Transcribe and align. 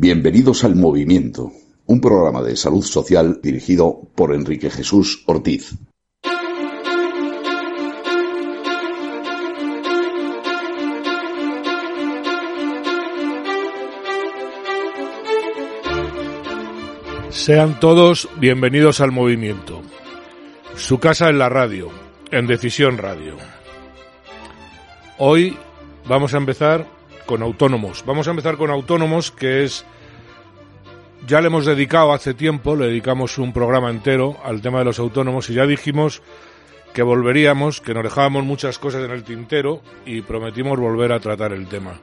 Bienvenidos 0.00 0.62
al 0.62 0.76
Movimiento, 0.76 1.50
un 1.86 2.00
programa 2.00 2.40
de 2.40 2.54
salud 2.54 2.84
social 2.84 3.40
dirigido 3.42 3.98
por 4.14 4.32
Enrique 4.32 4.70
Jesús 4.70 5.24
Ortiz. 5.26 5.76
Sean 17.30 17.80
todos 17.80 18.28
bienvenidos 18.38 19.00
al 19.00 19.10
movimiento. 19.10 19.82
Su 20.76 21.00
casa 21.00 21.28
en 21.28 21.40
la 21.40 21.48
radio, 21.48 21.88
en 22.30 22.46
Decisión 22.46 22.98
Radio. 22.98 23.36
Hoy 25.18 25.58
vamos 26.06 26.34
a 26.34 26.38
empezar 26.38 26.97
con 27.28 27.42
autónomos. 27.42 28.04
Vamos 28.06 28.26
a 28.26 28.30
empezar 28.30 28.56
con 28.56 28.70
autónomos, 28.70 29.30
que 29.30 29.62
es 29.62 29.84
ya 31.26 31.42
le 31.42 31.48
hemos 31.48 31.66
dedicado 31.66 32.14
hace 32.14 32.32
tiempo, 32.32 32.74
le 32.74 32.86
dedicamos 32.86 33.36
un 33.36 33.52
programa 33.52 33.90
entero 33.90 34.38
al 34.42 34.62
tema 34.62 34.78
de 34.78 34.86
los 34.86 34.98
autónomos 34.98 35.50
y 35.50 35.54
ya 35.54 35.66
dijimos 35.66 36.22
que 36.94 37.02
volveríamos, 37.02 37.82
que 37.82 37.92
nos 37.92 38.02
dejábamos 38.02 38.44
muchas 38.44 38.78
cosas 38.78 39.04
en 39.04 39.10
el 39.10 39.24
tintero 39.24 39.82
y 40.06 40.22
prometimos 40.22 40.80
volver 40.80 41.12
a 41.12 41.20
tratar 41.20 41.52
el 41.52 41.68
tema. 41.68 42.00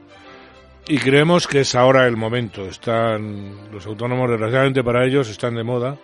Y 0.86 0.98
creemos 0.98 1.48
que 1.48 1.62
es 1.62 1.74
ahora 1.74 2.06
el 2.06 2.16
momento. 2.16 2.64
Están 2.64 3.72
los 3.72 3.84
autónomos, 3.84 4.30
desgraciadamente 4.30 4.84
para 4.84 5.04
ellos, 5.04 5.28
están 5.28 5.56
de 5.56 5.64
moda. 5.64 5.98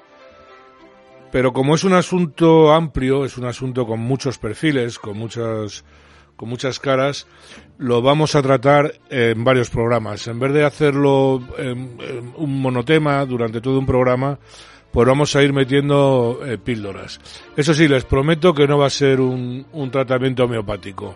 Pero 1.30 1.52
como 1.52 1.76
es 1.76 1.84
un 1.84 1.92
asunto 1.92 2.72
amplio, 2.72 3.24
es 3.24 3.38
un 3.38 3.44
asunto 3.44 3.86
con 3.86 4.00
muchos 4.00 4.38
perfiles, 4.38 4.98
con 4.98 5.16
muchas, 5.16 5.84
con 6.42 6.48
muchas 6.48 6.80
caras, 6.80 7.28
lo 7.78 8.02
vamos 8.02 8.34
a 8.34 8.42
tratar 8.42 8.94
en 9.10 9.44
varios 9.44 9.70
programas. 9.70 10.26
En 10.26 10.40
vez 10.40 10.52
de 10.52 10.64
hacerlo 10.64 11.36
un 11.36 12.60
monotema 12.60 13.24
durante 13.24 13.60
todo 13.60 13.78
un 13.78 13.86
programa, 13.86 14.40
pues 14.90 15.06
vamos 15.06 15.36
a 15.36 15.42
ir 15.44 15.52
metiendo 15.52 16.40
eh, 16.44 16.58
píldoras. 16.58 17.20
Eso 17.56 17.72
sí, 17.72 17.86
les 17.86 18.04
prometo 18.04 18.52
que 18.52 18.66
no 18.66 18.76
va 18.76 18.88
a 18.88 18.90
ser 18.90 19.20
un, 19.20 19.64
un 19.70 19.90
tratamiento 19.92 20.42
homeopático 20.42 21.14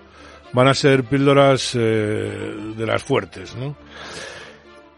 van 0.52 0.68
a 0.68 0.74
ser 0.74 1.02
píldoras 1.02 1.72
eh, 1.74 2.54
de 2.76 2.86
las 2.86 3.02
fuertes, 3.02 3.56
¿no? 3.56 3.74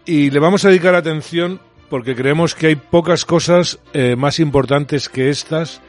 Y 0.05 0.29
le 0.29 0.41
vamos 0.41 0.67
a 0.67 0.69
dedicar 0.69 0.95
atención 0.95 1.59
porque 1.89 2.15
creemos 2.15 2.55
que 2.55 2.67
hay 2.67 2.77
pocas 2.77 3.25
cosas 3.25 3.79
eh, 3.95 4.15
más 4.15 4.41
importantes 4.41 5.09
que 5.09 5.31
estas, 5.31 5.81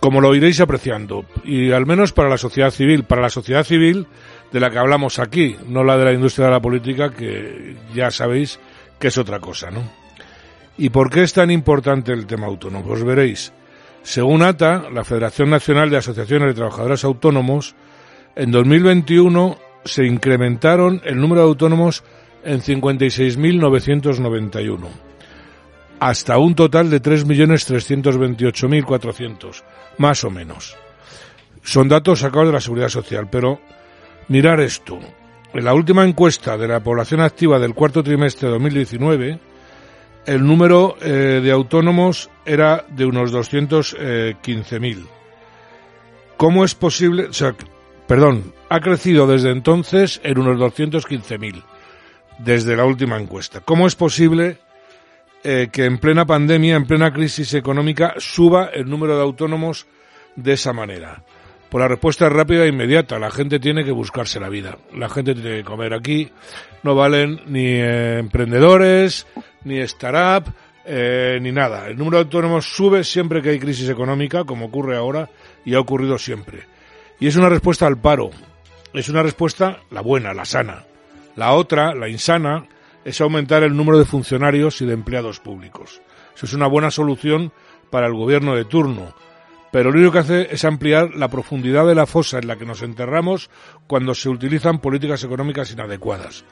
como 0.00 0.20
lo 0.20 0.34
iréis 0.34 0.60
apreciando, 0.60 1.24
y 1.44 1.72
al 1.72 1.86
menos 1.86 2.12
para 2.12 2.28
la 2.28 2.38
sociedad 2.38 2.70
civil, 2.70 3.04
para 3.04 3.22
la 3.22 3.30
sociedad 3.30 3.64
civil 3.64 4.06
de 4.50 4.60
la 4.60 4.70
que 4.70 4.78
hablamos 4.78 5.18
aquí, 5.18 5.56
no 5.68 5.84
la 5.84 5.98
de 5.98 6.06
la 6.06 6.12
industria 6.12 6.46
de 6.46 6.52
la 6.52 6.60
política, 6.60 7.10
que 7.10 7.76
ya 7.94 8.10
sabéis 8.10 8.58
que 8.98 9.08
es 9.08 9.18
otra 9.18 9.40
cosa, 9.40 9.70
¿no? 9.70 9.82
¿Y 10.78 10.88
por 10.88 11.10
qué 11.10 11.22
es 11.22 11.34
tan 11.34 11.50
importante 11.50 12.12
el 12.12 12.26
tema 12.26 12.46
autónomo? 12.46 12.86
Pues 12.86 13.04
veréis. 13.04 13.52
Según 14.02 14.42
ATA, 14.42 14.88
la 14.90 15.04
Federación 15.04 15.50
Nacional 15.50 15.90
de 15.90 15.98
Asociaciones 15.98 16.48
de 16.48 16.54
Trabajadores 16.54 17.04
Autónomos, 17.04 17.74
en 18.34 18.50
2021 18.50 19.58
se 19.84 20.06
incrementaron 20.06 21.02
el 21.04 21.20
número 21.20 21.42
de 21.42 21.48
autónomos 21.48 22.02
en 22.44 22.62
56.991, 22.62 24.88
hasta 26.00 26.36
un 26.38 26.54
total 26.54 26.88
de 26.90 27.02
3.328.400, 27.02 29.62
más 29.98 30.24
o 30.24 30.30
menos. 30.30 30.78
Son 31.62 31.86
datos 31.88 32.20
sacados 32.20 32.48
de 32.48 32.54
la 32.54 32.60
Seguridad 32.60 32.88
Social, 32.88 33.28
pero 33.30 33.60
mirar 34.28 34.60
esto. 34.60 34.98
En 35.52 35.64
la 35.64 35.74
última 35.74 36.06
encuesta 36.06 36.56
de 36.56 36.66
la 36.66 36.80
población 36.80 37.20
activa 37.20 37.58
del 37.58 37.74
cuarto 37.74 38.02
trimestre 38.02 38.48
de 38.48 38.54
2019, 38.54 39.38
el 40.26 40.46
número 40.46 40.96
eh, 41.02 41.40
de 41.42 41.50
autónomos 41.50 42.30
era 42.46 42.86
de 42.88 43.04
unos 43.04 43.30
215.000. 43.32 45.06
¿Cómo 46.38 46.64
es 46.64 46.74
posible? 46.74 47.26
O 47.26 47.34
sea, 47.34 47.54
perdón, 48.06 48.54
ha 48.70 48.80
crecido 48.80 49.26
desde 49.26 49.50
entonces 49.50 50.22
en 50.24 50.38
unos 50.38 50.58
215.000, 50.58 51.62
desde 52.38 52.74
la 52.76 52.86
última 52.86 53.18
encuesta. 53.18 53.60
¿Cómo 53.60 53.86
es 53.86 53.96
posible 53.96 54.56
eh, 55.42 55.68
que 55.72 55.84
en 55.84 55.98
plena 55.98 56.26
pandemia, 56.26 56.76
en 56.76 56.86
plena 56.86 57.12
crisis 57.12 57.54
económica, 57.54 58.14
suba 58.18 58.70
el 58.72 58.88
número 58.88 59.16
de 59.16 59.22
autónomos 59.22 59.86
de 60.36 60.52
esa 60.52 60.72
manera? 60.72 61.22
Por 61.68 61.80
la 61.80 61.88
respuesta 61.88 62.28
rápida 62.28 62.64
e 62.64 62.68
inmediata. 62.68 63.18
La 63.18 63.30
gente 63.30 63.60
tiene 63.60 63.84
que 63.84 63.92
buscarse 63.92 64.40
la 64.40 64.48
vida. 64.48 64.78
La 64.94 65.08
gente 65.08 65.34
tiene 65.34 65.58
que 65.58 65.64
comer 65.64 65.94
aquí. 65.94 66.30
No 66.82 66.94
valen 66.94 67.40
ni 67.46 67.66
eh, 67.66 68.18
emprendedores, 68.18 69.26
ni 69.64 69.78
startup, 69.78 70.52
eh, 70.84 71.38
ni 71.40 71.52
nada. 71.52 71.86
El 71.88 71.96
número 71.96 72.18
de 72.18 72.24
autónomos 72.24 72.66
sube 72.66 73.04
siempre 73.04 73.40
que 73.40 73.50
hay 73.50 73.60
crisis 73.60 73.88
económica, 73.88 74.44
como 74.44 74.66
ocurre 74.66 74.96
ahora, 74.96 75.30
y 75.64 75.74
ha 75.74 75.80
ocurrido 75.80 76.18
siempre. 76.18 76.64
Y 77.20 77.28
es 77.28 77.36
una 77.36 77.48
respuesta 77.48 77.86
al 77.86 77.98
paro. 77.98 78.30
Es 78.92 79.08
una 79.08 79.22
respuesta 79.22 79.78
la 79.90 80.00
buena, 80.00 80.34
la 80.34 80.44
sana. 80.44 80.84
La 81.36 81.52
otra, 81.52 81.94
la 81.94 82.08
insana, 82.08 82.66
es 83.04 83.20
aumentar 83.20 83.62
el 83.62 83.76
número 83.76 83.98
de 83.98 84.04
funcionarios 84.04 84.80
y 84.80 84.86
de 84.86 84.94
empleados 84.94 85.40
públicos. 85.40 86.02
Eso 86.34 86.46
es 86.46 86.54
una 86.54 86.66
buena 86.66 86.90
solución 86.90 87.52
para 87.90 88.06
el 88.06 88.14
gobierno 88.14 88.54
de 88.54 88.64
turno. 88.64 89.14
Pero 89.72 89.90
lo 89.90 89.98
único 89.98 90.12
que 90.12 90.18
hace 90.18 90.48
es 90.54 90.64
ampliar 90.64 91.14
la 91.14 91.28
profundidad 91.28 91.86
de 91.86 91.94
la 91.94 92.06
fosa 92.06 92.38
en 92.38 92.48
la 92.48 92.56
que 92.56 92.66
nos 92.66 92.82
enterramos 92.82 93.50
cuando 93.86 94.14
se 94.14 94.28
utilizan 94.28 94.80
políticas 94.80 95.22
económicas 95.22 95.70
inadecuadas. 95.70 96.44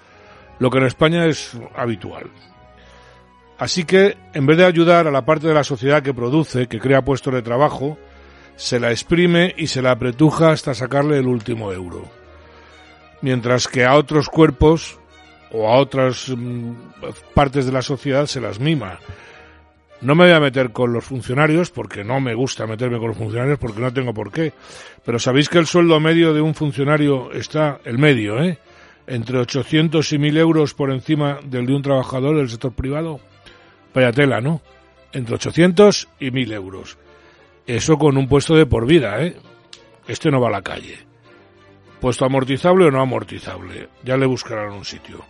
Lo 0.59 0.71
que 0.71 0.79
en 0.79 0.87
España 0.87 1.27
es 1.27 1.57
habitual. 1.75 2.31
Así 3.59 3.85
que, 3.85 4.17
en 4.35 4.47
vez 4.47 4.57
de 4.57 4.65
ayudar 4.65 5.09
a 5.09 5.11
la 5.11 5.25
parte 5.25 5.49
de 5.49 5.55
la 5.55 5.65
sociedad 5.65 6.03
que 6.03 6.15
produce, 6.15 6.69
que 6.69 6.79
crea 6.79 7.05
puestos 7.05 7.35
de 7.35 7.43
trabajo, 7.43 7.99
se 8.55 8.79
la 8.79 8.91
exprime 8.91 9.53
y 9.57 9.67
se 9.67 9.83
la 9.83 9.93
apretuja 9.93 10.51
hasta 10.51 10.75
sacarle 10.75 11.19
el 11.19 11.27
último 11.27 11.73
euro. 11.73 12.09
Mientras 13.21 13.67
que 13.67 13.85
a 13.85 13.95
otros 13.95 14.29
cuerpos 14.29 14.98
o 15.53 15.69
a 15.69 15.77
otras 15.77 16.29
mm, 16.29 16.73
partes 17.35 17.67
de 17.67 17.73
la 17.73 17.83
sociedad 17.83 18.27
se 18.27 18.41
las 18.41 18.61
mima. 18.61 18.99
No 20.01 20.15
me 20.15 20.25
voy 20.25 20.33
a 20.33 20.41
meter 20.41 20.71
con 20.71 20.93
los 20.93 21.05
funcionarios 21.05 21.71
porque 21.71 22.05
no 22.05 22.21
me 22.21 22.35
gusta 22.35 22.67
meterme 22.67 22.99
con 22.99 23.09
los 23.09 23.17
funcionarios 23.17 23.59
porque 23.59 23.81
no 23.81 23.93
tengo 23.93 24.15
por 24.15 24.31
qué. 24.31 24.53
Pero 25.05 25.19
sabéis 25.19 25.49
que 25.49 25.59
el 25.59 25.67
sueldo 25.67 25.99
medio 25.99 26.33
de 26.33 26.41
un 26.41 26.55
funcionario 26.55 27.33
está, 27.33 27.81
el 27.85 27.99
medio, 27.99 28.41
¿eh? 28.43 28.59
Entre 29.09 29.39
800 29.39 30.13
y 30.13 30.19
1000 30.19 30.37
euros 30.37 30.75
por 30.75 30.93
encima 30.93 31.41
del 31.43 31.67
de 31.67 31.75
un 31.75 31.83
trabajador 31.83 32.37
del 32.37 32.49
sector 32.49 32.73
privado. 32.73 33.21
Vaya 33.93 34.13
tela, 34.13 34.41
¿no? 34.41 34.61
Entre 35.13 35.35
800 35.35 36.09
y 36.21 36.31
1000 36.31 36.53
euros. 36.53 36.99
Eso 37.67 37.99
con 37.99 38.17
un 38.17 38.29
puesto 38.29 38.55
de 38.55 38.67
por 38.67 38.87
vida, 38.87 39.21
¿eh? 39.23 39.37
Este 40.07 40.31
no 40.31 40.41
va 40.41 40.49
a 40.49 40.53
la 40.53 40.63
calle. 40.63 40.99
Puesto 42.01 42.25
amortizable 42.25 42.85
o 42.85 42.91
no 42.93 43.01
amortizable. 43.01 43.89
Ya 44.05 44.17
le 44.17 44.27
buscarán 44.27 44.73
un 44.73 44.85
sitio. 44.85 45.25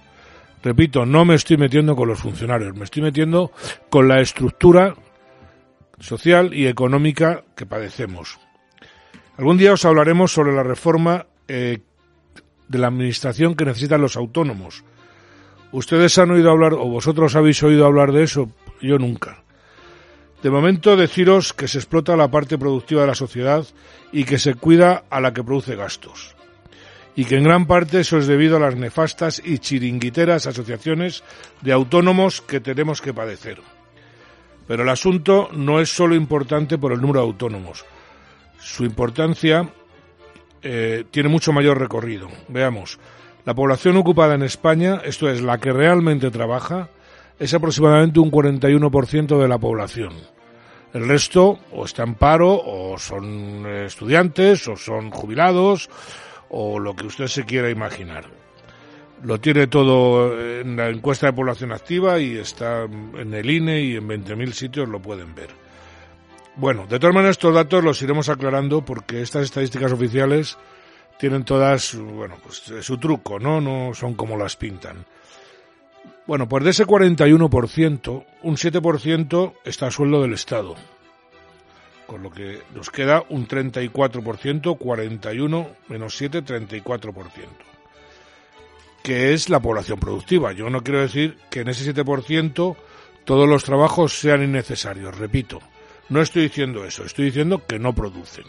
Repito, 0.63 1.07
no 1.07 1.25
me 1.25 1.35
estoy 1.35 1.57
metiendo 1.57 1.95
con 1.95 2.09
los 2.09 2.19
funcionarios, 2.19 2.75
me 2.75 2.85
estoy 2.85 3.03
metiendo 3.03 3.53
con 3.91 4.09
la 4.09 4.21
estructura 4.21 4.95
social 6.01 6.53
y 6.53 6.67
económica 6.67 7.45
que 7.57 7.67
padecemos. 7.67 8.39
Algún 9.37 9.57
día 9.57 9.73
os 9.73 9.85
hablaremos 9.85 10.33
sobre 10.33 10.53
la 10.53 10.65
reforma 10.65 11.27
eh, 11.47 11.79
de 12.69 12.79
la 12.79 12.89
administración 12.89 13.55
que 13.55 13.65
necesitan 13.65 14.01
los 14.01 14.17
autónomos. 14.17 14.85
¿Ustedes 15.71 16.19
han 16.19 16.31
oído 16.31 16.51
hablar, 16.51 16.75
o 16.75 16.87
vosotros 16.87 17.37
habéis 17.37 17.63
oído 17.63 17.87
hablar 17.87 18.13
de 18.13 18.25
eso? 18.25 18.51
Yo 18.81 18.99
nunca. 18.99 19.43
De 20.43 20.51
momento 20.51 20.97
deciros 20.97 21.53
que 21.53 21.69
se 21.69 21.79
explota 21.79 22.17
la 22.17 22.31
parte 22.31 22.59
productiva 22.59 23.03
de 23.03 23.09
la 23.09 23.15
sociedad 23.15 23.67
y 24.13 24.25
que 24.25 24.39
se 24.39 24.55
cuida 24.55 25.05
a 25.11 25.21
la 25.21 25.33
que 25.33 25.45
produce 25.45 25.77
gastos. 25.77 26.38
Y 27.19 27.25
que 27.25 27.35
en 27.35 27.43
gran 27.43 27.67
parte 27.67 27.99
eso 27.99 28.19
es 28.19 28.29
debido 28.29 28.59
a 28.59 28.61
las 28.61 28.77
nefastas 28.77 29.43
y 29.45 29.59
chiringuiteras 29.59 30.47
asociaciones 30.47 31.25
de 31.63 31.73
autónomos 31.73 32.41
que 32.41 32.61
tenemos 32.61 33.03
que 33.03 33.13
padecer. 33.13 33.59
Pero 34.69 34.85
el 34.85 34.89
asunto 34.89 35.49
no 35.53 35.81
es 35.81 35.89
solo 35.89 36.15
importante 36.15 36.79
por 36.79 36.93
el 36.93 37.01
número 37.01 37.19
de 37.19 37.27
autónomos. 37.27 37.85
Su 38.61 38.85
importancia 38.85 39.69
eh, 40.63 41.07
tiene 41.11 41.29
mucho 41.29 41.53
mayor 41.53 41.81
recorrido. 41.81 42.29
Veamos, 42.47 43.01
la 43.45 43.53
población 43.53 43.97
ocupada 43.97 44.37
en 44.37 44.45
España, 44.45 45.01
esto 45.05 45.29
es, 45.29 45.43
la 45.43 45.59
que 45.59 45.73
realmente 45.73 46.31
trabaja, 46.31 46.89
es 47.37 47.53
aproximadamente 47.53 48.21
un 48.21 48.31
41% 48.31 49.43
de 49.43 49.49
la 49.49 49.59
población. 49.59 50.13
El 50.95 51.09
resto 51.09 51.59
o 51.73 51.85
está 51.85 52.05
en 52.05 52.15
paro, 52.15 52.63
o 52.65 52.97
son 52.97 53.67
estudiantes, 53.67 54.69
o 54.69 54.77
son 54.77 55.11
jubilados, 55.11 55.91
o 56.51 56.79
lo 56.79 56.95
que 56.95 57.07
usted 57.07 57.27
se 57.27 57.45
quiera 57.45 57.71
imaginar. 57.71 58.25
Lo 59.23 59.41
tiene 59.41 59.67
todo 59.67 60.41
en 60.41 60.77
la 60.77 60.89
encuesta 60.89 61.27
de 61.27 61.33
población 61.33 61.73
activa 61.73 62.21
y 62.21 62.37
está 62.37 62.85
en 62.85 63.35
el 63.35 63.51
INE 63.51 63.81
y 63.81 63.97
en 63.97 64.09
20.000 64.09 64.53
sitios 64.53 64.89
lo 64.89 65.01
pueden 65.01 65.35
ver. 65.35 65.51
Bueno, 66.57 66.87
de 66.89 66.99
todas 66.99 67.15
maneras 67.15 67.35
estos 67.35 67.55
datos 67.55 67.83
los 67.83 68.01
iremos 68.03 68.29
aclarando 68.29 68.85
porque 68.85 69.23
estas 69.23 69.45
estadísticas 69.45 69.93
oficiales 69.93 70.57
tienen 71.19 71.45
todas, 71.45 71.95
bueno, 71.97 72.37
pues 72.43 72.63
su 72.85 72.99
truco, 72.99 73.39
¿no? 73.39 73.61
No 73.61 73.93
son 73.95 74.15
como 74.15 74.37
las 74.37 74.57
pintan. 74.57 75.05
Bueno, 76.27 76.49
pues 76.49 76.65
de 76.65 76.71
ese 76.71 76.87
41%, 76.87 78.25
un 78.43 78.57
7% 78.57 79.55
está 79.65 79.87
a 79.87 79.91
sueldo 79.91 80.23
del 80.23 80.35
Estado. 80.35 80.77
Con 82.09 82.25
lo 82.25 82.31
que 82.31 82.61
nos 82.75 82.91
queda 82.91 83.23
un 83.29 83.47
34%, 83.47 84.77
41 84.77 85.69
menos 85.89 86.17
7, 86.17 86.43
34%. 86.43 87.31
Que 89.05 89.33
es 89.33 89.49
la 89.49 89.61
población 89.61 90.01
productiva. 90.01 90.53
Yo 90.53 90.69
no 90.71 90.83
quiero 90.83 91.01
decir 91.01 91.39
que 91.49 91.61
en 91.61 91.69
ese 91.69 91.95
7% 91.95 92.77
todos 93.25 93.49
los 93.49 93.63
trabajos 93.63 94.19
sean 94.19 94.43
innecesarios, 94.43 95.17
repito. 95.17 95.61
No 96.09 96.21
estoy 96.21 96.43
diciendo 96.43 96.85
eso, 96.85 97.05
estoy 97.05 97.27
diciendo 97.27 97.65
que 97.65 97.79
no 97.79 97.95
producen. 97.95 98.47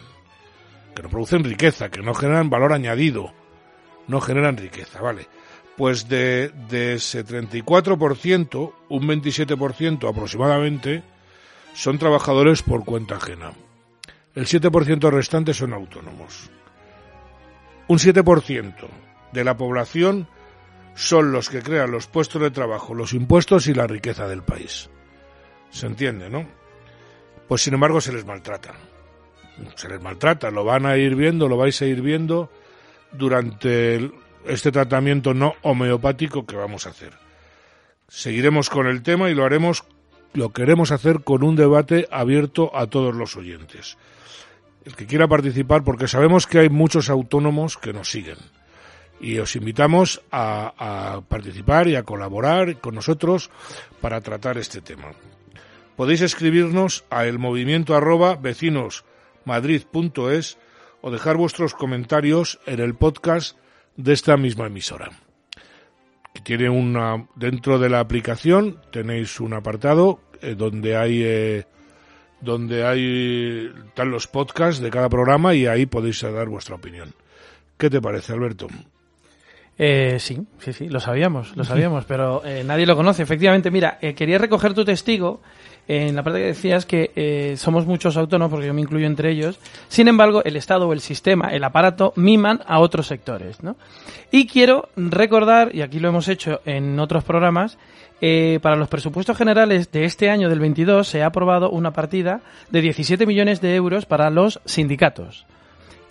Que 0.96 1.02
no 1.04 1.08
producen 1.08 1.44
riqueza, 1.44 1.88
que 1.88 2.02
no 2.02 2.14
generan 2.14 2.50
valor 2.50 2.72
añadido. 2.72 3.32
No 4.08 4.20
generan 4.20 4.56
riqueza, 4.56 5.00
¿vale? 5.00 5.28
pues 5.80 6.10
de, 6.10 6.52
ese 6.70 7.24
34%, 7.24 8.72
un 8.90 9.08
27% 9.08 10.10
aproximadamente 10.10 11.02
son 11.72 11.98
trabajadores 11.98 12.62
por 12.62 12.84
cuenta 12.84 13.16
ajena. 13.16 13.52
El 14.34 14.46
7% 14.46 15.10
restante 15.10 15.54
son 15.54 15.72
autónomos. 15.72 16.50
Un 17.88 17.98
7% 17.98 18.74
de 19.32 19.44
la 19.44 19.56
población 19.56 20.28
son 20.94 21.32
los 21.32 21.48
que 21.48 21.62
crean 21.62 21.90
los 21.90 22.06
puestos 22.06 22.42
de 22.42 22.50
trabajo, 22.50 22.94
los 22.94 23.12
impuestos 23.12 23.66
y 23.66 23.74
la 23.74 23.86
riqueza 23.86 24.28
del 24.28 24.42
país. 24.42 24.90
¿Se 25.70 25.86
entiende, 25.86 26.28
no? 26.28 26.46
Pues 27.48 27.62
sin 27.62 27.74
embargo 27.74 28.00
se 28.00 28.12
les 28.12 28.24
maltrata. 28.24 28.74
Se 29.74 29.88
les 29.88 30.00
maltrata, 30.00 30.50
lo 30.50 30.64
van 30.64 30.86
a 30.86 30.96
ir 30.96 31.14
viendo, 31.16 31.48
lo 31.48 31.56
vais 31.56 31.80
a 31.82 31.86
ir 31.86 32.00
viendo 32.00 32.50
durante 33.12 34.10
este 34.46 34.72
tratamiento 34.72 35.34
no 35.34 35.54
homeopático 35.62 36.46
que 36.46 36.56
vamos 36.56 36.86
a 36.86 36.90
hacer. 36.90 37.12
Seguiremos 38.08 38.70
con 38.70 38.86
el 38.86 39.02
tema 39.02 39.30
y 39.30 39.34
lo 39.34 39.44
haremos, 39.44 39.84
lo 40.32 40.52
queremos 40.52 40.92
hacer 40.92 41.24
con 41.24 41.42
un 41.42 41.56
debate 41.56 42.06
abierto 42.10 42.76
a 42.76 42.86
todos 42.86 43.14
los 43.14 43.36
oyentes. 43.36 43.96
El 44.84 44.94
que 44.96 45.06
quiera 45.06 45.28
participar, 45.28 45.84
porque 45.84 46.08
sabemos 46.08 46.46
que 46.46 46.60
hay 46.60 46.68
muchos 46.68 47.08
autónomos 47.10 47.76
que 47.76 47.92
nos 47.92 48.10
siguen. 48.10 48.38
Y 49.20 49.38
os 49.38 49.54
invitamos 49.54 50.22
a, 50.32 51.20
participar 51.28 51.86
y 51.88 51.96
a 51.96 52.04
colaborar 52.04 52.80
con 52.80 52.94
nosotros 52.94 53.50
para 54.00 54.22
tratar 54.22 54.56
este 54.56 54.80
tema. 54.80 55.10
Podéis 55.96 56.22
escribirnos 56.22 57.04
a 57.10 57.26
el 57.26 57.38
movimiento 57.38 57.94
arroba 57.94 58.36
vecinosmadrid.es 58.36 60.56
o 61.02 61.10
dejar 61.10 61.36
vuestros 61.36 61.74
comentarios 61.74 62.58
en 62.64 62.80
el 62.80 62.94
podcast 62.94 63.58
de 63.96 64.14
esta 64.14 64.38
misma 64.38 64.68
emisora. 64.68 65.10
Tiene 66.42 66.68
una 66.70 67.26
dentro 67.34 67.78
de 67.78 67.88
la 67.88 68.00
aplicación 68.00 68.80
tenéis 68.90 69.40
un 69.40 69.52
apartado 69.52 70.20
eh, 70.40 70.54
donde 70.54 70.96
hay 70.96 71.22
eh, 71.22 71.66
donde 72.40 72.86
hay 72.86 73.70
están 73.88 74.10
los 74.10 74.26
podcasts 74.26 74.80
de 74.80 74.90
cada 74.90 75.08
programa 75.08 75.54
y 75.54 75.66
ahí 75.66 75.86
podéis 75.86 76.22
dar 76.22 76.48
vuestra 76.48 76.76
opinión. 76.76 77.14
¿Qué 77.76 77.90
te 77.90 78.00
parece, 78.00 78.32
Alberto? 78.32 78.68
Eh, 79.82 80.18
sí, 80.18 80.38
sí, 80.58 80.74
sí, 80.74 80.88
lo 80.90 81.00
sabíamos, 81.00 81.56
lo 81.56 81.64
sabíamos, 81.64 82.04
pero 82.04 82.42
nadie 82.66 82.84
lo 82.84 82.96
conoce. 82.96 83.22
Efectivamente, 83.22 83.70
mira, 83.70 83.98
quería 83.98 84.36
recoger 84.36 84.74
tu 84.74 84.84
testigo 84.84 85.40
en 85.88 86.14
la 86.14 86.22
parte 86.22 86.38
que 86.38 86.46
decías 86.46 86.86
que 86.86 87.10
eh, 87.16 87.54
somos 87.56 87.84
muchos 87.84 88.16
autónomos, 88.16 88.52
porque 88.52 88.68
yo 88.68 88.74
me 88.74 88.80
incluyo 88.80 89.08
entre 89.08 89.32
ellos, 89.32 89.58
sin 89.88 90.06
embargo, 90.06 90.40
el 90.44 90.54
Estado 90.54 90.86
o 90.86 90.92
el 90.92 91.00
sistema, 91.00 91.48
el 91.48 91.64
aparato, 91.64 92.12
miman 92.14 92.60
a 92.66 92.78
otros 92.78 93.08
sectores. 93.08 93.60
¿no? 93.64 93.76
Y 94.30 94.46
quiero 94.46 94.88
recordar, 94.94 95.74
y 95.74 95.82
aquí 95.82 95.98
lo 95.98 96.08
hemos 96.08 96.28
hecho 96.28 96.60
en 96.64 96.98
otros 97.00 97.24
programas, 97.24 97.76
eh, 98.20 98.60
para 98.62 98.76
los 98.76 98.88
presupuestos 98.88 99.36
generales 99.36 99.90
de 99.90 100.04
este 100.04 100.30
año 100.30 100.48
del 100.48 100.60
22 100.60 101.08
se 101.08 101.22
ha 101.22 101.26
aprobado 101.26 101.70
una 101.70 101.90
partida 101.90 102.42
de 102.70 102.82
17 102.82 103.26
millones 103.26 103.60
de 103.60 103.74
euros 103.74 104.06
para 104.06 104.30
los 104.30 104.60
sindicatos. 104.66 105.46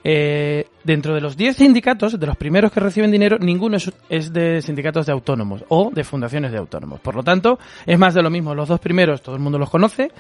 Eh, 0.03 0.65
dentro 0.83 1.13
de 1.13 1.21
los 1.21 1.35
10 1.35 1.57
sindicatos, 1.57 2.19
de 2.19 2.25
los 2.25 2.37
primeros 2.37 2.71
que 2.71 2.79
reciben 2.79 3.11
dinero, 3.11 3.37
ninguno 3.37 3.77
es, 4.09 4.33
de 4.33 4.61
sindicatos 4.61 5.05
de 5.05 5.11
autónomos 5.11 5.63
o 5.67 5.91
de 5.93 6.03
fundaciones 6.03 6.51
de 6.51 6.57
autónomos. 6.57 6.99
Por 6.99 7.15
lo 7.15 7.23
tanto, 7.23 7.59
es 7.85 7.99
más 7.99 8.13
de 8.13 8.21
lo 8.21 8.29
mismo. 8.29 8.55
Los 8.55 8.69
dos 8.69 8.79
primeros, 8.79 9.21
todo 9.21 9.35
el 9.35 9.41
mundo 9.41 9.59
los 9.59 9.69
conoce. 9.69 10.11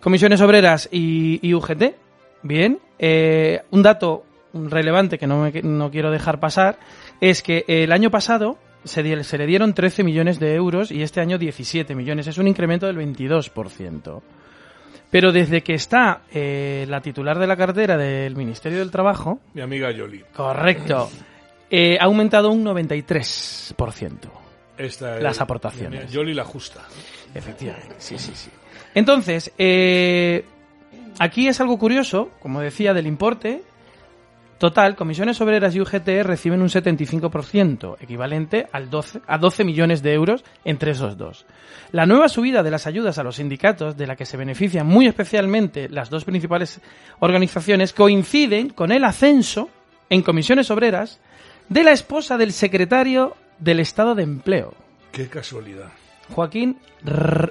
Comisiones 0.00 0.40
Obreras 0.40 0.88
y, 0.92 1.52
UGT. 1.52 1.94
Bien. 2.42 2.78
Eh, 2.98 3.62
un 3.70 3.82
dato 3.82 4.24
relevante 4.52 5.18
que 5.18 5.26
no, 5.26 5.50
no 5.62 5.90
quiero 5.90 6.10
dejar 6.10 6.40
pasar 6.40 6.78
es 7.20 7.42
que 7.42 7.64
el 7.66 7.92
año 7.92 8.10
pasado 8.10 8.58
se, 8.84 9.24
se, 9.24 9.38
le 9.38 9.46
dieron 9.46 9.74
13 9.74 10.04
millones 10.04 10.38
de 10.38 10.54
euros 10.54 10.90
y 10.90 11.02
este 11.02 11.20
año 11.20 11.38
17 11.38 11.94
millones. 11.94 12.26
Es 12.26 12.38
un 12.38 12.48
incremento 12.48 12.86
del 12.86 12.96
22%. 12.96 14.22
Pero 15.10 15.32
desde 15.32 15.62
que 15.62 15.74
está 15.74 16.22
eh, 16.32 16.84
la 16.88 17.00
titular 17.00 17.38
de 17.38 17.46
la 17.46 17.56
cartera 17.56 17.96
del 17.96 18.36
Ministerio 18.36 18.78
del 18.78 18.90
Trabajo... 18.90 19.40
Mi 19.54 19.62
amiga 19.62 19.90
Yoli. 19.90 20.24
Correcto. 20.34 21.10
Eh, 21.70 21.96
ha 22.00 22.04
aumentado 22.04 22.50
un 22.50 22.64
93%. 22.64 24.12
Esta 24.78 25.18
las 25.20 25.40
aportaciones. 25.40 26.10
Yoli 26.12 26.34
la 26.34 26.44
justa. 26.44 26.82
Efectivamente, 27.34 27.94
sí, 27.98 28.18
sí, 28.18 28.32
sí. 28.34 28.50
Entonces, 28.94 29.52
eh, 29.58 30.44
aquí 31.18 31.48
es 31.48 31.60
algo 31.60 31.78
curioso, 31.78 32.30
como 32.40 32.60
decía, 32.60 32.94
del 32.94 33.06
importe 33.06 33.62
Total, 34.58 34.96
comisiones 34.96 35.38
obreras 35.42 35.74
y 35.74 35.80
UGT 35.80 36.22
reciben 36.22 36.62
un 36.62 36.68
75%, 36.68 37.96
equivalente 38.00 38.66
al 38.72 38.88
12, 38.88 39.20
a 39.26 39.36
12 39.36 39.64
millones 39.64 40.02
de 40.02 40.14
euros 40.14 40.44
entre 40.64 40.92
esos 40.92 41.18
dos. 41.18 41.44
La 41.92 42.06
nueva 42.06 42.30
subida 42.30 42.62
de 42.62 42.70
las 42.70 42.86
ayudas 42.86 43.18
a 43.18 43.22
los 43.22 43.36
sindicatos, 43.36 43.98
de 43.98 44.06
la 44.06 44.16
que 44.16 44.24
se 44.24 44.38
benefician 44.38 44.86
muy 44.86 45.06
especialmente 45.06 45.90
las 45.90 46.08
dos 46.08 46.24
principales 46.24 46.80
organizaciones, 47.18 47.92
coinciden 47.92 48.70
con 48.70 48.92
el 48.92 49.04
ascenso 49.04 49.68
en 50.08 50.22
comisiones 50.22 50.70
obreras 50.70 51.20
de 51.68 51.84
la 51.84 51.92
esposa 51.92 52.38
del 52.38 52.52
secretario 52.52 53.36
del 53.58 53.80
Estado 53.80 54.14
de 54.14 54.22
Empleo. 54.22 54.72
Qué 55.12 55.28
casualidad. 55.28 55.92
Joaquín 56.30 56.78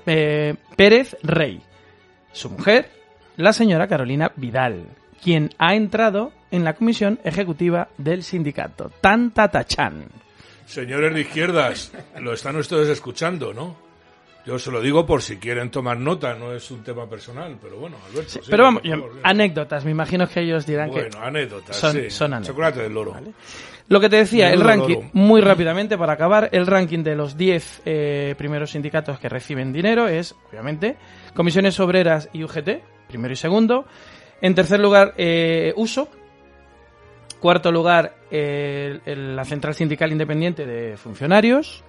eh, 0.08 0.56
Pérez 0.76 1.18
Rey. 1.22 1.62
Su 2.32 2.50
mujer, 2.50 2.90
la 3.38 3.54
señora 3.54 3.88
Carolina 3.88 4.32
Vidal, 4.36 4.88
quien 5.26 5.50
ha 5.58 5.74
entrado 5.74 6.32
en 6.52 6.64
la 6.64 6.74
comisión 6.74 7.20
ejecutiva 7.24 7.88
del 7.98 8.22
sindicato. 8.22 8.92
Tanta 9.02 9.50
tachan. 9.50 10.06
Señores 10.68 11.16
de 11.16 11.22
izquierdas, 11.22 11.92
lo 12.22 12.32
están 12.32 12.56
ustedes 12.58 12.90
escuchando, 12.90 13.52
¿no? 13.52 13.76
Yo 14.46 14.60
se 14.60 14.70
lo 14.70 14.80
digo 14.82 15.04
por 15.04 15.24
si 15.24 15.38
quieren 15.38 15.72
tomar 15.72 15.98
nota, 15.98 16.36
no 16.36 16.54
es 16.54 16.70
un 16.70 16.84
tema 16.84 17.10
personal, 17.10 17.58
pero 17.60 17.78
bueno, 17.78 17.98
Alberto. 18.08 18.40
pero 18.48 18.66
vamos, 18.66 18.84
anécdotas, 19.24 19.84
me 19.84 19.90
imagino 19.90 20.30
que 20.30 20.42
ellos 20.42 20.68
dirán 20.68 20.92
que. 20.92 21.02
Bueno, 21.02 21.18
anécdotas, 21.20 21.76
son, 21.76 21.94
sí. 21.94 22.12
son 22.12 22.32
anécdotas. 22.36 22.54
Chocolate 22.54 22.82
del 22.84 22.94
loro. 22.94 23.16
Lo 23.88 24.00
que 24.00 24.10
te 24.10 24.18
decía, 24.18 24.54
el, 24.54 24.62
ranking, 24.62 25.10
muy 25.14 25.42
rápidamente 25.42 25.98
para 25.98 26.14
acabar, 26.14 26.50
el 26.52 26.68
ranking 26.68 27.02
de 27.02 27.16
los 27.16 27.36
10 27.36 27.82
eh, 27.86 28.36
primeros 28.38 28.70
sindicatos 28.70 29.18
que 29.18 29.28
reciben 29.28 29.74
dinero 29.74 30.08
es, 30.08 30.36
obviamente, 30.52 30.98
Comisiones 31.34 31.80
Obreras 31.80 32.30
y 32.32 32.44
UGT, 32.44 32.70
primero 33.08 33.34
y 33.34 33.38
segundo. 33.38 33.88
En 34.42 34.56
tercer 34.56 34.80
lugar, 34.80 35.14
eh, 35.18 35.74
Uso. 35.76 36.10
Cuarto 37.40 37.72
lugar, 37.72 38.16
la 38.32 39.46
Central 39.46 39.76
Sindical 39.76 40.12
Independiente 40.12 40.66
de 40.66 40.98
Funcionarios. 40.98 41.84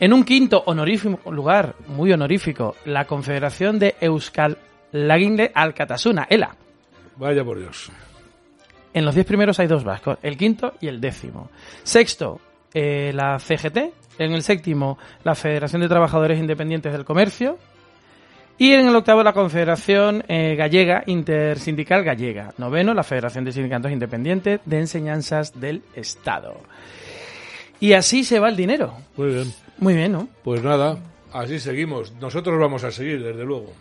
En 0.00 0.12
un 0.12 0.24
quinto 0.24 0.62
honorífico 0.66 1.30
lugar, 1.30 1.74
muy 1.86 2.12
honorífico, 2.12 2.74
la 2.84 3.04
Confederación 3.04 3.78
de 3.78 3.94
Euskal 4.00 4.58
Laguinde 4.92 5.52
Alcatasuna, 5.54 6.26
ELA. 6.28 6.56
Vaya 7.16 7.44
por 7.44 7.58
Dios. 7.58 7.90
En 8.92 9.04
los 9.04 9.14
diez 9.14 9.26
primeros 9.26 9.58
hay 9.60 9.66
dos 9.66 9.84
vascos, 9.84 10.18
el 10.22 10.36
quinto 10.36 10.74
y 10.80 10.88
el 10.88 11.00
décimo. 11.00 11.50
Sexto, 11.82 12.40
eh, 12.72 13.12
la 13.14 13.38
CGT. 13.38 13.92
En 14.18 14.32
el 14.32 14.42
séptimo, 14.42 14.96
la 15.24 15.34
Federación 15.34 15.82
de 15.82 15.88
Trabajadores 15.88 16.38
Independientes 16.38 16.92
del 16.92 17.04
Comercio. 17.04 17.58
Y 18.58 18.72
en 18.72 18.88
el 18.88 18.96
octavo 18.96 19.22
la 19.22 19.34
Confederación 19.34 20.24
eh, 20.28 20.54
Gallega 20.56 21.02
Intersindical 21.06 22.02
Gallega. 22.02 22.54
Noveno 22.56 22.94
la 22.94 23.02
Federación 23.02 23.44
de 23.44 23.52
Sindicatos 23.52 23.92
Independientes 23.92 24.60
de 24.64 24.78
Enseñanzas 24.78 25.60
del 25.60 25.82
Estado. 25.94 26.56
Y 27.80 27.92
así 27.92 28.24
se 28.24 28.40
va 28.40 28.48
el 28.48 28.56
dinero. 28.56 28.94
Muy 29.16 29.28
bien. 29.28 29.52
Muy 29.78 29.94
bien, 29.94 30.12
¿no? 30.12 30.28
Pues 30.42 30.62
nada, 30.62 30.96
así 31.32 31.58
seguimos. 31.58 32.12
Nosotros 32.20 32.58
vamos 32.58 32.82
a 32.84 32.90
seguir, 32.90 33.22
desde 33.22 33.44
luego. 33.44 33.72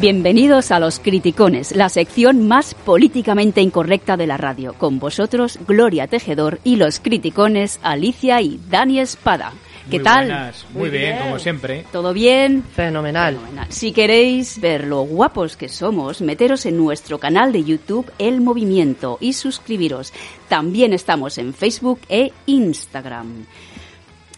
Bienvenidos 0.00 0.70
a 0.70 0.78
Los 0.78 1.00
Criticones, 1.00 1.74
la 1.74 1.88
sección 1.88 2.46
más 2.46 2.74
políticamente 2.74 3.60
incorrecta 3.60 4.16
de 4.16 4.28
la 4.28 4.36
radio. 4.36 4.74
Con 4.74 5.00
vosotros, 5.00 5.58
Gloria 5.66 6.06
Tejedor 6.06 6.60
y 6.62 6.76
los 6.76 7.00
criticones 7.00 7.80
Alicia 7.82 8.40
y 8.40 8.60
Dani 8.70 9.00
Espada. 9.00 9.52
¿Qué 9.90 9.96
Muy 9.96 10.04
tal? 10.04 10.26
buenas. 10.26 10.66
Muy, 10.72 10.90
bien, 10.90 11.18
como 11.18 11.40
siempre. 11.40 11.84
¿Todo 11.90 12.12
bien? 12.12 12.62
Fenomenal. 12.62 13.38
Fenomenal. 13.38 13.66
Si 13.70 13.90
queréis 13.90 14.60
ver 14.60 14.84
lo 14.84 15.00
guapos 15.02 15.56
que 15.56 15.68
somos, 15.68 16.20
meteros 16.20 16.64
en 16.66 16.76
nuestro 16.76 17.18
canal 17.18 17.50
de 17.50 17.64
YouTube 17.64 18.08
El 18.20 18.40
Movimiento 18.40 19.18
y 19.20 19.32
suscribiros. 19.32 20.12
También 20.48 20.92
estamos 20.92 21.38
en 21.38 21.52
Facebook 21.52 21.98
e 22.08 22.30
Instagram. 22.46 23.46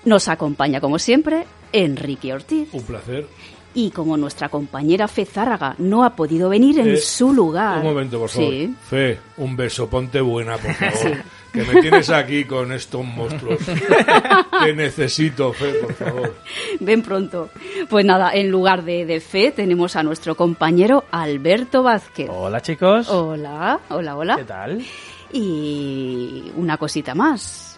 Nos 0.06 0.28
acompaña, 0.28 0.80
como 0.80 0.98
siempre, 0.98 1.44
Enrique 1.70 2.32
Ortiz. 2.32 2.70
Un 2.72 2.82
placer. 2.84 3.26
Y 3.72 3.90
como 3.92 4.16
nuestra 4.16 4.48
compañera 4.48 5.06
Fe 5.06 5.24
Zárraga 5.24 5.76
no 5.78 6.02
ha 6.04 6.16
podido 6.16 6.48
venir 6.48 6.80
en 6.80 6.88
Eh, 6.88 6.96
su 6.96 7.32
lugar. 7.32 7.78
Un 7.78 7.84
momento, 7.84 8.18
por 8.18 8.28
favor. 8.28 8.50
Sí. 8.50 8.74
Fe, 8.88 9.18
un 9.36 9.54
beso, 9.56 9.88
ponte 9.88 10.20
buena, 10.20 10.56
por 10.56 10.74
favor. 10.74 11.18
Que 11.52 11.62
me 11.64 11.80
tienes 11.80 12.10
aquí 12.10 12.44
con 12.44 12.72
estos 12.72 13.04
monstruos. 13.04 13.58
Te 14.64 14.72
necesito, 14.74 15.52
Fe, 15.52 15.72
por 15.74 15.94
favor. 15.94 16.36
Ven 16.80 17.02
pronto. 17.02 17.50
Pues 17.88 18.04
nada, 18.04 18.32
en 18.34 18.50
lugar 18.50 18.82
de, 18.84 19.04
de 19.06 19.20
Fe 19.20 19.52
tenemos 19.52 19.94
a 19.96 20.02
nuestro 20.02 20.34
compañero 20.36 21.04
Alberto 21.12 21.82
Vázquez. 21.84 22.28
Hola, 22.32 22.60
chicos. 22.62 23.08
Hola, 23.08 23.80
hola, 23.90 24.16
hola. 24.16 24.36
¿Qué 24.36 24.44
tal? 24.44 24.84
Y 25.32 26.50
una 26.56 26.76
cosita 26.76 27.14
más. 27.14 27.69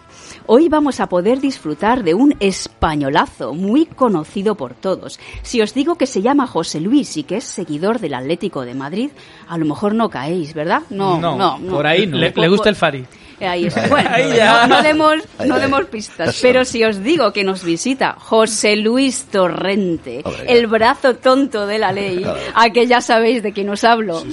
Hoy 0.45 0.67
vamos 0.67 0.99
a 0.99 1.07
poder 1.07 1.39
disfrutar 1.39 2.03
de 2.03 2.13
un 2.13 2.35
españolazo 2.39 3.53
muy 3.53 3.85
conocido 3.85 4.55
por 4.55 4.73
todos. 4.73 5.19
Si 5.41 5.61
os 5.61 5.73
digo 5.73 5.95
que 5.95 6.05
se 6.05 6.21
llama 6.21 6.47
José 6.47 6.81
Luis 6.81 7.15
y 7.15 7.23
que 7.23 7.37
es 7.37 7.45
seguidor 7.45 7.99
del 7.99 8.13
Atlético 8.13 8.65
de 8.65 8.73
Madrid, 8.73 9.09
a 9.47 9.57
lo 9.57 9.65
mejor 9.65 9.95
no 9.95 10.09
caéis, 10.09 10.53
¿verdad? 10.53 10.81
No, 10.89 11.17
no, 11.19 11.37
No, 11.37 11.57
no. 11.59 11.71
por 11.73 11.87
ahí 11.87 12.05
no. 12.07 12.17
Le, 12.17 12.33
le 12.35 12.47
gusta 12.49 12.69
el 12.69 12.75
Fari. 12.75 13.05
Ahí 13.39 13.65
está. 13.67 13.87
Bueno, 13.87 14.09
Ahí 14.11 14.35
ya. 14.35 14.67
no, 14.67 14.75
no 14.77 14.83
demos, 14.83 15.15
no 15.45 15.59
demos 15.59 15.85
pistas. 15.85 16.37
Pero 16.41 16.65
si 16.65 16.83
os 16.83 17.03
digo 17.03 17.31
que 17.33 17.43
nos 17.43 17.63
visita 17.63 18.15
José 18.19 18.75
Luis 18.75 19.25
Torrente, 19.31 20.23
el 20.47 20.67
brazo 20.67 21.15
tonto 21.15 21.65
de 21.67 21.79
la 21.79 21.91
ley, 21.91 22.25
a 22.55 22.69
que 22.69 22.87
ya 22.87 23.01
sabéis 23.01 23.43
de 23.43 23.51
quién 23.53 23.69
os 23.69 23.83
hablo. 23.83 24.23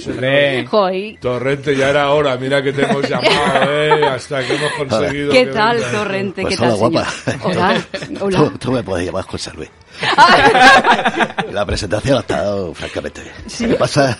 Joy, 0.69 1.17
Torrente, 1.21 1.75
ya 1.75 1.89
era 1.89 2.11
hora. 2.11 2.35
Mira 2.37 2.61
que 2.61 2.73
te 2.73 2.83
hemos 2.83 3.07
llamado, 3.07 3.29
¿eh? 3.71 4.05
Hasta 4.05 4.45
que 4.45 4.55
hemos 4.55 4.71
conseguido. 4.73 5.31
¿Qué 5.31 5.45
que 5.45 5.51
tal. 5.51 5.81
Torrente? 5.91 6.41
Pues 6.43 6.55
¿Qué 6.55 6.61
tal, 6.61 6.71
hola, 6.73 6.87
guapa. 6.89 7.09
señor? 7.11 7.39
Hola, 7.43 7.81
hola. 8.21 8.37
Tú, 8.37 8.57
tú 8.57 8.71
me 8.71 8.83
puedes 8.83 9.05
llamar 9.05 9.23
José 9.25 9.51
Luis. 9.55 9.69
La 11.51 11.65
presentación 11.65 12.17
ha 12.17 12.21
estado 12.21 12.73
francamente 12.73 13.21
bien. 13.21 13.33
Lo 13.61 13.67
que 13.75 13.79
pasa 13.79 14.17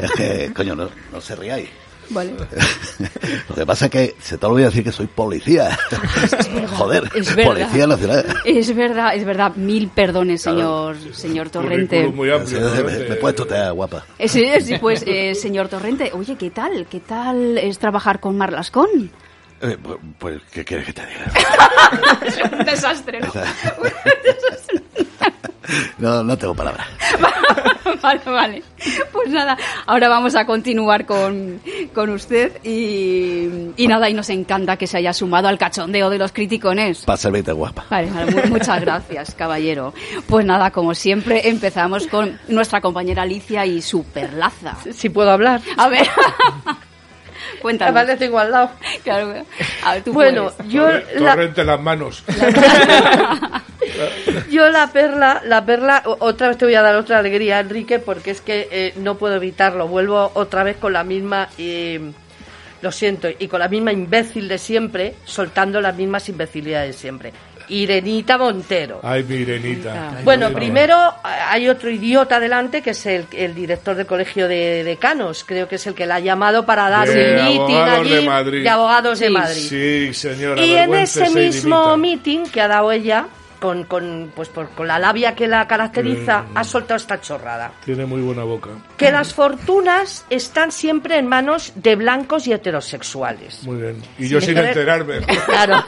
es 0.00 0.10
que, 0.12 0.52
coño, 0.54 0.74
no, 0.74 0.88
no 1.12 1.20
se 1.20 1.36
riáis. 1.36 1.68
Vale. 2.10 2.32
Lo 3.48 3.54
que 3.54 3.66
pasa 3.66 3.86
es 3.86 3.90
que 3.90 4.14
se 4.20 4.38
te 4.38 4.46
olvida 4.46 4.66
decir 4.66 4.84
que 4.84 4.92
soy 4.92 5.06
policía. 5.06 5.76
Joder, 6.76 7.10
Es 7.14 7.34
verdad. 7.34 7.50
policía 7.52 7.86
nacional. 7.86 8.26
Es 8.44 8.74
verdad, 8.74 9.14
es 9.14 9.24
verdad. 9.24 9.52
Mil 9.56 9.88
perdones, 9.88 10.42
señor, 10.42 10.96
señor 11.12 11.50
Torrente. 11.50 12.06
Muy 12.08 12.30
amplio, 12.30 12.60
Me, 12.60 12.66
Torrente. 12.68 13.08
me 13.08 13.14
he 13.14 13.18
puesto 13.18 13.46
te 13.46 13.70
guapa. 13.70 14.04
Eh, 14.18 14.28
Sí, 14.28 14.46
sí, 14.60 14.78
pues, 14.78 15.02
eh, 15.06 15.34
señor 15.34 15.68
Torrente, 15.68 16.10
oye, 16.14 16.36
¿qué 16.36 16.50
tal? 16.50 16.86
¿Qué 16.90 17.00
tal 17.00 17.58
es 17.58 17.78
trabajar 17.78 18.20
con 18.20 18.36
Marlascón? 18.36 19.10
Eh, 19.62 19.78
pues, 19.82 19.98
pues, 20.18 20.42
¿qué 20.52 20.64
quieres 20.64 20.86
que 20.86 20.92
te 20.92 21.02
diga? 21.06 21.32
Es 22.26 22.36
un 22.52 22.64
desastre, 22.64 23.20
¿no? 23.20 23.32
No, 25.98 26.22
no 26.22 26.36
tengo 26.36 26.54
palabras. 26.54 26.86
vale, 28.02 28.20
vale. 28.26 28.62
Pues 29.12 29.28
nada, 29.30 29.56
ahora 29.86 30.08
vamos 30.08 30.34
a 30.34 30.44
continuar 30.44 31.06
con, 31.06 31.60
con 31.94 32.10
usted 32.10 32.62
y, 32.62 33.48
y 33.76 33.86
nada, 33.86 34.10
y 34.10 34.14
nos 34.14 34.28
encanta 34.30 34.76
que 34.76 34.86
se 34.86 34.98
haya 34.98 35.12
sumado 35.14 35.48
al 35.48 35.56
cachondeo 35.58 36.10
de 36.10 36.18
los 36.18 36.32
criticones. 36.32 37.04
Para 37.04 37.16
servirte 37.16 37.52
guapa. 37.52 37.84
Vale, 37.90 38.10
vale, 38.10 38.30
mu- 38.32 38.48
muchas 38.50 38.80
gracias, 38.80 39.34
caballero. 39.34 39.94
Pues 40.28 40.44
nada, 40.44 40.70
como 40.70 40.94
siempre, 40.94 41.48
empezamos 41.48 42.06
con 42.08 42.38
nuestra 42.48 42.80
compañera 42.82 43.22
Alicia 43.22 43.64
y 43.64 43.80
su 43.80 44.04
perlaza. 44.04 44.76
Si 44.92 45.08
puedo 45.08 45.30
hablar. 45.30 45.60
A 45.78 45.88
ver, 45.88 46.06
cuéntanos. 47.62 47.96
Además, 47.96 48.18
tengo 48.18 48.38
al 48.38 48.50
lado. 48.50 48.70
Claro, 49.02 49.34
a 49.84 49.94
ver, 49.94 50.02
tú 50.02 50.12
Bueno, 50.12 50.50
puedes. 50.56 50.70
yo 50.72 50.88
la, 51.20 51.30
Torrente 51.32 51.60
en 51.62 51.66
las 51.68 51.80
manos. 51.80 52.24
yo 54.50 54.68
la 54.70 54.88
perla, 54.92 55.42
la 55.44 55.64
perla, 55.64 56.02
otra 56.04 56.48
vez 56.48 56.58
te 56.58 56.64
voy 56.64 56.74
a 56.74 56.82
dar 56.82 56.96
otra 56.96 57.18
alegría, 57.18 57.60
Enrique, 57.60 57.98
porque 57.98 58.30
es 58.32 58.40
que 58.40 58.68
eh, 58.70 58.92
no 58.96 59.16
puedo 59.16 59.36
evitarlo. 59.36 59.88
Vuelvo 59.88 60.30
otra 60.34 60.62
vez 60.64 60.76
con 60.76 60.92
la 60.92 61.04
misma, 61.04 61.48
eh, 61.58 62.00
lo 62.82 62.92
siento, 62.92 63.28
y 63.38 63.48
con 63.48 63.60
la 63.60 63.68
misma 63.68 63.92
imbécil 63.92 64.48
de 64.48 64.58
siempre, 64.58 65.14
soltando 65.24 65.80
las 65.80 65.96
mismas 65.96 66.28
imbecilidades 66.28 66.94
de 66.96 67.00
siempre. 67.00 67.32
Irenita 67.66 68.36
Montero. 68.36 69.00
Ay, 69.02 69.22
mi 69.24 69.36
Irenita. 69.36 70.18
Bueno, 70.22 70.48
Ay, 70.48 70.54
primero 70.54 70.94
a- 70.96 71.50
hay 71.50 71.66
otro 71.70 71.88
idiota 71.88 72.38
delante 72.38 72.82
que 72.82 72.90
es 72.90 73.06
el, 73.06 73.24
el 73.32 73.54
director 73.54 73.96
del 73.96 74.04
colegio 74.04 74.48
de 74.48 74.84
decanos. 74.84 75.44
Creo 75.44 75.66
que 75.66 75.76
es 75.76 75.86
el 75.86 75.94
que 75.94 76.04
la 76.04 76.16
ha 76.16 76.20
llamado 76.20 76.66
para 76.66 76.90
dar 76.90 77.08
De 77.08 77.30
un 77.38 77.44
meeting 77.46 77.74
abogados 77.74 78.00
allí 78.00 78.14
de 78.16 78.20
Madrid. 78.20 78.62
de 78.64 78.68
abogados 78.68 79.18
de. 79.18 79.30
Madrid. 79.30 79.66
Sí, 79.66 80.12
señora. 80.12 80.60
Y 80.62 80.74
en 80.74 80.94
ese 80.94 81.30
mismo 81.30 81.96
meeting 81.96 82.44
que 82.44 82.60
ha 82.60 82.68
dado 82.68 82.92
ella, 82.92 83.28
con, 83.64 83.84
con, 83.84 84.30
pues 84.36 84.50
por, 84.50 84.68
con 84.70 84.86
la 84.86 84.98
labia 84.98 85.34
que 85.34 85.48
la 85.48 85.66
caracteriza, 85.66 86.42
Mm. 86.42 86.58
ha 86.58 86.64
soltado 86.64 86.96
esta 86.96 87.18
chorrada. 87.18 87.72
Tiene 87.82 88.04
muy 88.04 88.20
buena 88.20 88.44
boca. 88.44 88.68
Que 88.98 89.10
las 89.10 89.32
fortunas 89.32 90.26
están 90.28 90.70
siempre 90.70 91.16
en 91.16 91.26
manos 91.26 91.72
de 91.74 91.96
blancos 91.96 92.46
y 92.46 92.52
heterosexuales. 92.52 93.62
Muy 93.62 93.80
bien. 93.80 94.02
Y 94.18 94.28
yo 94.28 94.38
sin 94.42 94.58
enterarme. 94.58 95.20
Claro. 95.46 95.82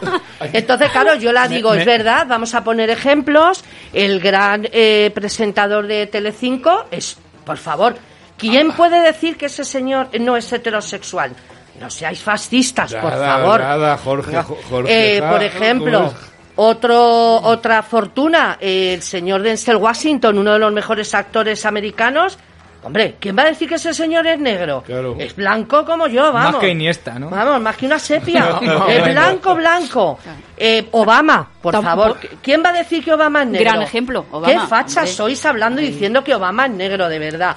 Entonces, 0.55 0.91
claro, 0.91 1.17
yo 1.17 1.33
la 1.35 1.49
digo, 1.49 1.73
me- 1.73 1.81
es 1.81 1.85
verdad, 1.85 2.27
vamos 2.27 2.55
a 2.55 2.65
poner 2.65 2.89
ejemplos. 2.89 3.63
El 3.93 4.21
gran 4.21 4.67
eh, 4.73 5.11
presentador 5.15 5.87
de 5.87 6.07
Telecinco 6.07 6.87
es, 6.91 7.19
por 7.45 7.59
favor, 7.59 7.95
¿quién 8.39 8.73
puede 8.73 9.01
decir 9.03 9.37
que 9.37 9.47
ese 9.47 9.65
señor 9.65 10.09
no 10.19 10.35
es 10.39 10.51
heterosexual? 10.51 11.33
No 11.79 11.91
seáis 11.91 12.21
fascistas, 12.23 12.95
por 12.95 13.13
favor. 13.13 13.61
nada, 13.61 13.99
Jorge, 13.99 14.43
Jo- 14.43 14.59
Jorge 14.71 15.17
Eh, 15.17 15.21
Ja, 15.21 15.31
por 15.31 15.43
ejemplo, 15.43 15.99
¿Cómo 15.99 16.11
es? 16.11 16.36
Otro, 16.57 17.37
otra 17.43 17.83
fortuna, 17.83 18.57
el 18.61 19.03
señor 19.03 19.43
Denzel 19.43 19.77
Washington, 19.77 20.39
uno 20.39 20.53
de 20.55 20.59
los 20.59 20.73
mejores 20.73 21.15
actores 21.15 21.65
americanos. 21.67 22.39
Hombre, 22.83 23.17
¿quién 23.19 23.37
va 23.37 23.43
a 23.43 23.47
decir 23.47 23.69
que 23.69 23.75
ese 23.75 23.93
señor 23.93 24.25
es 24.29 24.39
negro? 24.39 24.81
Claro. 24.87 25.17
Es 25.19 25.35
blanco 25.35 25.85
como 25.85 26.07
yo, 26.07 26.33
vamos. 26.33 26.53
Más 26.53 26.61
que 26.61 26.69
Iniesta, 26.69 27.19
¿no? 27.19 27.31
Vamos, 27.31 27.61
más 27.61 27.77
que 27.77 27.85
una 27.87 27.99
sepia. 27.99 28.59
No, 28.63 28.87
es 28.87 29.05
blanco, 29.13 29.57
blanco. 29.57 30.19
Eh, 30.57 30.87
Obama, 30.93 31.51
por 31.61 31.83
favor. 31.83 32.17
¿Quién 32.41 32.63
va 32.65 32.69
a 32.69 32.73
decir 32.75 33.05
que 33.05 33.13
Obama 33.13 33.43
es 33.43 33.49
negro? 33.49 33.71
Gran 33.73 33.83
ejemplo, 33.83 34.25
Obama. 34.31 34.53
Qué 34.53 34.69
fachas 34.69 34.99
Hombre. 34.99 35.13
sois 35.13 35.45
hablando 35.47 35.81
y 35.81 35.87
diciendo 35.89 36.23
que 36.23 36.33
Obama 36.37 36.67
es 36.67 36.73
negro, 36.73 37.09
de 37.09 37.19
verdad. 37.19 37.57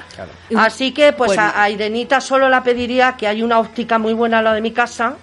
Así 0.58 0.94
que, 0.94 1.14
pues 1.14 1.28
Bueno. 1.36 1.44
a, 1.44 1.62
a 1.62 1.70
Irenita 1.70 2.20
solo 2.22 2.50
la 2.50 2.64
pediría 2.64 3.16
que 3.16 3.28
hay 3.28 3.44
una 3.44 3.60
óptica 3.60 4.00
muy 4.00 4.14
buena 4.14 4.40
a 4.40 4.42
la 4.42 4.54
de 4.56 4.62
mi 4.62 4.72
casa, 4.72 5.14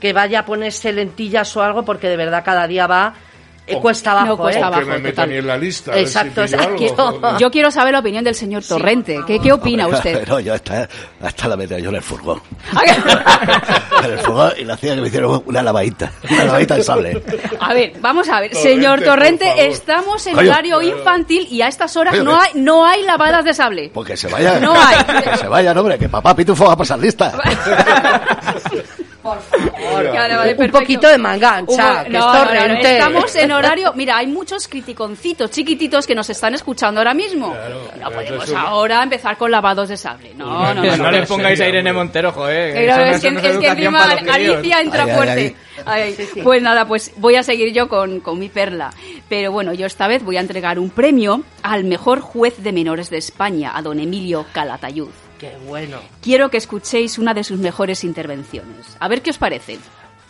que 0.00 0.12
vaya 0.12 0.40
a 0.40 0.44
ponerse 0.44 0.92
lentillas 0.92 1.56
o 1.56 1.62
algo, 1.62 1.84
porque 1.84 2.08
de 2.08 2.16
verdad 2.16 2.42
cada 2.44 2.66
día 2.66 2.86
va 2.86 3.14
eh, 3.66 3.78
cuesta 3.80 4.12
abajo. 4.12 4.26
No, 4.26 4.36
cuesta 4.36 4.60
¿eh? 4.60 4.64
abajo. 4.64 4.82
que 4.82 4.86
me 4.90 4.98
meta 4.98 5.22
total. 5.22 5.30
ni 5.30 5.36
en 5.36 5.46
la 5.46 5.56
lista. 5.56 5.94
si 5.94 6.00
Exacto, 6.00 6.42
exacto. 6.42 7.36
Yo 7.38 7.50
quiero 7.50 7.70
saber 7.70 7.92
la 7.92 8.00
opinión 8.00 8.22
del 8.22 8.34
señor 8.34 8.62
Torrente. 8.62 9.20
¿Qué, 9.26 9.38
qué 9.38 9.52
opina 9.52 9.84
Hombre, 9.84 9.98
usted? 9.98 10.20
Pero 10.20 10.40
yo 10.40 10.52
hasta, 10.52 10.88
hasta 11.22 11.48
la 11.48 11.56
metía 11.56 11.78
yo 11.78 11.88
en 11.88 11.96
el 11.96 12.02
furgón. 12.02 12.42
en 14.04 14.10
el 14.10 14.18
furgón 14.18 14.52
y 14.58 14.64
le 14.64 14.72
hacía 14.72 14.94
que 14.94 15.00
me 15.00 15.08
hicieran 15.08 15.42
una 15.46 15.62
lavadita. 15.62 16.12
Una 16.30 16.44
lavadita 16.44 16.76
de 16.76 16.82
sable. 16.82 17.22
A 17.58 17.72
ver, 17.72 17.94
vamos 18.00 18.28
a 18.28 18.40
ver, 18.40 18.50
Torrente, 18.50 18.70
señor 18.70 19.02
Torrente, 19.02 19.66
estamos 19.66 20.26
en 20.26 20.38
horario 20.38 20.82
infantil 20.82 21.48
y 21.50 21.62
a 21.62 21.68
estas 21.68 21.96
horas 21.96 22.22
no 22.22 22.38
hay, 22.38 22.50
no 22.54 22.86
hay 22.86 23.02
lavadas 23.02 23.44
de 23.44 23.54
sable. 23.54 23.90
Pues 23.94 24.08
que 24.08 24.16
se 24.16 24.28
vaya. 24.28 24.60
No 24.60 24.74
hay. 24.74 25.22
Que 25.22 25.36
se 25.38 25.48
vaya, 25.48 25.72
hombre, 25.72 25.98
que 25.98 26.08
papá 26.08 26.36
Pitufo 26.36 26.66
va 26.66 26.72
a 26.72 26.76
pasar 26.76 26.98
lista. 26.98 27.32
Vale, 29.24 30.36
vale, 30.36 30.56
Un 30.58 30.70
poquito 30.70 31.08
de 31.08 31.16
manga 31.18 31.56
ancha, 31.56 32.00
Un- 32.00 32.04
que 32.04 32.10
no, 32.10 32.44
es 32.44 32.68
no. 32.68 32.88
Estamos 32.88 33.34
en 33.36 33.52
horario. 33.52 33.92
Mira, 33.94 34.18
hay 34.18 34.26
muchos 34.26 34.68
criticoncitos 34.68 35.50
chiquititos 35.50 36.06
que 36.06 36.14
nos 36.14 36.28
están 36.28 36.54
escuchando 36.54 37.00
ahora 37.00 37.14
mismo. 37.14 37.54
no 37.98 38.10
podemos 38.10 38.52
ahora 38.52 39.02
empezar 39.02 39.36
con 39.36 39.50
lavados 39.50 39.88
de 39.88 39.96
sable. 39.96 40.34
No, 40.34 40.74
no, 40.74 40.82
no. 40.82 40.96
No, 40.96 41.04
no. 41.04 41.10
le 41.10 41.26
pongáis 41.26 41.60
a 41.60 41.68
Irene 41.68 41.92
Montero, 41.92 42.32
joder. 42.32 42.74
Pero 42.74 43.04
es, 43.04 43.20
que, 43.20 43.30
no 43.30 43.38
es 43.38 43.42
que 43.44 43.50
educación 43.50 43.94
encima. 43.94 44.34
Alicia 44.34 44.80
entra 44.80 45.04
Ay, 45.04 45.10
ay, 45.10 45.16
fuerte. 45.16 46.42
Pues 46.42 46.62
nada, 46.62 46.86
pues 46.86 47.12
voy 47.16 47.36
a 47.36 47.42
seguir 47.42 47.72
yo 47.72 47.88
con, 47.88 48.20
con 48.20 48.38
mi 48.38 48.48
perla. 48.48 48.92
Pero 49.28 49.52
bueno, 49.52 49.72
yo 49.72 49.86
esta 49.86 50.06
vez 50.06 50.22
voy 50.22 50.36
a 50.36 50.40
entregar 50.40 50.78
un 50.78 50.90
premio 50.90 51.42
al 51.62 51.84
mejor 51.84 52.20
juez 52.20 52.62
de 52.62 52.72
menores 52.72 53.10
de 53.10 53.18
España, 53.18 53.72
a 53.74 53.82
don 53.82 53.98
Emilio 53.98 54.46
Calatayud. 54.52 55.08
Qué 55.44 55.58
bueno. 55.66 55.98
Quiero 56.22 56.50
que 56.50 56.56
escuchéis 56.56 57.18
una 57.18 57.34
de 57.34 57.44
sus 57.44 57.58
mejores 57.58 58.02
intervenciones. 58.02 58.96
A 58.98 59.08
ver 59.08 59.20
qué 59.20 59.28
os 59.28 59.36
parece. 59.36 59.78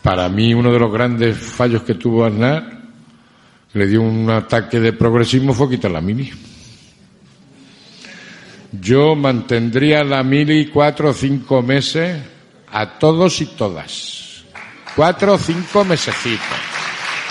Para 0.01 0.27
mí, 0.27 0.53
uno 0.53 0.73
de 0.73 0.79
los 0.79 0.91
grandes 0.91 1.37
fallos 1.37 1.83
que 1.83 1.93
tuvo 1.95 2.25
Aznar, 2.25 2.81
le 3.71 3.87
dio 3.87 4.01
un 4.01 4.29
ataque 4.29 4.81
de 4.81 4.91
progresismo, 4.91 5.53
fue 5.53 5.69
quitar 5.69 5.91
la 5.91 6.01
mili. 6.01 6.33
Yo 8.73 9.15
mantendría 9.15 10.03
la 10.03 10.21
mili 10.21 10.67
cuatro 10.67 11.11
o 11.11 11.13
cinco 11.13 11.61
meses 11.61 12.21
a 12.73 12.99
todos 12.99 13.39
y 13.39 13.45
todas. 13.45 14.43
Cuatro 14.97 15.35
o 15.35 15.37
cinco 15.37 15.85
mesecitos. 15.85 16.59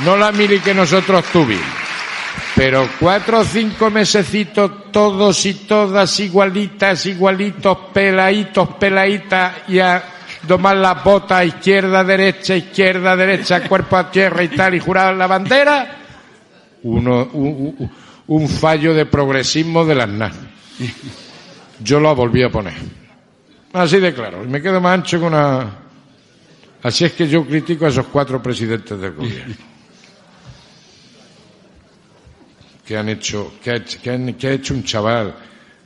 No 0.07 0.17
la 0.17 0.33
mili 0.33 0.59
que 0.61 0.73
nosotros 0.73 1.23
tuvimos. 1.31 1.84
Pero 2.57 2.89
cuatro 3.01 3.41
o 3.41 3.45
cinco 3.45 3.91
mesecitos, 3.91 4.93
todos 4.93 5.45
y 5.47 5.55
todas 5.55 6.21
igualitas, 6.21 7.07
igualitos, 7.07 7.79
peladitos, 7.93 8.69
peladitas, 8.77 9.55
y 9.69 9.81
a 9.81 10.03
domar 10.47 10.77
las 10.77 11.03
botas 11.03 11.47
izquierda, 11.47 12.05
derecha, 12.05 12.57
izquierda, 12.57 13.17
derecha, 13.17 13.67
cuerpo 13.69 13.97
a 13.97 14.11
tierra 14.11 14.43
y 14.43 14.49
tal, 14.49 14.75
y 14.75 14.81
jurar 14.81 15.15
la 15.17 15.27
bandera, 15.27 15.97
uno, 16.85 17.29
un, 18.27 18.49
fallo 18.49 18.95
de 18.95 19.07
progresismo 19.07 19.85
de 19.85 19.95
las 19.95 20.09
NAS. 20.09 20.37
Yo 21.83 21.99
lo 21.99 22.15
volví 22.15 22.43
a 22.43 22.51
poner. 22.51 22.75
Así 23.73 23.99
de 23.99 24.15
claro. 24.15 24.45
Y 24.45 24.47
me 24.47 24.63
quedo 24.63 24.81
más 24.81 24.95
ancho 24.95 25.19
que 25.19 25.27
una... 25.27 25.79
Así 26.83 27.05
es 27.05 27.13
que 27.13 27.27
yo 27.27 27.45
critico 27.45 27.87
a 27.87 27.89
esos 27.89 28.07
cuatro 28.07 28.43
presidentes 28.43 29.01
del 29.01 29.13
gobierno. 29.13 29.55
Que 32.87 32.97
han 32.97 33.09
hecho, 33.09 33.55
que 33.63 33.71
ha, 33.71 33.85
que 33.85 34.11
han- 34.11 34.29
ha 34.43 34.51
hecho 34.51 34.75
un 34.75 34.85
chaval, 34.85 35.35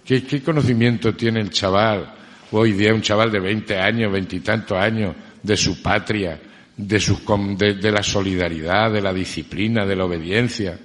¿Qué, 0.05 0.43
conocimiento 0.43 1.14
tiene 1.14 1.40
el 1.40 1.50
chaval, 1.50 2.11
hoy 2.52 2.73
día 2.73 2.95
un 2.95 3.02
chaval 3.02 3.31
de 3.31 3.40
20 3.40 3.76
años, 3.78 4.11
veintitantos 4.11 4.78
años, 4.78 5.14
de 5.43 5.55
su 5.55 5.83
patria, 5.83 6.40
de, 6.75 6.99
sus, 6.99 7.21
de, 7.59 7.75
de 7.75 7.93
la 7.93 8.02
solidaridad, 8.02 8.90
de 8.90 9.02
la 9.02 9.12
disciplina, 9.12 9.85
de 9.85 9.95
la 9.97 10.07
obediencia, 10.07 10.78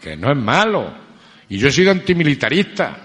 que 0.00 0.16
no 0.16 0.30
es 0.30 0.38
malo. 0.38 0.94
Y 1.48 1.58
yo 1.58 1.66
he 1.68 1.72
sido 1.72 1.90
antimilitarista. 1.90 2.98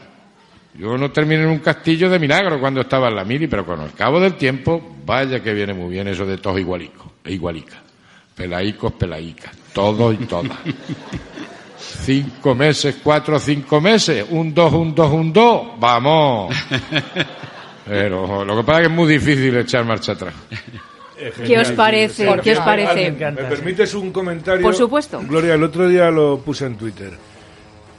Yo 0.75 0.96
no 0.96 1.10
terminé 1.12 1.42
en 1.42 1.50
un 1.50 1.58
castillo 1.60 2.08
de 2.08 2.20
milagro 2.20 2.60
cuando 2.60 2.82
estaba 2.82 3.08
en 3.08 3.16
la 3.16 3.25
mili, 3.25 3.48
pero 3.48 3.66
con 3.66 3.82
el 3.82 3.94
cabo 3.94 4.20
del 4.20 4.36
tiempo, 4.36 4.98
vaya 5.04 5.42
que 5.42 5.56
viene 5.56 5.74
muy 5.74 5.89
bien 5.89 6.08
eso 6.08 6.24
de 6.24 6.38
todos 6.38 6.60
igualicos, 6.60 7.13
e 7.24 7.34
igualicas. 7.34 7.80
Pelaicos, 8.36 8.94
pelaicas, 8.94 9.58
todos 9.74 10.13
y 10.13 10.25
todas. 10.27 10.51
Cinco 11.77 12.55
meses, 12.55 12.98
cuatro, 13.03 13.39
cinco 13.39 13.79
meses, 13.79 14.25
un 14.29 14.53
dos, 14.53 14.74
un 14.74 14.93
dos, 14.96 15.12
un 15.12 15.31
dos, 15.31 15.67
vamos. 15.79 16.53
Pero 17.86 18.43
lo 18.43 18.55
que 18.57 18.63
pasa 18.63 18.79
es 18.81 18.88
que 18.88 18.91
es 18.93 18.98
muy 18.98 19.07
difícil 19.13 19.55
echar 19.57 19.86
marcha 19.86 20.12
atrás. 20.13 20.34
¿Qué 21.46 21.57
os 21.57 21.72
parece? 21.72 22.27
¿Qué 22.43 22.51
os 22.51 22.60
parece? 22.60 23.12
¿Me 23.12 23.31
permites 23.31 23.93
un 23.96 24.12
comentario? 24.12 24.62
Por 24.62 24.75
supuesto. 24.75 25.19
Gloria, 25.27 25.53
el 25.55 25.63
otro 25.63 25.88
día 25.88 26.12
lo 26.12 26.39
puse 26.39 26.65
en 26.65 26.75
Twitter. 26.77 27.12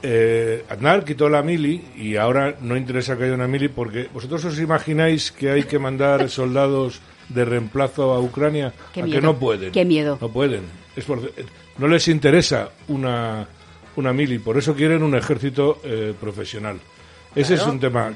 Eh, 0.01 0.63
Aznar 0.69 1.03
quitó 1.03 1.27
la 1.27 1.41
mili 1.41 1.83
y 1.97 2.15
ahora 2.15 2.55
no 2.61 2.77
interesa 2.77 3.17
que 3.17 3.25
haya 3.25 3.33
una 3.33 3.47
mili 3.49 3.67
porque 3.67 4.07
vosotros 4.13 4.45
os 4.45 4.57
imagináis 4.59 5.29
que 5.33 5.51
hay 5.51 5.63
que 5.63 5.77
mandar 5.77 6.29
soldados 6.29 7.01
de 7.27 7.43
reemplazo 7.43 8.13
a 8.13 8.19
Ucrania 8.21 8.71
Qué 8.93 9.01
a 9.01 9.05
miedo. 9.05 9.19
que 9.19 9.25
no 9.25 9.37
pueden. 9.37 9.71
Qué 9.73 9.83
miedo. 9.83 10.17
No 10.21 10.29
pueden. 10.29 10.61
Es 10.95 11.03
por- 11.03 11.31
no 11.77 11.87
les 11.87 12.07
interesa 12.07 12.69
una, 12.87 13.45
una 13.99 14.13
mili, 14.13 14.39
por 14.39 14.57
eso 14.57 14.73
quieren 14.75 15.03
un 15.03 15.15
ejército 15.15 15.79
eh, 15.83 16.13
profesional. 16.19 16.79
Ese 17.35 17.53
Claro. 17.53 17.61
es 17.69 17.73
un 17.75 17.79
tema, 17.79 18.13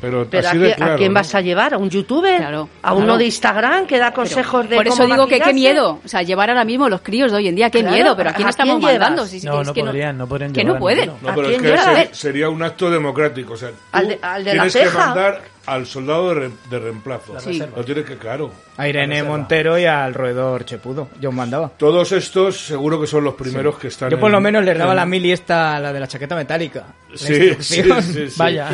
pero, 0.00 0.26
Pero 0.30 0.46
¿a, 0.46 0.50
así 0.50 0.58
de 0.58 0.64
quién- 0.68 0.72
a 0.72 0.76
claro, 0.76 0.96
quién 0.96 1.12
¿no? 1.12 1.20
vas 1.20 1.34
a 1.34 1.40
llevar? 1.42 1.74
¿A 1.74 1.76
un 1.76 1.90
youtuber? 1.90 2.42
¿A 2.42 2.48
uno 2.94 3.04
claro. 3.04 3.18
de 3.18 3.24
Instagram 3.26 3.86
que 3.86 3.98
da 3.98 4.12
consejos 4.14 4.66
de 4.70 4.76
Por 4.76 4.86
eso 4.86 4.96
cómo 4.96 5.12
digo 5.14 5.26
que 5.26 5.34
qué 5.34 5.40
maquillarse? 5.40 5.54
miedo. 5.74 6.00
O 6.02 6.08
sea, 6.08 6.22
llevar 6.22 6.48
ahora 6.48 6.64
mismo 6.64 6.88
los 6.88 7.02
críos 7.02 7.30
de 7.30 7.36
hoy 7.36 7.48
en 7.48 7.56
día, 7.56 7.68
qué 7.68 7.80
Claro, 7.80 7.94
miedo. 7.94 8.16
Pero 8.16 8.30
¿a 8.30 8.32
quién 8.32 8.46
¿a 8.46 8.50
estamos 8.50 8.80
mandando? 8.80 9.26
Si- 9.26 9.42
No, 9.44 9.60
es 9.60 9.66
no 9.68 9.74
que 9.74 9.84
podrían, 9.84 10.16
no 10.16 10.26
podrían 10.26 10.52
Que 10.54 10.64
no 10.64 10.76
a 10.76 10.78
pueden. 10.78 11.10
No, 11.20 11.28
¿A 11.28 11.34
pero 11.34 11.50
es 11.50 11.60
que 11.60 11.76
ser- 11.76 12.14
sería 12.16 12.48
un 12.48 12.62
acto 12.62 12.90
democrático. 12.90 13.52
O 13.52 13.56
sea, 13.58 13.68
tú 13.68 13.76
Al 13.92 14.08
de- 14.08 14.18
al 14.22 14.44
de 14.44 14.54
la 14.54 14.62
tienes 14.62 14.72
que 14.72 14.78
ceja. 14.84 15.06
mandar 15.08 15.42
al 15.66 15.86
soldado 15.86 16.28
de, 16.30 16.34
re- 16.34 16.50
de 16.70 16.78
reemplazo. 16.78 17.38
Sí. 17.40 17.62
Lo 17.74 17.84
tienes 17.84 18.04
que, 18.04 18.16
claro. 18.16 18.50
A 18.76 18.88
Irene 18.88 19.22
Montero 19.22 19.78
y 19.78 19.84
al 19.84 20.14
roedor 20.14 20.64
Chepudo. 20.64 21.08
Yo 21.20 21.28
os 21.28 21.34
mandaba. 21.34 21.68
Todos 21.76 22.10
estos 22.12 22.58
seguro 22.66 23.00
que 23.00 23.06
son 23.06 23.22
los 23.24 23.34
primeros 23.34 23.78
que 23.78 23.88
están. 23.88 24.10
Yo 24.10 24.18
por 24.18 24.30
lo 24.30 24.38
en- 24.38 24.42
menos 24.42 24.64
les 24.64 24.76
daba 24.76 24.92
en- 24.92 24.96
la 24.96 25.06
mili 25.06 25.30
esta, 25.32 25.78
la 25.78 25.92
de 25.92 26.00
la 26.00 26.08
chaqueta 26.08 26.34
metálica. 26.34 26.84
La 27.10 27.16
Sí, 27.16 27.54
sí, 27.60 27.82
sí, 28.02 28.30
sí. 28.30 28.34
Vaya. 28.36 28.68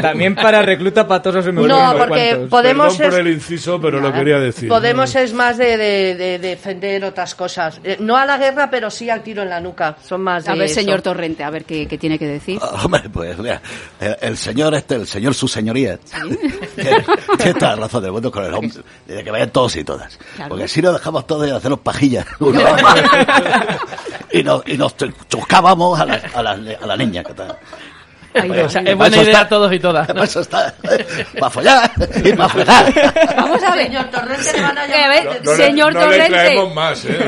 También 0.00 0.36
para 0.36 0.62
recluta 0.62 1.06
patosos 1.08 1.44
me 1.46 1.66
No, 1.66 1.94
porque 1.98 2.28
cuantos. 2.30 2.48
podemos 2.50 2.96
Perdón 2.96 3.10
por 3.10 3.20
es- 3.20 3.26
el 3.26 3.32
inciso, 3.32 3.80
pero 3.80 4.00
lo 4.00 4.12
quería 4.12 4.38
decir. 4.38 4.68
Podemos 4.68 5.14
es 5.16 5.32
más 5.34 5.58
de, 5.58 5.76
de- 5.76 6.14
de 6.14 6.38
defender 6.38 7.04
otras 7.04 7.34
cosas. 7.34 7.80
Eh, 7.82 7.96
no 7.98 8.16
a 8.16 8.24
la 8.24 8.38
guerra, 8.38 8.70
pero 8.70 8.88
sí 8.90 9.10
al 9.10 9.22
tiro 9.24 9.42
en 9.42 9.48
la 9.50 9.60
nuca. 9.60 9.96
Son 10.06 10.20
más 10.22 10.44
de 10.44 10.52
A 10.52 10.54
ver, 10.54 10.64
eso. 10.66 10.74
señor 10.76 11.02
Torrente, 11.02 11.42
a 11.42 11.50
ver 11.50 11.64
qué, 11.64 11.88
qué 11.88 11.98
tiene 11.98 12.18
que 12.18 12.26
decir. 12.28 12.60
Ah, 12.62 12.82
Hombre, 12.84 13.02
pues 13.12 13.36
mira, 13.38 13.60
el, 14.00 14.16
el 14.20 14.36
señor 14.36 14.74
este, 14.74 14.94
el 14.94 15.06
señor 15.08 15.34
su 15.34 15.48
señoría, 15.48 15.98
tiene, 15.98 16.29
tiene 17.36 17.54
toda 17.54 17.76
la 17.76 17.82
razón 17.82 18.02
del 18.02 18.12
mundo 18.12 18.30
con 18.30 18.44
el 18.44 18.54
hombre, 18.54 18.80
de 19.06 19.24
que 19.24 19.30
vayan 19.30 19.50
todos 19.50 19.76
y 19.76 19.84
todas. 19.84 20.18
Claro. 20.36 20.50
Porque 20.50 20.68
si 20.68 20.82
no 20.82 20.92
dejamos 20.92 21.26
todos 21.26 21.42
de 21.46 21.56
hacernos 21.56 21.80
pajillas. 21.80 22.26
y, 24.32 24.42
nos, 24.42 24.62
y 24.66 24.76
nos 24.76 24.94
chocábamos 25.28 25.98
a 26.00 26.06
la, 26.06 26.20
a 26.34 26.42
la, 26.42 26.50
a 26.80 26.86
la 26.86 26.96
niña. 26.96 27.22
que 27.24 27.34
Pues, 27.34 28.66
O 28.66 28.68
sea, 28.68 28.82
es 28.82 28.96
buena 28.96 29.16
eso 29.16 29.22
idea 29.24 29.32
está- 29.38 29.48
todos 29.48 29.72
y 29.72 29.80
todas. 29.80 30.06
Para 30.06 30.24
eso 30.24 30.40
está. 30.40 30.72
Para 31.38 31.50
follar 31.50 31.90
y 32.24 32.32
para 32.32 32.48
follar. 32.48 33.12
Vamos 33.36 33.62
a 33.62 33.74
ver. 33.74 33.86
Señor 33.86 34.04
Torrente 34.10 34.52
le 34.52 34.62
van 34.62 34.78
a 34.78 34.86
llamar. 34.86 35.08
ver, 35.10 35.42
No 35.44 35.50
le- 35.50 35.56
señor 35.66 35.92
no 35.94 36.00
le 36.00 36.06
Torrente. 36.06 36.28
traemos 36.30 36.74
más, 36.74 37.04
¿eh? 37.06 37.18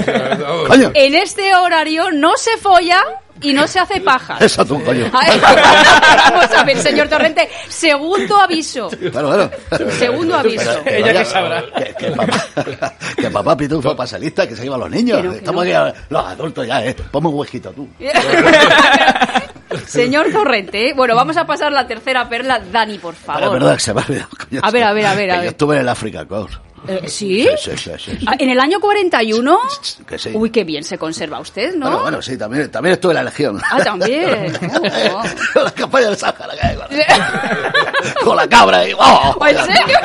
O 0.69 0.75
sea, 0.75 0.91
En 0.95 1.15
este 1.17 1.55
horario 1.57 2.11
no 2.12 2.37
se 2.37 2.57
folla 2.59 3.01
y 3.42 3.52
no 3.52 3.66
se 3.66 3.78
hace 3.81 4.00
paja. 4.00 4.38
eso 4.40 4.64
tú, 4.64 4.83
coño. 4.83 5.11
Vamos 5.12 6.52
a 6.57 6.64
ver, 6.64 6.78
señor 6.78 7.09
Torrente. 7.09 7.48
Segundo 7.68 8.40
aviso. 8.40 8.90
Bueno, 9.12 9.28
bueno. 9.28 9.50
Segundo 9.98 10.37
aviso. 10.37 10.81
Ella 10.85 11.12
que 11.12 11.24
sabrá. 11.24 11.64
Que, 11.76 11.94
que 11.94 12.11
papá, 12.12 12.94
que 13.16 13.31
papá 13.31 13.57
Pitufo 13.57 13.96
pasa 13.96 14.18
lista, 14.18 14.46
que 14.46 14.57
se 14.57 14.62
lleva 14.62 14.76
a 14.76 14.81
los 14.81 14.90
niños. 14.90 15.18
Que 15.18 15.24
no, 15.24 15.33
que 15.33 15.38
Estamos 15.38 15.66
no. 15.66 15.85
aquí, 15.85 15.98
los 16.09 16.24
adultos 16.26 16.66
ya, 16.66 16.85
¿eh? 16.85 16.94
Ponme 17.11 17.28
un 17.28 17.35
huesquito 17.35 17.70
tú. 17.72 17.88
Señor 19.87 20.31
Torrente, 20.31 20.90
¿eh? 20.90 20.92
bueno, 20.94 21.16
vamos 21.16 21.37
a 21.37 21.46
pasar 21.46 21.72
la 21.72 21.87
tercera 21.87 22.28
perla. 22.28 22.61
Dani, 22.61 22.98
por 22.98 23.14
favor. 23.14 23.44
es 23.44 23.50
verdad 23.52 23.74
que 23.74 23.81
se 23.81 23.94
me 23.94 24.00
ha 24.00 24.05
olvidado, 24.05 24.28
coño. 24.48 24.61
A 24.62 24.70
ver, 24.70 24.85
a 24.85 24.92
ver, 24.92 25.07
a 25.07 25.14
ver, 25.14 25.31
a 25.31 25.35
ver. 25.37 25.44
Yo 25.44 25.50
estuve 25.50 25.76
en 25.76 25.83
el 25.83 25.88
Africa 25.88 26.24
Coast. 26.26 26.55
Eh, 26.88 27.09
¿Sí? 27.09 27.49
Sí, 27.59 27.71
sí, 27.77 27.90
sí, 27.99 28.12
sí. 28.18 28.25
Ah, 28.27 28.35
En 28.38 28.51
el 28.51 28.59
año 28.59 28.81
41. 28.81 29.59
Que 30.07 30.18
sí. 30.18 30.31
Uy, 30.35 30.51
qué 30.51 30.64
bien 30.64 30.83
se 30.83 30.99
conserva 30.99 31.38
usted, 31.40 31.75
¿no? 31.77 31.87
Bueno, 31.87 32.03
bueno, 32.03 32.23
sí, 32.23 32.37
también, 32.37 32.71
también 32.71 32.95
estuve 32.95 33.12
en 33.12 33.16
la 33.16 33.23
Legión. 33.25 33.61
Ah, 33.71 33.79
también. 33.85 34.53
Con 35.55 35.64
la 35.64 35.71
campaña 35.71 36.07
del 36.07 36.16
Sáhara, 36.16 36.55
con, 36.77 38.25
con 38.25 38.37
la 38.37 38.49
cabra 38.49 38.88
y... 38.88 38.92
¡oh! 38.99 39.47
¿En 39.47 39.57
serio? 39.59 39.99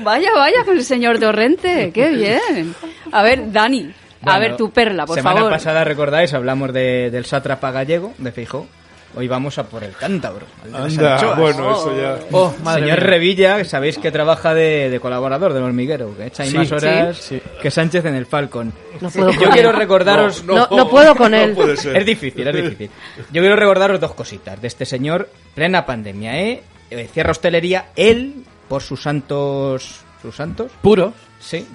Vaya, 0.00 0.30
vaya 0.34 0.64
con 0.64 0.76
el 0.76 0.84
señor 0.84 1.18
Torrente. 1.18 1.92
Qué 1.92 2.08
bien. 2.10 2.74
A 3.12 3.22
ver, 3.22 3.52
Dani. 3.52 3.92
A 4.24 4.38
ver, 4.40 4.56
tu 4.56 4.70
perla, 4.72 5.06
por 5.06 5.14
semana 5.16 5.36
favor. 5.36 5.52
pasada, 5.52 5.84
recordáis, 5.84 6.34
hablamos 6.34 6.72
de- 6.72 7.08
del 7.10 7.24
sátrapa 7.24 7.70
gallego, 7.70 8.14
de 8.18 8.32
Feijó. 8.32 8.66
Hoy 9.14 9.26
vamos 9.26 9.56
a 9.58 9.64
por 9.64 9.82
el 9.82 9.92
cántabro. 9.92 10.46
de 10.64 10.76
Anda, 10.76 11.14
anchoas. 11.16 11.38
bueno, 11.38 11.70
eso 11.72 11.96
ya. 12.00 12.18
Oh, 12.30 12.54
madre 12.62 12.82
Señor 12.82 12.98
mía. 12.98 13.06
Revilla, 13.06 13.64
sabéis 13.64 13.98
que 13.98 14.12
trabaja 14.12 14.54
de, 14.54 14.90
de 14.90 15.00
colaborador 15.00 15.54
del 15.54 15.62
hormiguero, 15.62 16.14
que 16.16 16.26
echa 16.26 16.42
ahí 16.42 16.50
Sí, 16.50 16.56
más 16.58 16.70
horas 16.72 17.16
sí. 17.16 17.40
que 17.62 17.70
Sánchez 17.70 18.04
en 18.04 18.14
el 18.14 18.26
Falcon. 18.26 18.72
No 19.00 19.10
puedo 19.10 19.30
Yo 19.32 19.40
con 19.44 19.50
quiero 19.52 19.70
él. 19.70 19.76
recordaros... 19.76 20.44
No, 20.44 20.68
no 20.70 20.88
puedo 20.90 21.14
con 21.16 21.32
él. 21.34 21.50
No 21.50 21.56
puede 21.56 21.76
ser. 21.76 21.96
Es 21.96 22.04
difícil, 22.06 22.46
es 22.46 22.54
difícil. 22.54 22.90
Yo 23.32 23.40
quiero 23.42 23.56
recordaros 23.56 23.98
dos 23.98 24.14
cositas 24.14 24.60
de 24.60 24.68
este 24.68 24.84
señor, 24.84 25.28
plena 25.54 25.86
pandemia, 25.86 26.38
¿eh? 26.40 26.62
Eh, 26.90 27.08
Cierra 27.12 27.30
hostelería, 27.32 27.86
él, 27.96 28.44
por 28.68 28.82
sus 28.82 29.02
santos... 29.02 30.00
¿Sus 30.20 30.34
santos? 30.36 30.70
Puro. 30.82 31.12
Sí. 31.40 31.66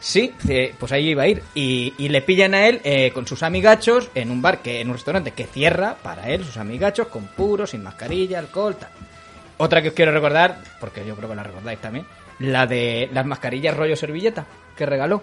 Sí, 0.00 0.32
eh, 0.48 0.74
pues 0.78 0.92
ahí 0.92 1.10
iba 1.10 1.24
a 1.24 1.28
ir. 1.28 1.42
Y, 1.54 1.92
y 1.98 2.08
le 2.08 2.22
pillan 2.22 2.54
a 2.54 2.66
él 2.66 2.80
eh, 2.84 3.10
con 3.12 3.26
sus 3.26 3.42
amigachos 3.42 4.08
en 4.14 4.30
un 4.30 4.40
bar, 4.40 4.58
que 4.62 4.80
en 4.80 4.88
un 4.88 4.94
restaurante 4.94 5.32
que 5.32 5.44
cierra 5.44 5.94
para 6.02 6.30
él, 6.30 6.42
sus 6.44 6.56
amigachos, 6.56 7.08
con 7.08 7.26
puro, 7.26 7.66
sin 7.66 7.82
mascarilla, 7.82 8.38
alcohol, 8.38 8.76
tal. 8.76 8.88
Otra 9.58 9.82
que 9.82 9.88
os 9.88 9.94
quiero 9.94 10.10
recordar, 10.12 10.56
porque 10.80 11.04
yo 11.06 11.14
creo 11.16 11.28
que 11.28 11.34
la 11.36 11.42
recordáis 11.42 11.78
también, 11.80 12.06
la 12.38 12.66
de 12.66 13.10
las 13.12 13.26
mascarillas 13.26 13.76
rollo 13.76 13.94
servilleta 13.94 14.46
que 14.74 14.86
regaló. 14.86 15.22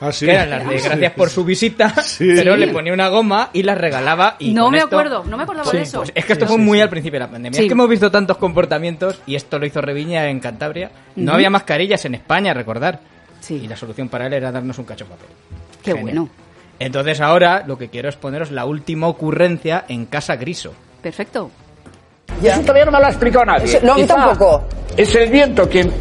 Ah, 0.00 0.10
sí. 0.12 0.26
Que 0.26 0.32
eran 0.32 0.50
las 0.50 0.68
de 0.68 0.78
gracias 0.80 1.12
por 1.14 1.28
su 1.30 1.44
visita, 1.44 1.90
Sí. 2.02 2.32
pero 2.34 2.56
le 2.56 2.68
ponía 2.68 2.92
una 2.92 3.08
goma 3.08 3.50
y 3.52 3.62
las 3.64 3.76
regalaba. 3.78 4.36
Y 4.38 4.52
no 4.52 4.70
me 4.70 4.78
esto- 4.78 4.86
acuerdo, 4.96 5.24
no 5.24 5.36
me 5.36 5.42
acordaba 5.44 5.70
de 5.70 5.82
eso. 5.82 5.98
pues 5.98 6.12
es 6.14 6.24
que 6.24 6.32
esto 6.32 6.46
fue 6.46 6.58
muy 6.58 6.80
al 6.80 6.88
principio 6.88 7.18
de 7.20 7.26
la 7.26 7.30
pandemia. 7.30 7.56
Sí. 7.56 7.64
Es 7.64 7.68
que 7.68 7.72
hemos 7.72 7.88
visto 7.88 8.10
tantos 8.10 8.36
comportamientos, 8.36 9.20
y 9.26 9.34
esto 9.34 9.58
lo 9.58 9.66
hizo 9.66 9.80
Reviña 9.80 10.28
en 10.28 10.38
Cantabria. 10.40 10.90
No 11.16 11.32
había 11.34 11.50
mascarillas 11.50 12.04
en 12.04 12.14
España, 12.14 12.54
recordar. 12.54 13.00
Sí. 13.42 13.56
Y 13.56 13.68
la 13.68 13.76
solución 13.76 14.08
para 14.08 14.26
él 14.26 14.32
era 14.32 14.50
darnos 14.50 14.78
un 14.78 14.84
cacho 14.84 15.04
de 15.04 15.10
papel. 15.10 15.26
Qué 15.82 15.90
Genial. 15.90 16.04
bueno. 16.04 16.28
Entonces 16.78 17.20
ahora 17.20 17.64
lo 17.66 17.76
que 17.76 17.88
quiero 17.88 18.08
es 18.08 18.16
poneros 18.16 18.50
la 18.50 18.64
última 18.64 19.08
ocurrencia 19.08 19.84
en 19.88 20.06
Casa 20.06 20.36
Griso. 20.36 20.72
Perfecto. 21.02 21.50
Y 22.42 22.46
eso 22.46 22.60
todavía 22.60 22.86
no 22.86 22.92
me 22.92 23.00
lo 23.00 23.06
ha 23.06 23.10
explicado 23.10 23.44
nadie. 23.44 23.80
No, 23.82 23.94
Quizá 23.94 24.14
tampoco. 24.14 24.64
Es 24.96 25.14
el 25.14 25.30
viento 25.30 25.68
quien 25.68 25.92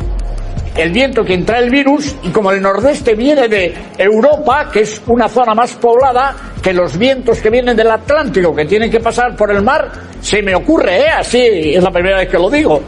el 0.75 0.91
viento 0.91 1.23
quien 1.23 1.45
trae 1.45 1.63
el 1.63 1.69
virus 1.69 2.15
y 2.23 2.29
como 2.29 2.51
el 2.51 2.61
nordeste 2.61 3.13
viene 3.13 3.47
de 3.47 3.73
Europa, 3.97 4.69
que 4.71 4.81
es 4.81 5.01
una 5.07 5.27
zona 5.27 5.53
más 5.53 5.73
poblada 5.73 6.35
que 6.61 6.73
los 6.73 6.97
vientos 6.97 7.41
que 7.41 7.49
vienen 7.49 7.75
del 7.75 7.91
Atlántico, 7.91 8.55
que 8.55 8.65
tienen 8.65 8.89
que 8.89 8.99
pasar 8.99 9.35
por 9.35 9.51
el 9.51 9.61
mar, 9.61 9.91
se 10.21 10.41
me 10.41 10.55
ocurre, 10.55 11.01
¿eh? 11.01 11.09
así 11.09 11.73
es 11.75 11.83
la 11.83 11.91
primera 11.91 12.19
vez 12.19 12.29
que 12.29 12.37
lo 12.37 12.49
digo, 12.49 12.81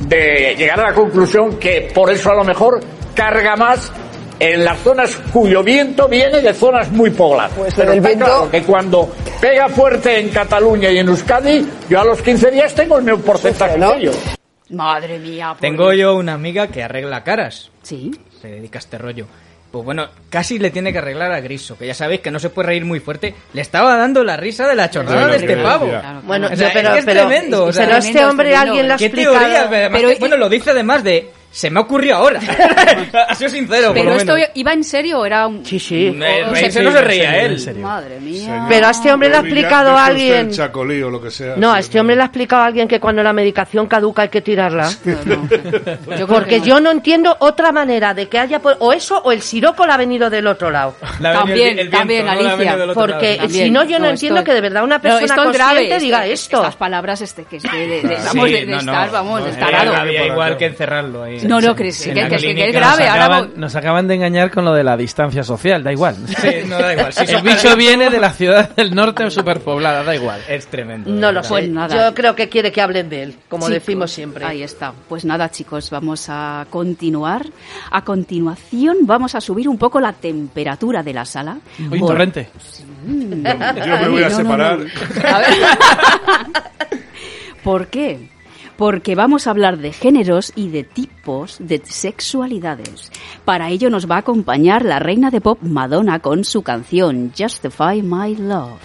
de 0.00 0.54
llegar 0.56 0.80
a 0.80 0.90
la 0.90 0.94
conclusión 0.94 1.58
que 1.58 1.90
por 1.94 2.10
eso 2.10 2.30
a 2.30 2.34
lo 2.34 2.44
mejor 2.44 2.80
carga 3.14 3.56
más 3.56 3.90
en 4.40 4.64
las 4.64 4.78
zonas 4.80 5.14
cuyo 5.32 5.62
viento 5.62 6.08
viene 6.08 6.40
de 6.40 6.52
zonas 6.54 6.90
muy 6.90 7.10
pobladas. 7.10 7.52
Pues 7.56 7.74
Pero 7.76 7.92
el 7.92 7.98
está 7.98 8.08
viento- 8.08 8.24
claro 8.24 8.50
que 8.50 8.62
cuando 8.62 9.14
pega 9.40 9.68
fuerte 9.68 10.18
en 10.18 10.30
Cataluña 10.30 10.90
y 10.90 10.98
en 10.98 11.08
Euskadi, 11.08 11.64
yo 11.88 12.00
a 12.00 12.04
los 12.04 12.20
15 12.22 12.50
días 12.50 12.74
tengo 12.74 12.96
el 12.98 13.04
mismo 13.04 13.20
porcentaje 13.20 13.78
¿no? 13.78 13.92
que. 13.92 14.10
Madre 14.70 15.18
mía. 15.18 15.50
por 15.50 15.60
Tengo 15.60 15.92
yo 15.92 16.14
una 16.16 16.34
amiga 16.34 16.68
que 16.68 16.82
arregla 16.82 17.22
caras. 17.22 17.70
Sí. 17.82 18.10
Se 18.40 18.48
dedica 18.48 18.78
a 18.78 18.80
este 18.80 18.98
rollo. 18.98 19.26
Pues 19.70 19.84
bueno, 19.84 20.08
casi 20.30 20.58
le 20.58 20.70
tiene 20.70 20.92
que 20.92 20.98
arreglar 20.98 21.30
a 21.32 21.40
Griso, 21.40 21.78
que 21.78 21.86
ya 21.86 21.94
sabéis 21.94 22.20
que 22.22 22.30
no 22.32 22.40
se 22.40 22.50
puede 22.50 22.68
reír 22.68 22.84
muy 22.84 22.98
fuerte. 22.98 23.34
Le 23.52 23.60
estaba 23.62 23.96
dando 23.96 24.24
la 24.24 24.36
risa 24.36 24.66
de 24.66 24.74
la 24.74 24.90
chorrada 24.90 25.20
De 25.20 25.26
lo 25.26 25.32
de 25.32 25.36
este 25.38 25.56
pavo. 25.58 25.84
decía. 25.84 26.00
Claro, 26.00 26.20
Bueno, 26.24 26.46
O 26.46 26.56
sea, 26.56 26.68
yo- 26.68 26.72
pero, 26.74 26.88
es 26.88 26.92
que 26.94 26.98
es 27.00 27.04
pero, 27.04 27.20
tremendo, 27.28 27.64
o 27.66 27.72
sea, 27.72 27.84
pero 27.86 27.98
este 27.98 28.24
hombre 28.24 28.48
tremendo. 28.48 28.70
alguien 28.70 28.88
lo 28.88 28.94
ha 28.94 28.96
¿Qué 28.96 29.04
explicado. 29.06 29.38
teoría? 29.38 29.62
Además 29.68 30.00
Pero- 30.00 30.08
que- 30.14 30.18
bueno, 30.18 30.36
lo 30.38 30.48
dice 30.48 30.70
además 30.70 31.04
de... 31.04 31.30
Se 31.52 31.68
me 31.68 31.80
ocurrió 31.80 32.16
ahora. 32.16 32.38
ha 33.28 33.34
sido 33.34 33.50
sincero, 33.50 33.88
por 33.88 33.94
Pero 33.94 34.10
lo 34.10 34.16
esto 34.16 34.34
menos. 34.34 34.50
iba 34.54 34.72
en 34.72 34.84
serio 34.84 35.18
o 35.18 35.26
era 35.26 35.48
un... 35.48 35.64
Sí, 35.66 35.80
sí. 35.80 36.06
Eh, 36.22 36.70
sí, 36.70 36.78
no 36.80 36.92
se 36.92 37.00
reía 37.00 37.30
serio, 37.32 37.46
él. 37.46 37.58
serio. 37.58 37.82
Madre 37.82 38.20
mía. 38.20 38.44
Señor. 38.44 38.66
Pero 38.68 38.86
a 38.86 38.90
este 38.90 39.12
hombre 39.12 39.28
le 39.30 39.36
ha 39.36 39.40
explicado 39.40 39.90
a 39.96 40.04
alguien. 40.06 40.50
chacolí 40.52 41.02
o 41.02 41.10
lo 41.10 41.20
que 41.20 41.30
sea. 41.32 41.54
No, 41.56 41.72
a 41.72 41.80
este 41.80 41.98
hombre 41.98 42.14
le 42.14 42.22
ha 42.22 42.26
explicado 42.26 42.62
a 42.62 42.66
alguien 42.66 42.86
que 42.86 43.00
cuando 43.00 43.22
la 43.24 43.32
medicación 43.32 43.88
caduca 43.88 44.22
hay 44.22 44.28
que 44.28 44.42
tirarla. 44.42 44.90
No, 45.04 45.16
no. 45.24 45.48
Yo 45.50 46.04
creo 46.06 46.26
Porque 46.28 46.50
que 46.50 46.58
no. 46.60 46.66
yo 46.66 46.80
no 46.80 46.90
entiendo 46.92 47.36
otra 47.40 47.72
manera 47.72 48.14
de 48.14 48.28
que 48.28 48.38
haya... 48.38 48.60
O 48.78 48.92
eso 48.92 49.20
o 49.24 49.32
el 49.32 49.42
siroco 49.42 49.84
le 49.86 49.92
ha 49.92 49.96
venido 49.96 50.30
del 50.30 50.46
otro 50.46 50.70
lado. 50.70 50.94
También, 51.20 51.70
el- 51.70 51.78
el 51.80 51.88
viento, 51.88 51.98
también, 51.98 52.28
Alicia. 52.28 52.76
Porque 52.94 53.36
También. 53.38 53.64
si 53.66 53.70
no, 53.72 53.82
yo 53.84 53.98
no, 53.98 54.04
No, 54.04 54.10
entiendo 54.12 54.44
que 54.44 54.52
de 54.54 54.60
verdad 54.60 54.84
una 54.84 54.96
No, 54.98 55.02
persona 55.02 55.34
consciente 55.34 55.58
grave. 55.88 55.98
diga 55.98 56.26
esto-. 56.26 56.58
Estas 56.58 56.76
palabras 56.76 57.20
este, 57.22 57.44
que 57.44 57.56
es 57.56 57.62
de, 57.64 57.98
estar, 58.76 59.10
vamos, 59.10 59.42
igual 60.30 60.56
que 60.56 60.66
encerrarlo 60.66 61.24
ahí. 61.24 61.39
No, 61.48 61.60
no, 61.60 61.74
que, 61.74 61.84
la 61.84 62.28
que, 62.28 62.36
que, 62.36 62.54
que 62.54 62.68
es 62.68 62.72
grave. 62.74 63.04
Nos 63.04 63.10
Ahora 63.10 63.12
acaban, 63.24 63.40
vamos- 63.42 63.56
nos 63.56 63.76
acaban 63.76 64.08
de 64.08 64.14
engañar 64.14 64.50
con 64.50 64.64
lo 64.64 64.72
de 64.72 64.84
la 64.84 64.96
distancia 64.96 65.42
social, 65.44 65.82
da 65.82 65.92
igual. 65.92 66.16
Sí, 66.26 66.48
no 66.66 66.78
da 66.78 66.92
igual. 66.92 67.12
Sí, 67.12 67.24
El 67.28 67.42
bicho 67.42 67.76
viene 67.76 68.10
de 68.10 68.18
la 68.20 68.30
ciudad 68.30 68.70
del 68.74 68.94
norte 68.94 69.30
superpoblada, 69.30 70.02
da 70.02 70.14
igual. 70.14 70.40
Es 70.48 70.66
tremendo. 70.66 71.10
No 71.10 71.32
lo 71.32 71.42
sé. 71.42 71.48
Pues 71.48 71.68
nada. 71.68 72.08
Yo 72.08 72.14
creo 72.14 72.34
que 72.34 72.48
quiere 72.48 72.72
que 72.72 72.80
hablen 72.80 73.08
de 73.08 73.22
él, 73.24 73.34
como 73.48 73.66
Chicos, 73.66 73.74
decimos 73.74 74.10
siempre. 74.10 74.44
Ahí 74.44 74.62
está. 74.62 74.92
Pues 75.08 75.24
nada, 75.24 75.50
chicos, 75.50 75.90
vamos 75.90 76.26
a 76.28 76.66
continuar. 76.70 77.46
A 77.90 78.02
continuación 78.04 78.98
vamos 79.02 79.34
a 79.34 79.40
subir 79.40 79.68
un 79.68 79.78
poco 79.78 80.00
la 80.00 80.12
temperatura 80.12 81.02
de 81.02 81.12
la 81.14 81.24
sala. 81.24 81.58
Por- 81.88 81.98
torrente. 82.00 82.48
Yo 83.06 83.12
me 83.14 84.08
voy 84.08 84.22
a 84.22 84.28
No, 84.30 84.36
no, 84.36 84.36
separar. 84.36 84.78
no. 84.78 85.28
A 85.28 85.38
ver. 85.38 85.48
¿Por 87.62 87.86
qué? 87.88 88.28
Porque 88.80 89.14
vamos 89.14 89.46
a 89.46 89.50
hablar 89.50 89.76
de 89.76 89.92
géneros 89.92 90.54
y 90.56 90.70
de 90.70 90.84
tipos 90.84 91.58
de 91.58 91.82
sexualidades. 91.84 93.12
Para 93.44 93.68
ello 93.68 93.90
nos 93.90 94.10
va 94.10 94.14
a 94.14 94.20
acompañar 94.20 94.86
la 94.86 94.98
reina 94.98 95.30
de 95.30 95.42
pop 95.42 95.58
Madonna 95.60 96.20
con 96.20 96.44
su 96.44 96.62
canción 96.62 97.30
Justify 97.36 98.00
My 98.00 98.36
Love. 98.36 98.80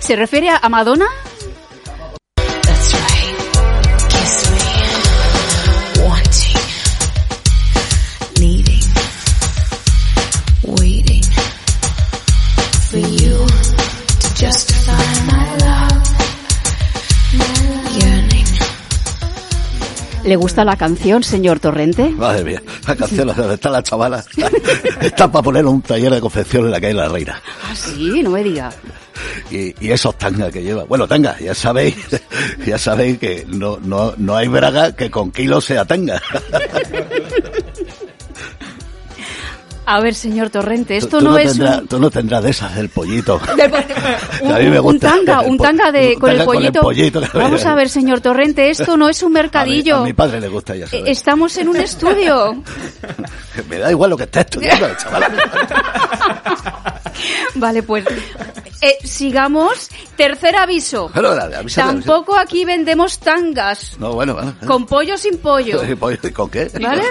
¿Se 0.00 0.16
refiere 0.16 0.48
a 0.50 0.68
Madonna? 0.68 1.06
¿Le 20.24 20.36
gusta 20.36 20.64
la 20.64 20.76
canción, 20.76 21.24
señor 21.24 21.58
Torrente? 21.58 22.08
Madre 22.10 22.44
mía, 22.44 22.62
la 22.86 22.94
canción 22.94 23.28
está 23.50 23.70
la 23.70 23.82
chavala. 23.82 24.24
Está 25.00 25.30
para 25.30 25.42
poner 25.42 25.66
un 25.66 25.82
taller 25.82 26.12
de 26.12 26.20
confección 26.20 26.66
en 26.66 26.70
la 26.70 26.80
calle 26.80 26.94
La 26.94 27.08
Reina. 27.08 27.42
Ah, 27.64 27.74
sí, 27.74 28.22
no 28.22 28.30
me 28.30 28.44
diga. 28.44 28.70
Y, 29.50 29.74
y 29.84 29.90
esos 29.90 30.16
tangas 30.16 30.52
que 30.52 30.62
lleva. 30.62 30.84
Bueno, 30.84 31.08
tanga, 31.08 31.36
ya 31.40 31.54
sabéis, 31.54 31.96
ya 32.66 32.78
sabéis 32.78 33.18
que 33.18 33.44
no, 33.48 33.78
no, 33.82 34.14
no 34.16 34.36
hay 34.36 34.46
braga 34.46 34.94
que 34.94 35.10
con 35.10 35.32
kilos 35.32 35.64
sea 35.64 35.84
tanga. 35.84 36.22
A 39.84 40.00
ver, 40.00 40.14
señor 40.14 40.50
Torrente, 40.50 40.96
esto 40.96 41.18
tú, 41.18 41.24
no, 41.24 41.30
no 41.32 41.38
es 41.38 41.52
tendrás, 41.52 41.78
un... 41.80 41.88
tú 41.88 41.98
no 41.98 42.10
tendrás 42.10 42.42
de 42.44 42.50
esas 42.50 42.74
del 42.76 42.88
pollito. 42.88 43.40
Que 43.56 44.44
un, 44.46 44.52
a 44.52 44.58
mí 44.58 44.66
me 44.66 44.78
un 44.80 44.92
gusta. 44.92 45.10
tanga, 45.10 45.40
El 45.40 45.50
un 45.50 45.58
tanga 45.58 45.92
de 45.92 46.14
un 46.14 46.20
con 46.20 46.30
el 46.30 46.36
tanga 46.38 46.44
con 46.46 46.56
el 46.64 46.72
pollito. 46.72 46.80
pollito 46.82 47.38
Vamos 47.38 47.64
a 47.66 47.74
ver, 47.74 47.88
señor 47.88 48.20
Torrente, 48.20 48.70
esto 48.70 48.96
no 48.96 49.08
es 49.08 49.22
un 49.22 49.28
A 49.28 49.30
mi, 49.30 49.34
mercadillo. 49.34 49.96
a 49.98 50.04
mi 50.04 50.12
padre 50.12 50.40
le 50.40 50.48
gusta, 50.48 50.76
ya 50.76 50.86
sabes. 50.86 51.04
Estamos 51.08 51.56
en 51.56 51.68
un 51.68 51.76
estudio. 51.76 52.62
Me 53.68 53.78
da 53.78 53.90
igual 53.90 54.10
lo 54.10 54.16
que 54.16 54.24
estés 54.24 54.44
estudiando, 54.44 54.88
chaval. 54.96 55.24
Vale, 57.54 57.82
pues 57.82 58.04
eh, 58.82 58.98
sigamos. 59.04 59.88
Tercer 60.16 60.56
aviso. 60.56 61.10
Tampoco 61.74 62.36
aquí 62.36 62.64
vendemos 62.64 63.18
tangas. 63.20 63.96
No, 63.98 64.12
bueno, 64.12 64.34
bueno. 64.34 64.54
Con 64.66 64.86
pollo 64.86 65.16
sin 65.16 65.38
pollo. 65.38 65.82
¿Y 65.84 65.94
pollo? 65.96 66.18
¿Y 66.22 66.30
¿Con 66.32 66.50
qué? 66.50 66.70
¿Vale? 66.80 67.04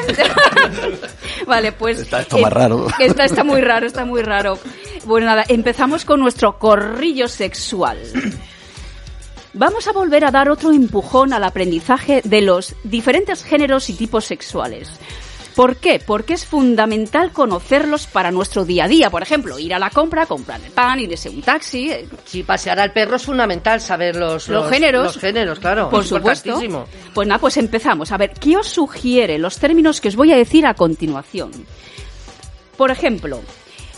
vale, 1.48 1.72
pues... 1.72 2.00
Está 2.00 2.22
esto 2.22 2.38
más 2.38 2.52
raro. 2.52 2.88
Está, 3.00 3.26
está 3.26 3.44
muy 3.44 3.62
raro, 3.62 3.88
está 3.88 4.06
muy 4.06 4.22
raro. 4.22 4.60
Bueno, 5.06 5.28
nada, 5.28 5.46
empezamos 5.48 6.06
con 6.06 6.20
nuestro 6.20 6.60
corrillo 6.60 7.28
sexual. 7.28 7.98
Vamos 9.54 9.88
a 9.88 9.92
volver 9.92 10.24
a 10.26 10.32
dar 10.32 10.50
otro 10.50 10.72
empujón 10.72 11.34
al 11.34 11.44
aprendizaje 11.44 12.22
de 12.24 12.42
los 12.42 12.76
diferentes 12.84 13.44
géneros 13.44 13.90
y 13.90 13.94
tipos 13.94 14.26
sexuales. 14.26 15.00
¿Por 15.56 15.76
qué? 15.78 16.00
Porque 16.06 16.34
es 16.34 16.46
fundamental 16.46 17.32
conocerlos 17.32 18.08
para 18.08 18.32
nuestro 18.32 18.64
día 18.64 18.86
a 18.86 18.88
día. 18.88 19.10
Por 19.10 19.22
ejemplo, 19.22 19.60
ir 19.60 19.74
a 19.74 19.80
la 19.80 19.90
compra, 19.90 20.26
comprar 20.26 20.62
el 20.62 20.72
pan, 20.72 21.00
irse 21.00 21.30
un 21.30 21.42
taxi. 21.42 21.92
eh, 21.92 22.08
Si 22.26 22.44
pasear 22.44 22.80
al 22.80 22.94
perro 22.94 23.18
es 23.18 23.24
fundamental 23.24 23.82
saber 23.82 24.16
los, 24.16 24.48
Los 24.48 24.70
géneros. 24.70 25.04
Los 25.04 25.18
géneros, 25.18 25.60
claro. 25.60 25.90
Por 25.90 26.04
es 26.04 26.10
supuesto. 26.10 26.60
Pues 27.14 27.28
nada, 27.28 27.40
pues 27.40 27.58
empezamos. 27.58 28.12
A 28.12 28.18
ver, 28.18 28.32
¿qué 28.34 28.56
os 28.56 28.68
sugiere 28.68 29.38
los 29.38 29.58
términos 29.58 30.00
que 30.00 30.08
os 30.08 30.16
voy 30.16 30.32
a 30.32 30.38
decir 30.38 30.66
a 30.66 30.74
continuación? 30.74 31.52
Por 32.78 32.90
ejemplo, 32.90 33.42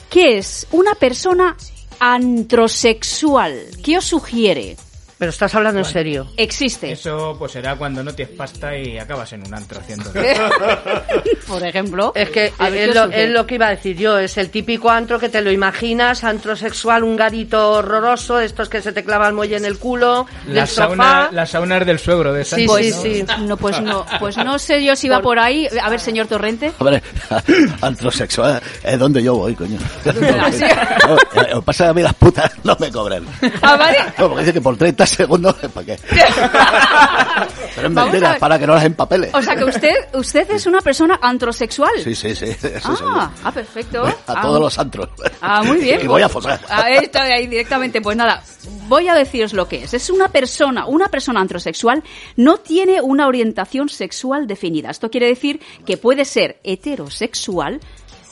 ¿qué 0.10 0.40
es 0.40 0.68
una 0.72 0.96
persona 0.96 1.56
antrosexual? 2.00 3.68
¿Qué 3.84 3.98
os 3.98 4.06
sugiere? 4.06 4.76
Pero 5.24 5.30
estás 5.32 5.56
hablando 5.56 5.80
en 5.80 5.86
serio. 5.86 6.28
Existe. 6.36 6.92
Eso 6.92 7.38
pues 7.40 7.54
será 7.54 7.78
cuando 7.78 8.04
no 8.04 8.14
tienes 8.14 8.36
pasta 8.36 8.78
y 8.78 8.98
acabas 8.98 9.32
en 9.32 9.48
un 9.48 9.54
antro 9.54 9.80
haciendo. 9.80 10.12
Por 11.48 11.64
ejemplo. 11.66 12.12
Es 12.14 12.30
que 12.30 12.48
es 12.48 12.54
¿qué 12.58 12.90
os 12.90 12.96
lo, 12.96 13.04
sugiere? 13.06 13.24
es 13.24 13.30
lo 13.32 13.48
que 13.48 13.56
iba 13.56 13.68
a 13.68 13.70
decir 13.70 13.96
yo, 13.96 14.18
es 14.18 14.38
el 14.38 14.50
típico 14.50 14.90
antro 14.90 15.20
que 15.20 15.30
te 15.30 15.42
lo 15.42 15.50
imaginas, 15.50 16.26
antro 16.26 16.58
sexual, 16.58 17.06
un 17.06 17.16
garito 17.16 17.72
horroroso, 17.72 18.42
estos 18.42 18.68
que 18.68 18.82
se 18.82 18.92
te 18.92 19.06
clava 19.06 19.30
el 19.30 19.34
muelle 19.34 19.56
en 19.56 19.64
el 19.64 19.78
culo, 19.78 20.28
La 20.46 20.54
del 20.62 20.68
sauna, 20.68 21.22
sofá. 21.24 21.30
la 21.32 21.46
sauna 21.46 21.78
es 21.78 21.86
del 21.86 22.00
suegro 22.00 22.34
de 22.34 22.44
Sí, 22.44 22.68
Sánchez, 22.68 22.96
sí, 23.02 23.24
¿no? 23.26 23.36
sí. 23.38 23.44
No, 23.46 23.56
pues 23.56 23.80
no, 23.80 24.06
pues 24.20 24.36
no 24.36 24.60
sé 24.60 24.84
yo 24.84 24.94
si 24.98 25.08
va 25.08 25.22
por 25.22 25.40
ahí. 25.40 25.70
A 25.82 25.90
ver, 25.90 26.02
señor 26.02 26.28
Torrente. 26.28 26.74
Hombre, 26.80 27.02
antrosexual 27.82 28.62
es 28.84 29.00
donde 29.00 29.24
yo 29.24 29.36
voy, 29.36 29.56
coño. 29.56 29.80
¿Ah, 30.06 30.52
sí? 30.52 30.66
No, 31.08 31.42
eh, 31.42 31.62
pasa 31.64 31.88
a 31.88 31.94
mí 31.94 32.02
las 32.02 32.14
putas 32.14 32.52
no 32.66 32.76
me 32.78 32.92
cobran. 32.92 33.26
Ah, 33.62 33.78
vale. 33.78 34.00
No, 34.18 34.28
porque 34.28 34.42
dice 34.42 34.54
que 34.54 34.62
por 34.62 34.76
30 34.76 35.06
segundos, 35.16 35.56
¿para 35.74 35.86
qué? 35.86 36.00
Pero 37.76 37.90
mentira, 37.90 38.32
ver. 38.32 38.40
para 38.40 38.60
que 38.60 38.68
no 38.68 38.76
las 38.76 38.86
empapele. 38.86 39.30
O 39.34 39.42
sea 39.42 39.56
que 39.56 39.64
usted, 39.64 39.94
usted 40.14 40.50
es 40.52 40.66
una 40.66 40.82
persona 40.82 41.20
antrosexual. 41.22 41.92
Sí, 42.04 42.16
sí, 42.16 42.36
sí. 42.36 42.46
Eso 42.46 42.98
ah, 43.08 43.32
ah, 43.44 43.52
perfecto. 43.52 44.02
Voy 44.02 44.12
a 44.12 44.16
Ah, 44.28 44.42
todos 44.42 44.60
los 44.60 44.80
antros. 44.80 45.10
Ah, 45.42 45.64
muy 45.64 45.78
bien. 45.78 46.00
Y 46.04 46.08
voy 46.08 46.22
a 46.22 46.30
fosar. 46.30 46.60
A 46.70 46.84
ver, 46.84 47.04
está 47.04 47.24
ahí 47.24 47.48
directamente. 47.48 48.02
Pues 48.02 48.18
nada, 48.18 48.44
voy 48.88 49.08
a 49.08 49.14
deciros 49.16 49.54
lo 49.54 49.68
que 49.68 49.84
es. 49.84 49.94
Es 49.94 50.10
una 50.10 50.30
persona, 50.30 50.86
una 50.86 51.08
persona 51.08 51.40
antrosexual 51.40 52.04
no 52.36 52.58
tiene 52.58 53.02
una 53.02 53.28
orientación 53.28 53.90
sexual 53.90 54.48
definida. 54.48 54.90
Esto 54.90 55.10
quiere 55.10 55.28
decir 55.28 55.60
que 55.86 55.98
puede 55.98 56.26
ser 56.26 56.60
heterosexual, 56.64 57.80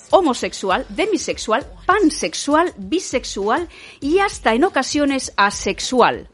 homosexual, 0.09 0.85
demisexual, 0.89 1.65
pansexual, 1.85 2.73
bisexual 2.77 3.69
y 3.99 4.19
hasta 4.19 4.53
en 4.53 4.63
ocasiones 4.65 5.31
asexual. 5.37 6.27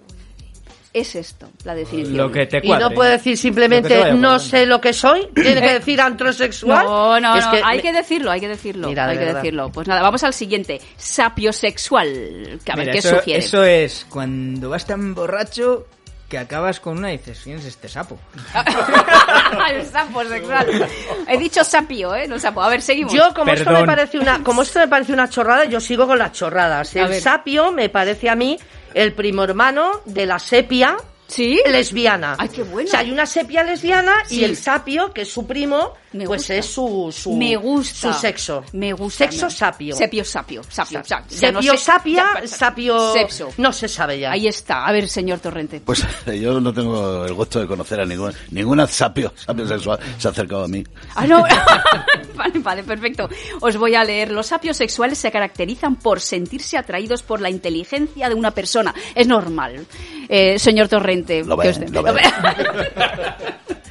Es 0.94 1.16
esto, 1.16 1.50
la 1.64 1.76
definición. 1.76 2.18
Lo 2.18 2.32
que 2.32 2.46
te 2.48 2.60
Y 2.64 2.70
no 2.70 2.90
puede 2.92 3.12
decir 3.12 3.38
simplemente 3.38 4.14
no 4.14 4.40
sé 4.40 4.66
lo 4.66 4.82
que 4.82 4.94
soy, 4.94 5.28
tiene 5.36 5.62
que 5.62 5.74
decir 5.74 6.02
antrosexual. 6.02 6.86
No, 6.86 7.20
no, 7.20 7.36
Es 7.38 7.46
no, 7.46 7.52
que 7.52 7.62
hay 7.64 7.78
me- 7.78 7.84
que 7.84 7.94
decirlo, 7.94 8.32
hay 8.32 8.40
que 8.40 8.48
decirlo, 8.48 8.88
Mira, 8.88 9.06
de 9.06 9.12
hay 9.12 9.18
que 9.20 9.26
verdad. 9.26 9.42
decirlo. 9.42 9.72
Pues 9.72 9.88
nada, 9.88 10.02
vamos 10.02 10.24
al 10.24 10.34
siguiente, 10.34 10.82
sapiosexual. 10.98 12.60
Que 12.64 12.72
a 12.72 12.76
ver 12.76 12.86
Mira, 12.86 12.92
qué 12.94 12.98
eso, 13.00 13.16
sugiere. 13.18 13.40
eso 13.40 13.64
es 13.64 14.06
cuando 14.10 14.70
vas 14.70 14.86
tan 14.86 15.14
borracho 15.14 15.86
que 16.30 16.38
acabas 16.38 16.82
con 16.82 16.98
una 16.98 17.14
y 17.14 17.18
dices, 17.18 17.40
¿quién 17.44 17.58
es 17.58 17.66
este 17.66 17.88
sapo? 17.88 18.20
el 19.72 19.86
sapo 19.86 20.24
sexual. 20.26 20.88
He 21.28 21.38
dicho 21.38 21.64
sapio, 21.64 22.14
¿eh? 22.16 22.28
No 22.28 22.38
sapo. 22.38 22.62
A 22.62 22.68
ver, 22.70 22.82
seguimos. 22.82 23.14
Yo, 23.14 23.34
como 23.34 23.52
esto, 23.54 23.72
me 23.72 23.86
parece 23.86 24.20
una, 24.20 24.44
como 24.44 24.62
esto 24.62 24.80
me 24.80 24.88
parece 24.90 25.14
una 25.14 25.30
chorrada, 25.30 25.66
yo 25.66 25.80
sigo 25.80 26.06
con 26.08 26.18
las 26.18 26.34
chorradas. 26.34 26.96
El 26.96 27.14
sapio 27.22 27.72
me 27.72 27.88
parece 27.90 28.30
a 28.30 28.36
mí 28.36 28.58
el 28.94 29.14
primo 29.14 29.44
hermano 29.44 30.02
de 30.06 30.26
la 30.26 30.40
sepia 30.40 30.98
¿Sí? 31.28 31.62
lesbiana. 31.70 32.36
Ay, 32.40 32.50
qué 32.50 32.64
bueno. 32.64 32.88
O 32.88 32.92
sea, 32.92 33.02
hay 33.02 33.12
una 33.12 33.26
sepia 33.26 33.64
lesbiana 33.64 34.14
Sí. 34.28 34.40
y 34.40 34.44
el 34.46 34.56
sapio, 34.56 35.12
que 35.14 35.22
es 35.24 35.32
su 35.32 35.46
primo, 35.46 35.94
Me 36.14 36.26
pues 36.26 36.40
gusta. 36.42 36.56
es 36.56 36.66
su, 36.66 37.14
su, 37.16 37.34
me 37.36 37.56
gusta. 37.58 38.14
su 38.14 38.20
sexo. 38.20 38.64
Me 38.74 38.94
gusta. 38.94 39.26
Sexo 39.26 39.46
me- 39.48 39.52
sapio. 39.52 39.96
Sepio 39.96 40.24
sapio. 40.24 40.62
Sapio, 40.70 41.04
sapio. 41.04 41.38
Ya 41.38 41.52
no 41.52 41.62
sé- 41.62 41.78
sapia, 41.78 42.26
ya- 42.42 42.48
sapio... 42.48 43.14
Sexo. 43.14 43.50
No 43.58 43.74
se 43.74 43.88
sabe 43.90 44.20
ya. 44.20 44.32
Ahí 44.32 44.48
está. 44.48 44.86
A 44.88 44.92
ver, 44.94 45.08
señor 45.10 45.40
Torrente. 45.40 45.82
Pues 45.82 46.06
yo 46.42 46.60
no 46.62 46.74
tengo 46.74 47.26
el 47.26 47.34
gusto 47.34 47.60
de 47.60 47.68
conocer 47.68 48.00
a 48.00 48.06
ningún, 48.06 48.32
ninguna 48.52 48.88
sapio, 48.88 49.34
sapio 49.36 49.68
sexual 49.68 50.00
se 50.18 50.28
ha 50.28 50.32
acercado 50.32 50.64
a 50.64 50.68
mí. 50.70 50.84
Ah, 51.16 51.28
no. 51.28 51.44
vale, 52.36 52.60
vale, 52.60 52.84
perfecto. 52.84 53.30
Os 53.62 53.76
voy 53.76 53.96
a 53.96 54.04
leer. 54.04 54.32
Los 54.32 54.48
sapios 54.48 54.78
sexuales 54.78 55.18
se 55.18 55.30
caracterizan 55.32 55.98
por 55.98 56.22
sentirse 56.22 56.78
atraídos 56.78 57.22
por 57.22 57.42
la 57.42 57.50
inteligencia 57.50 58.30
de 58.30 58.36
una 58.36 58.52
persona. 58.52 58.96
Es 59.14 59.28
normal. 59.28 59.86
Eh, 60.30 60.58
señor 60.58 60.88
Torrente. 60.88 61.44
Lo 61.44 61.58
que 61.58 61.68
ve, 61.72 61.86
os- 61.86 61.92
lo 61.92 62.04
ve. 62.04 62.22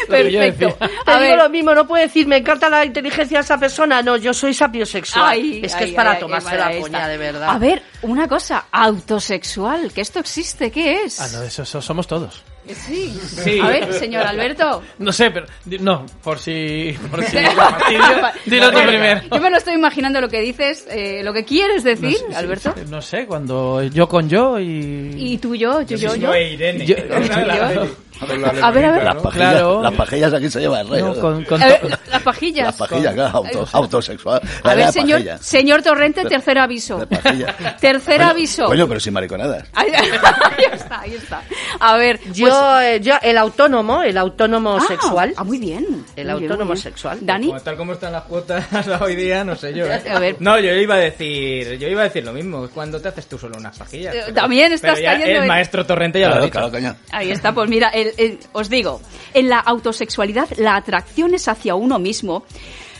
yo 0.00 0.06
Perfecto. 0.06 0.76
Te 1.04 1.10
A 1.10 1.20
digo 1.20 1.34
ver, 1.34 1.36
lo 1.38 1.48
mismo, 1.50 1.74
no 1.74 1.86
puede 1.86 2.04
decir, 2.04 2.26
me 2.26 2.36
encanta 2.38 2.68
la 2.68 2.84
inteligencia 2.84 3.38
de 3.38 3.44
esa 3.44 3.58
persona. 3.58 4.02
No, 4.02 4.16
yo 4.16 4.32
soy 4.34 4.54
sapiosexual. 4.54 5.24
Ay, 5.30 5.60
es 5.62 5.74
que 5.74 5.84
ay, 5.84 5.90
es 5.90 5.96
para 5.96 6.12
ay, 6.12 6.20
tomarse 6.20 6.48
ay, 6.50 6.82
la 6.90 7.08
de 7.08 7.16
verdad. 7.18 7.48
A 7.50 7.58
ver, 7.58 7.82
una 8.02 8.28
cosa, 8.28 8.66
autosexual, 8.70 9.92
que 9.92 10.00
esto 10.00 10.18
existe, 10.18 10.70
¿qué 10.70 11.02
es? 11.04 11.20
Ah, 11.20 11.28
no, 11.32 11.42
eso, 11.42 11.62
eso 11.62 11.82
somos 11.82 12.06
todos. 12.06 12.42
Sí. 12.74 13.18
Sí. 13.42 13.58
A 13.60 13.68
ver, 13.68 13.92
señor 13.94 14.26
Alberto. 14.26 14.82
No 14.98 15.10
sé, 15.10 15.30
pero 15.30 15.46
no, 15.80 16.04
por 16.22 16.38
si 16.38 16.94
por 17.10 17.24
si 17.24 17.38
dilo 18.46 18.66
tú 18.68 18.72
Bueno, 18.74 18.88
primero. 18.90 19.20
Yo 19.32 19.40
me 19.40 19.50
lo 19.50 19.56
estoy 19.56 19.74
imaginando 19.74 20.20
lo 20.20 20.28
que 20.28 20.40
dices, 20.40 20.86
eh, 20.90 21.22
lo 21.24 21.32
que 21.32 21.44
quieres 21.44 21.82
decir, 21.82 22.18
No 22.26 22.30
sé, 22.32 22.36
Alberto. 22.36 22.74
No 22.90 23.00
sé, 23.02 23.26
cuando 23.26 23.82
yo 23.84 24.06
con 24.08 24.28
yo 24.28 24.58
y 24.60 25.14
Y 25.16 25.38
tú, 25.38 25.54
yo, 25.54 25.80
yo, 25.82 25.96
yo, 25.96 26.14
yo. 26.16 26.34
e 26.34 26.52
Irene. 26.52 26.84
Yo- 26.84 26.96
Con 28.18 28.42
la 28.42 28.48
A 28.48 28.70
ver, 28.70 28.84
a 28.84 28.92
ver. 28.92 29.04
Las 29.04 29.14
pajillas, 29.16 29.50
Claro. 29.52 29.82
las 29.82 29.94
pajillas 29.94 30.32
aquí 30.34 30.50
se 30.50 30.60
lleva 30.60 30.80
el 30.80 30.88
rey. 30.88 31.02
no, 31.02 31.14
con, 31.14 31.44
con 31.44 31.62
A 31.62 31.66
ver, 31.66 31.98
las 32.10 32.22
pajillas. 32.22 32.66
Las 32.66 32.76
pajillas, 32.76 33.14
claro, 33.14 33.38
auto- 33.38 33.68
autosexual. 33.72 34.40
A 34.62 34.68
La 34.68 34.74
ver, 34.74 34.86
de 34.86 34.92
señor, 34.92 35.18
pajilla. 35.18 35.38
señor 35.38 35.82
Torrente, 35.82 36.24
tercer 36.24 36.58
aviso. 36.58 36.98
De 36.98 37.06
pajilla. 37.06 37.56
Tercer 37.80 38.18
Coño, 38.18 38.30
aviso. 38.30 38.64
Coño, 38.66 38.88
pero 38.88 39.00
sin 39.00 39.12
mariconadas. 39.12 39.64
Ahí, 39.74 39.88
ahí 39.96 40.08
está, 40.72 41.00
ahí 41.00 41.14
está. 41.14 41.42
A 41.80 41.96
ver, 41.96 42.18
Yo, 42.32 42.48
pues- 42.48 42.84
eh, 42.84 43.00
yo, 43.00 43.14
el 43.22 43.38
autónomo, 43.38 44.02
el 44.02 44.16
autónomo 44.18 44.76
Ah, 44.80 44.84
sexual. 44.86 45.32
Ah, 45.36 45.44
muy 45.44 45.58
bien. 45.58 46.04
El 46.16 46.24
Muy 46.26 46.42
autónomo 46.42 46.72
bien. 46.72 46.82
sexual. 46.82 47.18
Dani, 47.22 47.46
Como 47.48 47.60
tal 47.60 47.76
como 47.76 47.92
están 47.92 48.12
las 48.12 48.22
cuotas 48.24 48.66
hoy 49.00 49.14
día, 49.16 49.44
no 49.44 49.54
sé 49.56 49.72
yo. 49.74 49.86
¿eh? 49.86 50.02
A 50.10 50.18
ver. 50.18 50.36
No, 50.40 50.58
yo 50.58 50.72
iba 50.74 50.94
a 50.96 50.98
decir, 50.98 51.78
yo 51.78 51.88
iba 51.88 52.00
a 52.02 52.04
decir 52.04 52.24
lo 52.24 52.32
mismo, 52.32 52.64
es 52.64 52.70
cuando 52.70 53.00
te 53.00 53.08
haces 53.08 53.26
tú 53.26 53.38
solo 53.38 53.56
unas 53.58 53.76
pajillas. 53.78 54.14
Eh, 54.14 54.22
pero- 54.26 54.34
también 54.34 54.72
estás 54.72 54.92
pero 54.94 55.02
ya 55.04 55.12
cayendo 55.12 55.36
El 55.36 55.42
en- 55.42 55.48
maestro 55.48 55.86
Torrente 55.86 56.20
ya 56.20 56.28
lo 56.28 56.34
ha 56.34 56.36
Claro, 56.38 56.46
dicho. 56.46 56.52
claro, 56.58 56.70
coño. 56.72 56.96
Ahí 57.10 57.30
está, 57.30 57.52
pues 57.52 57.68
mira, 57.68 57.88
el- 57.90 58.07
el- 58.16 58.38
os 58.52 58.68
digo, 58.68 59.00
en 59.34 59.48
la 59.48 59.58
autosexualidad 59.58 60.48
la 60.56 60.76
atracción 60.76 61.34
es 61.34 61.48
hacia 61.48 61.74
uno 61.74 61.98
mismo 61.98 62.44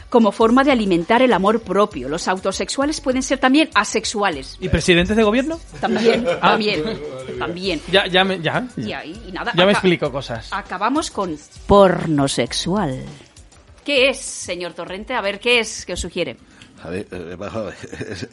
como 0.08 0.32
forma 0.32 0.64
de 0.64 0.72
alimentar 0.72 1.20
el 1.20 1.34
amor 1.34 1.60
propio. 1.60 2.08
Los 2.08 2.28
autosexuales 2.28 2.98
pueden 3.02 3.22
ser 3.22 3.38
también 3.38 3.68
asexuales. 3.74 4.56
¿Y 4.58 4.70
presidentes 4.70 5.14
de 5.14 5.22
gobierno? 5.22 5.60
También, 5.82 6.26
Ah. 6.40 6.48
también, 6.52 6.82
también. 7.38 7.80
Ya, 7.92 8.06
ya, 8.06 8.24
me, 8.24 8.40
ya. 8.40 8.66
Y 8.76 9.32
nada, 9.32 9.52
Ya 9.54 9.66
me 9.66 9.72
explico 9.72 10.10
cosas. 10.10 10.48
Acabamos 10.50 11.10
con 11.10 11.36
pornosexual. 11.66 13.04
¿Qué 13.84 14.08
es, 14.10 14.18
señor 14.18 14.72
Torrente? 14.74 15.14
A 15.14 15.20
ver, 15.20 15.40
¿qué 15.40 15.60
es 15.60 15.84
que 15.86 15.92
os 15.94 16.00
sugiere? 16.00 16.36
A 16.82 16.90
ver, 16.90 17.06
eh, 17.10 17.36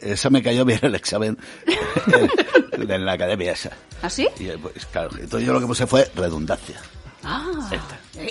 esa 0.02 0.30
me 0.30 0.42
cayó 0.42 0.64
bien 0.64 0.80
el 0.82 0.94
examen 0.94 1.36
en, 2.72 2.90
en 2.90 3.04
la 3.04 3.12
academia 3.12 3.52
esa. 3.52 3.70
¿Ah, 4.02 4.10
sí? 4.10 4.28
Y 4.38 4.48
pues 4.58 4.86
claro, 4.86 5.10
entonces 5.18 5.46
yo 5.46 5.52
lo 5.52 5.60
que 5.60 5.66
puse 5.66 5.86
fue 5.86 6.10
redundancia. 6.14 6.80
Ah, 7.28 7.70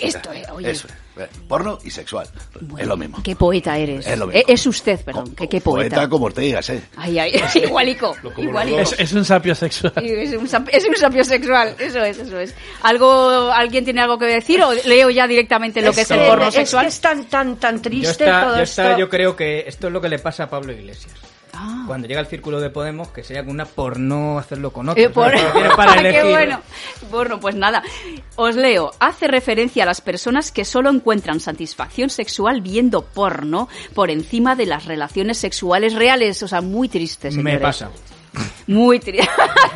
esto, 0.00 0.32
eh, 0.32 0.42
oye. 0.52 0.70
Eso 0.70 0.88
es. 0.88 0.94
Eh, 1.22 1.28
Porno 1.48 1.78
y 1.84 1.90
sexual. 1.90 2.26
Bueno, 2.60 2.78
es 2.78 2.86
lo 2.86 2.96
mismo. 2.96 3.22
Qué 3.22 3.36
poeta 3.36 3.76
eres. 3.78 4.06
Es 4.06 4.18
lo 4.18 4.26
mismo. 4.26 4.40
Eh, 4.40 4.44
Es 4.48 4.66
usted, 4.66 4.98
perdón. 5.04 5.34
Co- 5.34 5.48
qué 5.48 5.60
poeta. 5.60 6.08
como 6.08 6.30
te 6.30 6.40
digas, 6.42 6.68
¿eh? 6.70 6.82
Ay, 6.96 7.18
ay, 7.18 7.32
igualico. 7.62 8.16
igualico. 8.36 8.78
Es, 8.80 8.94
es 8.98 9.12
un 9.12 9.24
sapio 9.24 9.54
sexual. 9.54 9.92
Es 9.96 10.32
un, 10.34 10.46
es 10.70 10.84
un 10.88 10.96
sapio 10.96 11.24
sexual, 11.24 11.74
eso 11.78 12.02
es, 12.04 12.18
eso 12.18 12.38
es. 12.40 12.54
¿Algo, 12.82 13.50
¿Alguien 13.52 13.84
tiene 13.84 14.00
algo 14.00 14.18
que 14.18 14.26
decir 14.26 14.62
o 14.62 14.72
leo 14.72 15.10
ya 15.10 15.26
directamente 15.26 15.80
lo 15.82 15.92
que 15.92 16.00
es 16.02 16.10
el 16.10 16.26
porno 16.26 16.48
es 16.48 16.54
sexual? 16.54 16.84
que 16.84 16.88
es 16.88 17.00
tan, 17.00 17.24
tan, 17.26 17.56
tan 17.56 17.76
Yo, 17.76 17.82
triste 17.82 18.24
está- 18.24 18.44
todo 18.44 18.56
yo 18.56 18.62
esto. 18.62 18.82
está- 18.82 18.98
yo 18.98 19.08
creo 19.08 19.36
que 19.36 19.64
esto 19.66 19.86
es 19.88 19.92
lo 19.92 20.00
que 20.00 20.08
le 20.08 20.18
pasa 20.18 20.44
a 20.44 20.50
Pablo 20.50 20.72
Iglesias. 20.72 21.12
Ah. 21.58 21.84
Cuando 21.86 22.06
llega 22.06 22.20
al 22.20 22.26
círculo 22.26 22.60
de 22.60 22.68
Podemos, 22.70 23.08
que 23.08 23.24
sería 23.24 23.42
con 23.42 23.52
una 23.52 23.64
por 23.64 23.98
no 23.98 24.38
hacerlo 24.38 24.72
con 24.72 24.88
otro. 24.88 25.02
Eh, 25.02 25.08
por- 25.08 25.32
para 25.76 26.02
Qué 26.12 26.22
bueno. 26.24 26.60
Bueno, 27.10 27.40
pues 27.40 27.54
nada. 27.54 27.82
Os 28.36 28.54
leo. 28.56 28.90
Hace 29.00 29.26
referencia 29.28 29.84
a 29.84 29.86
las 29.86 30.00
personas 30.00 30.52
que 30.52 30.64
solo 30.64 30.90
encuentran 30.90 31.40
satisfacción 31.40 32.10
sexual 32.10 32.60
viendo 32.60 33.02
porno 33.02 33.68
por 33.94 34.10
encima 34.10 34.54
de 34.56 34.66
las 34.66 34.84
relaciones 34.84 35.38
sexuales 35.38 35.94
reales. 35.94 36.42
O 36.42 36.48
sea, 36.48 36.60
muy 36.60 36.88
triste, 36.88 37.30
señores. 37.30 37.54
Me 37.54 37.58
pasa. 37.60 37.90
Muy 38.66 38.98
triste. 38.98 39.26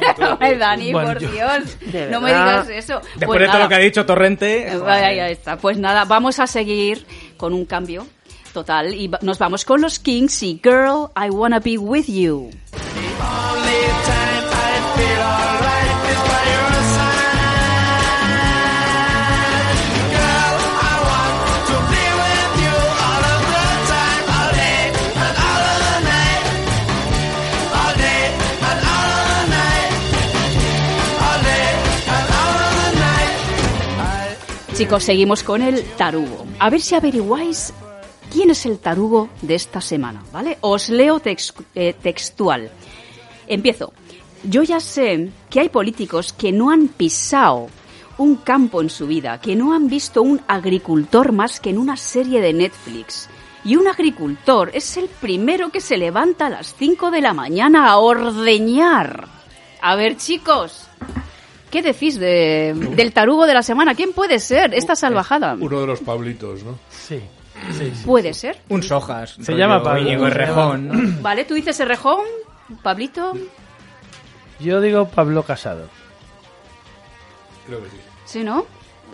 Dani, 0.59 0.93
Bueno, 0.93 1.09
por 1.15 1.19
yo- 1.23 1.31
Dios. 1.31 1.77
No 2.11 2.21
me 2.21 2.29
digas 2.29 2.69
eso. 2.69 3.01
Después 3.01 3.27
Pues 3.27 3.41
de 3.41 3.47
todo 3.47 3.53
nada. 3.55 3.65
lo 3.65 3.69
que 3.69 3.75
ha 3.75 3.79
dicho 3.79 4.05
Torrente. 4.05 4.69
Ahí 4.87 5.33
está. 5.33 5.57
Pues 5.57 5.79
nada, 5.79 6.05
vamos 6.05 6.39
a 6.41 6.47
seguir 6.47 7.07
con 7.37 7.55
un 7.55 7.65
cambio 7.65 8.07
total 8.53 8.95
y 8.95 9.11
nos 9.23 9.39
vamos 9.39 9.65
con 9.65 9.81
los 9.81 9.99
Kings 9.99 10.43
y 10.43 10.61
Girl, 10.63 11.11
I 11.17 11.31
Wanna 11.31 11.61
Be 11.61 11.79
With 11.79 12.07
You. 12.07 12.51
Chicos, 34.81 35.05
seguimos 35.05 35.43
con 35.43 35.61
el 35.61 35.85
tarugo. 35.99 36.47
A 36.59 36.71
ver 36.71 36.81
si 36.81 36.95
averiguáis 36.95 37.75
quién 38.33 38.51
es 38.51 38.65
el 38.67 38.79
tarugo 38.79 39.29
de 39.43 39.55
esta 39.55 39.81
semana, 39.81 40.23
¿vale? 40.33 40.59
Os 40.61 40.89
leo 40.89 41.21
tex- 41.21 41.53
eh, 41.75 41.95
textual. 42.03 42.71
Empiezo. 43.47 43.93
Yo 44.45 44.63
ya 44.63 44.81
sé 44.81 45.31
que 45.51 45.61
hay 45.61 45.69
políticos 45.69 46.33
que 46.33 46.51
no 46.53 46.71
han 46.71 46.89
pisado 46.89 47.69
un 48.19 48.37
campo 48.37 48.81
en 48.81 48.91
su 48.91 49.07
vida, 49.07 49.41
que 49.41 49.57
no 49.57 49.73
han 49.75 49.89
visto 49.89 50.23
un 50.23 50.41
agricultor 50.47 51.33
más 51.33 51.61
que 51.61 51.71
en 51.71 51.79
una 51.79 51.97
serie 51.97 52.41
de 52.41 52.53
Netflix. 52.53 53.29
Y 53.65 53.77
un 53.77 53.89
agricultor 53.89 54.71
es 54.73 54.97
el 54.97 55.09
primero 55.09 55.71
que 55.71 55.81
se 55.83 55.99
levanta 55.99 56.47
a 56.47 56.51
las 56.51 56.75
5 56.79 57.11
de 57.11 57.21
la 57.21 57.35
mañana 57.35 57.89
a 57.91 57.99
ordeñar. 57.99 59.27
A 59.83 59.97
ver, 59.97 60.17
chicos, 60.17 60.87
¿qué 61.71 61.83
decís 61.83 62.19
de, 62.19 62.75
del 62.97 63.13
tarugo 63.13 63.47
de 63.47 63.55
la 63.55 63.63
semana? 63.63 63.95
¿Quién 63.95 64.13
puede 64.13 64.39
ser 64.39 64.73
esta 64.75 64.97
salvajada? 64.97 65.57
Uno 65.61 65.81
de 65.81 65.87
los 65.87 66.01
Pablitos, 66.01 66.63
¿no? 66.63 66.79
Sí. 66.91 67.21
Sí, 67.73 67.93
sí. 67.95 68.05
¿Puede 68.05 68.35
ser? 68.35 68.59
Un 68.69 68.83
Sojas. 68.83 69.37
Se 69.41 69.55
llama 69.55 69.83
Pablo. 69.83 70.77
¿no? 70.79 71.19
Vale, 71.23 71.45
tú 71.45 71.55
dices 71.55 71.79
Errejón, 71.81 72.25
Pablito. 72.83 73.33
Yo 74.59 74.81
digo 74.81 75.09
Pablo 75.09 75.43
Casado. 75.43 75.89
Creo 77.67 77.83
que 77.83 77.91
sí. 77.91 77.97
Sí, 78.25 78.45
¿no? 78.45 78.67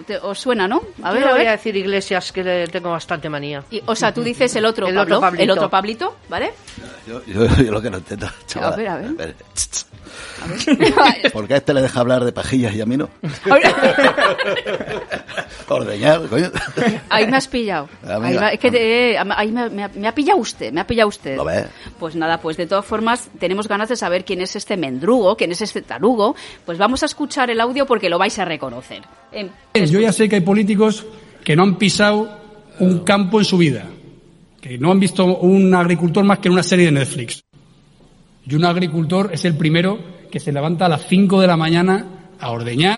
Te- 0.07 0.19
¿Os 0.19 0.39
suena, 0.39 0.67
no? 0.69 0.83
A 1.03 1.13
ver, 1.13 1.23
Yo 1.23 1.29
a 1.29 1.31
voy 1.31 1.39
ver. 1.41 1.49
a 1.49 1.53
decir 1.53 1.77
Iglesias 1.77 2.33
que 2.33 2.43
le 2.45 2.67
tengo 2.69 2.91
bastante 2.91 3.29
manía. 3.29 3.63
Y, 3.71 3.83
o 3.87 3.95
sea, 3.95 4.13
tú 4.13 4.23
dices 4.23 4.55
el 4.57 4.65
otro 4.65 4.87
El 4.89 4.95
Pablo, 4.95 5.17
otro 5.17 5.21
Pablito. 5.21 5.43
el 5.45 5.51
otro 5.51 5.71
Pablito, 5.71 6.17
¿vale? 6.29 6.53
Yo, 7.07 7.23
yo, 7.27 7.47
yo 7.63 7.73
lo 7.73 7.81
que 7.83 7.91
no 7.91 7.99
entiendo, 7.99 8.29
chaval. 8.47 8.77
ver, 8.77 8.89
a 8.89 8.97
ver. 8.97 9.35
tss, 9.55 9.69
tss. 9.71 9.87
¿Por 11.33 11.49
qué 11.49 11.55
a 11.55 11.57
este 11.57 11.75
le 11.75 11.83
deja 11.83 11.99
hablar 12.01 12.25
de 12.25 12.31
pajillas 12.33 12.75
y 12.75 12.81
a 12.81 12.87
mí 12.87 12.97
no? 12.97 13.09
Ordeñar, 15.69 16.27
coño. 16.29 16.51
Ahí 17.09 17.27
me 17.27 17.37
has 17.37 17.49
pillado. 17.49 17.89
Amiga. 18.03 18.27
Ahí, 18.27 18.39
me- 18.39 18.55
es 18.55 18.61
que 18.61 18.71
te- 18.71 19.19
ahí 19.19 19.51
me, 19.51 19.69
me 19.71 19.85
ha- 19.85 19.91
me 19.95 20.07
ha 20.09 20.15
pillado 20.15 20.39
usted, 20.39 20.73
me 20.73 20.81
ha 20.81 20.87
pillado 20.87 21.09
usted. 21.09 21.39
Pues 21.99 22.15
nada, 22.15 22.39
pues 22.41 22.57
de 22.57 22.67
todas 22.67 22.85
formas 22.85 23.29
tenemos 23.39 23.67
ganas 23.69 23.89
de 23.89 23.97
saber 23.97 24.25
quién 24.25 24.41
es 24.41 24.55
este 24.57 24.77
mendrugo, 24.77 25.37
quién 25.37 25.53
es 25.53 25.63
este 25.63 25.83
tarugo. 25.83 26.37
Pues 26.65 26.79
vamos 26.79 27.03
a 27.03 27.07
escuchar 27.07 27.51
el 27.51 27.61
audio 27.61 27.87
porque 27.87 28.09
lo 28.09 28.19
vais 28.19 28.39
a 28.39 28.45
reconocer. 28.45 29.03
Em, 29.37 29.51
Yo 29.87 30.01
ya 30.01 30.13
sé 30.13 30.29
que 30.29 30.37
hay 30.37 30.41
políticos 30.41 31.05
que 31.45 31.55
no 31.55 31.63
han 31.63 31.77
pisado 31.77 32.29
un 32.79 33.01
campo 33.01 33.39
en 33.39 33.45
su 33.45 33.59
vida, 33.59 33.87
que 34.61 34.79
no 34.79 34.91
han 34.91 34.99
visto 34.99 35.25
un 35.25 35.75
agricultor 35.75 36.25
más 36.25 36.39
que 36.39 36.49
en 36.49 36.55
una 36.55 36.63
serie 36.63 36.87
de 36.87 36.93
Netflix. 36.93 37.43
Y 38.47 38.55
un 38.55 38.65
agricultor 38.65 39.31
es 39.33 39.45
el 39.45 39.57
primero 39.57 39.99
que 40.31 40.41
se 40.41 40.53
levanta 40.53 40.87
a 40.87 40.89
las 40.89 41.07
5 41.07 41.41
de 41.41 41.47
la 41.47 41.57
mañana 41.57 42.07
a 42.41 42.51
ordeñar. 42.51 42.97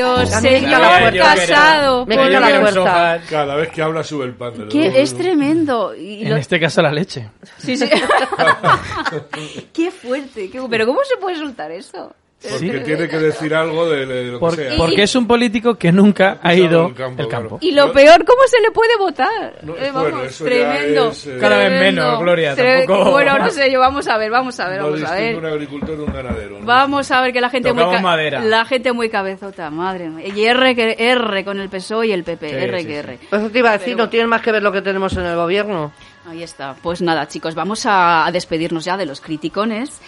Dios, 0.00 0.30
señor 0.30 1.16
casado. 1.16 2.06
Me 2.06 2.16
quita 2.16 2.40
la 2.40 2.60
puerta. 2.60 3.20
Cada 3.28 3.54
vez 3.56 3.68
que 3.70 3.82
habla 3.82 4.02
sube 4.04 4.24
el 4.24 4.34
pan. 4.34 4.56
de 4.58 4.68
Que 4.68 5.02
es 5.02 5.16
tremendo. 5.16 5.94
Y 5.94 6.22
En 6.22 6.30
lo- 6.30 6.36
este 6.36 6.58
caso 6.58 6.82
la 6.82 6.90
leche. 6.92 7.28
Sí, 7.58 7.76
sí. 7.76 7.88
qué 9.72 9.90
fuerte. 9.90 10.50
qué- 10.50 10.60
Pero 10.68 10.86
¿cómo 10.86 11.00
se 11.04 11.16
puede 11.16 11.36
soltar 11.36 11.70
eso? 11.70 12.14
Porque 12.42 12.80
tiene 12.80 13.06
que 13.06 13.18
decir 13.18 13.54
algo 13.54 13.86
de, 13.88 14.06
de 14.06 14.24
lo 14.24 14.32
que 14.34 14.38
Por- 14.40 14.56
sea. 14.56 14.76
porque 14.78 15.02
es 15.02 15.14
un 15.14 15.26
político 15.26 15.74
que 15.74 15.92
nunca 15.92 16.38
ha 16.42 16.54
ido 16.54 16.86
el 16.86 16.94
campo, 16.94 17.28
campo. 17.28 17.58
Y 17.60 17.72
lo 17.72 17.92
peor, 17.92 18.24
¿cómo 18.24 18.40
se 18.46 18.58
le 18.62 18.70
puede 18.70 18.96
votar? 18.96 19.58
No, 19.62 19.76
Eh, 19.76 19.90
bueno, 19.92 20.16
vamos, 20.16 20.26
eso 20.28 20.44
ya 20.48 20.50
tremendo. 20.50 21.10
es, 21.10 21.26
eh, 21.26 21.36
Cada 21.38 21.58
vez 21.58 21.70
menos, 21.80 22.18
Gloria, 22.20 22.56
Tre- 22.56 22.86
tampoco- 22.86 23.10
Bueno, 23.10 23.38
no 23.38 23.50
sé 23.50 23.70
yo, 23.70 23.78
vamos 23.78 24.08
a 24.08 24.16
ver, 24.16 24.30
vamos 24.30 24.58
a 24.58 24.68
ver, 24.70 24.78
no 24.80 24.84
vamos 24.90 25.02
a 25.02 25.14
distingue 25.16 25.36
un 25.36 25.42
ver. 25.42 25.52
agricultor 25.52 25.96
de 25.98 26.02
un 26.02 26.12
ganadero. 26.14 26.60
¿no? 26.60 26.64
Vamos 26.66 27.10
a 27.10 27.20
ver 27.20 27.32
que 27.34 27.40
la 27.42 27.50
gente 27.50 27.72
muy 27.74 27.82
Tocamos 27.82 28.02
madera. 28.02 28.40
la 28.42 28.64
gente 28.64 28.92
muy 28.92 29.10
cabezota, 29.10 29.68
madre 29.70 30.08
mía. 30.08 30.26
Y 30.34 30.44
R 30.46 30.74
que 30.74 30.96
R 30.98 31.44
con 31.44 31.60
el 31.60 31.68
PSOE 31.68 32.06
y 32.06 32.12
el 32.12 32.24
PP, 32.24 32.48
Sí, 32.48 32.54
R 32.56 32.80
sí, 32.80 32.86
que 32.86 32.92
sí. 32.92 32.98
R. 32.98 33.18
Eso 33.32 33.50
te 33.50 33.58
iba 33.58 33.68
a 33.68 33.72
decir, 33.72 33.84
Pero 33.84 33.96
no 33.96 34.02
bueno. 34.04 34.10
tiene 34.10 34.26
más 34.28 34.40
que 34.40 34.52
ver 34.52 34.62
lo 34.62 34.72
que 34.72 34.80
tenemos 34.80 35.14
en 35.14 35.26
el 35.26 35.36
gobierno. 35.36 35.92
Ahí 36.26 36.42
está. 36.42 36.74
Pues 36.82 37.02
nada, 37.02 37.28
chicos, 37.28 37.54
vamos 37.54 37.84
a, 37.84 38.24
a 38.26 38.32
despedirnos 38.32 38.84
ya 38.86 38.96
de 38.96 39.04
los 39.04 39.20
criticones 39.20 40.00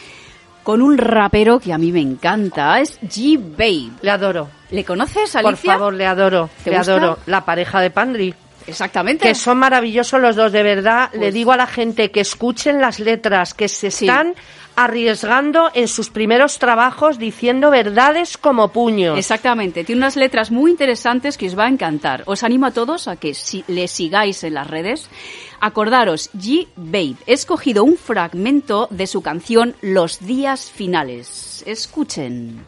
con 0.62 0.80
un 0.82 0.96
rapero 0.98 1.58
que 1.60 1.72
a 1.72 1.78
mí 1.78 1.92
me 1.92 2.00
encanta, 2.00 2.80
es 2.80 3.00
G-Babe. 3.00 3.90
Le 4.02 4.10
adoro. 4.10 4.48
¿Le 4.70 4.84
conoces, 4.84 5.32
Por 5.32 5.46
Alicia? 5.46 5.72
favor, 5.74 5.92
le 5.94 6.06
adoro. 6.06 6.48
¿Te 6.64 6.70
Le 6.70 6.78
gusta? 6.78 6.92
adoro. 6.94 7.18
La 7.26 7.44
pareja 7.44 7.80
de 7.80 7.90
Pandri. 7.90 8.34
Exactamente. 8.66 9.26
Que 9.26 9.34
son 9.34 9.58
maravillosos 9.58 10.20
los 10.20 10.36
dos, 10.36 10.52
de 10.52 10.62
verdad. 10.62 11.10
Le 11.14 11.18
Pues- 11.18 11.34
digo 11.34 11.52
a 11.52 11.56
la 11.56 11.66
gente 11.66 12.10
que 12.12 12.20
escuchen 12.20 12.80
las 12.80 13.00
letras, 13.00 13.54
que 13.54 13.68
se 13.68 13.90
Sí. 13.90 14.06
Arriesgando 14.76 15.70
en 15.74 15.88
sus 15.88 16.10
primeros 16.10 16.58
trabajos 16.58 17.18
diciendo 17.18 17.70
verdades 17.70 18.36
como 18.36 18.68
puños. 18.68 19.18
Exactamente, 19.18 19.84
tiene 19.84 20.00
unas 20.00 20.16
letras 20.16 20.50
muy 20.50 20.70
interesantes 20.70 21.36
que 21.36 21.46
os 21.46 21.58
va 21.58 21.64
a 21.64 21.68
encantar. 21.68 22.22
Os 22.26 22.42
animo 22.42 22.66
a 22.66 22.70
todos 22.70 23.08
a 23.08 23.16
que 23.16 23.34
si, 23.34 23.64
le 23.68 23.88
sigáis 23.88 24.44
en 24.44 24.54
las 24.54 24.68
redes. 24.68 25.08
Acordaros, 25.60 26.30
G. 26.32 26.68
Babe, 26.76 27.16
he 27.26 27.34
escogido 27.34 27.84
un 27.84 27.96
fragmento 27.96 28.88
de 28.90 29.06
su 29.06 29.22
canción 29.22 29.74
Los 29.80 30.20
días 30.20 30.70
finales. 30.70 31.62
Escuchen. 31.66 32.64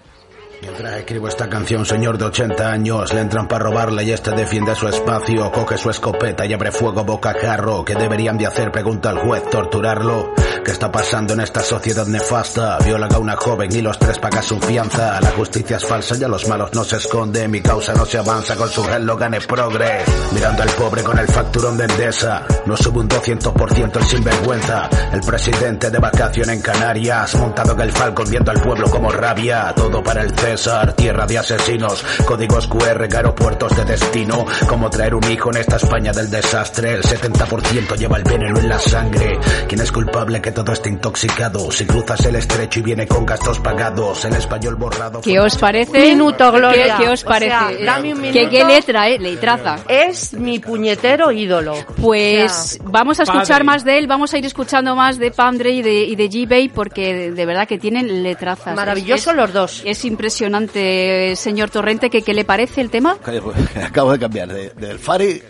Mientras 0.63 0.97
escribo 0.97 1.29
esta 1.29 1.51
canción, 1.51 1.85
señor 1.85 2.17
de 2.17 2.25
80 2.25 2.73
años, 2.73 3.13
le 3.13 3.21
entran 3.21 3.49
para 3.49 3.65
robarle 3.65 4.05
y 4.05 4.13
este 4.13 4.31
defiende 4.31 4.75
su 4.75 4.89
espacio, 4.89 5.53
coge 5.53 5.77
su 5.77 5.91
escopeta 5.91 6.47
y 6.47 6.55
abre 6.55 6.73
fuego 6.73 7.05
boca 7.05 7.31
a 7.31 7.35
jarro. 7.35 7.85
¿Qué 7.85 7.95
deberían 7.95 8.39
de 8.39 8.47
hacer? 8.47 8.73
Pregunta 8.73 9.11
al 9.11 9.19
juez, 9.19 9.43
torturarlo. 9.51 10.33
¿Qué 10.63 10.71
está 10.71 10.93
pasando 10.93 11.35
en 11.35 11.41
esta 11.41 11.61
sociedad 11.61 12.07
nefasta? 12.07 12.79
Viola 12.85 13.09
a 13.13 13.19
una 13.19 13.37
joven 13.37 13.75
y 13.75 13.81
los 13.81 13.99
tres 13.99 14.19
pagan 14.19 14.43
su 14.43 14.61
fianza. 14.61 15.21
La 15.21 15.31
justicia 15.31 15.77
es 15.77 15.85
falsa 15.85 16.17
y 16.19 16.25
a 16.25 16.29
los 16.29 16.47
malos 16.49 16.71
no 16.75 16.85
se 16.85 16.97
esconde. 16.97 17.49
Mi 17.49 17.61
causa 17.61 17.93
no 17.95 18.07
se 18.07 18.19
avanza 18.19 18.55
con 18.57 18.69
su 18.69 18.83
gane 18.83 19.41
progres. 19.41 20.05
Mirando 20.33 20.63
al 20.63 20.69
pobre 20.71 21.03
con 21.03 21.19
el 21.19 21.27
facturón 21.27 21.77
de 21.77 21.85
Endesa. 21.85 22.47
No 22.67 22.77
sube 22.77 23.01
un 23.01 23.09
200% 23.09 23.97
el 23.97 24.05
sinvergüenza. 24.05 24.89
El 25.13 25.21
presidente 25.21 25.91
de 25.91 25.99
vacación 25.99 26.51
en 26.51 26.61
Canarias. 26.61 27.35
Montado 27.37 27.73
en 27.73 27.81
el 27.81 27.93
Falcon 27.93 28.31
viendo 28.31 28.51
al 28.51 28.61
pueblo 28.61 28.89
como 28.91 29.11
rabia. 29.11 29.73
Todo 29.75 30.03
para 30.03 30.23
el 30.23 30.39
César, 30.39 30.93
tierra 30.95 31.27
de 31.27 31.39
asesinos. 31.39 32.05
Códigos 32.25 32.67
QR, 32.69 33.09
aeropuertos 33.15 33.77
de 33.77 33.85
destino. 33.85 34.47
Como 34.69 34.91
traer 34.91 35.15
un 35.15 35.25
hijo 35.31 35.51
en 35.51 35.59
esta 35.59 35.77
España 35.77 36.13
del 36.13 36.31
desastre. 36.31 36.93
El 36.93 37.03
70% 37.03 37.97
lleva 37.97 38.19
el 38.19 38.25
veneno 38.25 38.59
en 38.61 38.69
la 38.69 38.79
sangre. 38.79 39.39
¿Quién 39.69 39.81
es 39.81 39.91
culpable 39.91 40.41
que 40.45 40.53
todo 40.53 40.73
esté 40.73 40.91
intoxicado? 40.91 41.71
Si 41.71 41.87
cruzas 41.87 42.25
el 42.27 42.37
estrecho 42.37 42.81
y 42.81 42.83
viene 42.83 43.07
con 43.07 43.25
gastos 43.25 43.59
pagados. 43.61 44.25
El 44.27 44.35
español 44.35 44.75
borrado. 44.77 45.23
¿Qué 45.23 45.41
os 45.41 45.57
parece? 45.57 45.99
Minuto, 46.11 46.53
Gloria. 46.53 46.99
¿Qué, 46.99 47.05
qué 47.05 47.09
os 47.09 47.25
O 47.25 47.27
sea, 47.35 47.61
parece? 47.61 47.83
dame 47.85 48.13
un 48.15 48.21
¿Qué, 48.21 48.33
minuto. 48.33 48.51
qué 48.51 48.65
letra, 48.65 49.09
eh? 49.09 49.19
Letraza. 49.19 49.77
Es 49.89 50.35
mi 50.35 50.59
puñetero 50.59 51.33
ídolo. 51.33 51.75
Pues 52.01 52.79
vamos 52.85 53.19
a 53.21 53.23
escuchar 53.23 53.47
Padre. 53.49 53.65
más 53.65 53.85
de 53.85 53.99
él, 53.99 54.07
vamos 54.07 54.35
a 54.35 54.39
ir 54.39 54.45
escuchando 54.45 54.95
más 54.95 55.19
de 55.19 55.31
Pandre 55.31 55.71
y 55.71 55.81
de, 55.83 56.05
y 56.05 56.15
de 56.15 56.29
G-Babe 56.29 56.71
porque 56.75 57.15
de, 57.15 57.33
de 57.33 57.47
verdad 57.47 57.67
que 57.67 57.79
tienen 57.79 58.23
letrazas. 58.23 58.77
Maravillosos 58.77 59.29
Es- 59.29 59.35
los 59.37 59.53
dos. 59.55 59.83
Es 59.87 60.05
impresionante, 60.05 61.35
señor 61.37 61.71
Torrente, 61.71 62.11
que, 62.11 62.21
¿qué 62.23 62.35
le 62.35 62.45
parece 62.45 62.83
el 62.83 62.91
tema? 62.91 63.17
Acabo 63.85 64.13
de 64.13 64.19
cambiar 64.19 64.49
de- 64.53 64.71
del 64.71 64.99
Fari. 64.99 65.43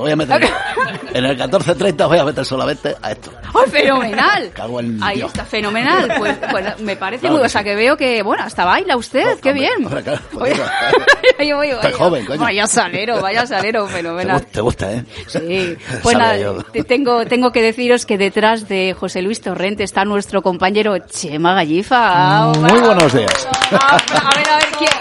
Me 0.00 0.04
Voy 0.04 0.12
a 0.12 0.16
meter 0.16 0.42
en 1.14 1.24
el 1.24 1.30
1430 1.36 2.06
voy 2.06 2.18
a 2.18 2.24
meter 2.24 2.44
solamente 2.44 2.96
a 3.02 3.12
esto. 3.12 3.30
¡Oh, 3.52 3.62
fenomenal! 3.64 4.50
Cago 4.54 4.80
en 4.80 5.02
Ahí 5.02 5.16
Dios. 5.18 5.30
está, 5.32 5.44
fenomenal. 5.44 6.12
Pues 6.18 6.36
bueno, 6.52 6.70
me 6.80 6.96
parece 6.96 7.20
Claro 7.22 7.34
muy... 7.36 7.40
que 7.42 7.46
O 7.46 7.48
sea, 7.48 7.60
sí. 7.60 7.64
que 7.64 7.74
veo 7.74 7.96
que, 7.96 8.22
bueno, 8.22 8.44
hasta 8.44 8.64
baila 8.64 8.96
usted, 8.96 9.24
No, 9.36 9.40
qué 9.40 9.50
hombre, 9.50 9.66
bien. 9.68 9.86
hombre, 9.86 10.02
claro, 10.02 10.20
Oye, 10.38 10.54
joder. 10.54 10.70
oye, 11.40 11.54
oye, 11.54 11.70
Estás 11.72 11.84
oye. 11.86 11.94
joven, 11.94 12.26
coño. 12.26 12.40
Vaya 12.40 12.66
salero, 12.66 13.20
vaya 13.20 13.46
salero, 13.46 13.86
Te, 13.86 13.92
fenomenal. 13.92 14.46
te 14.46 14.60
gusta, 14.60 14.92
¿eh? 14.92 15.04
Sí, 15.26 15.76
pues 16.02 16.16
nada, 16.16 16.36
tengo, 16.86 17.26
tengo 17.26 17.52
que 17.52 17.62
deciros 17.62 18.06
que 18.06 18.16
detrás 18.18 18.68
de 18.68 18.94
José 18.98 19.22
Luis 19.22 19.40
Torrente 19.40 19.82
está 19.84 20.04
nuestro 20.04 20.42
compañero 20.42 20.96
Chema 20.98 21.54
Gallifa. 21.54 22.52
Muy 22.58 22.80
buenos 22.80 23.12
días. 23.12 23.48
A 23.72 23.96
ver, 24.36 24.48
a 24.48 24.56
ver, 24.56 24.66
quiero, 24.78 24.94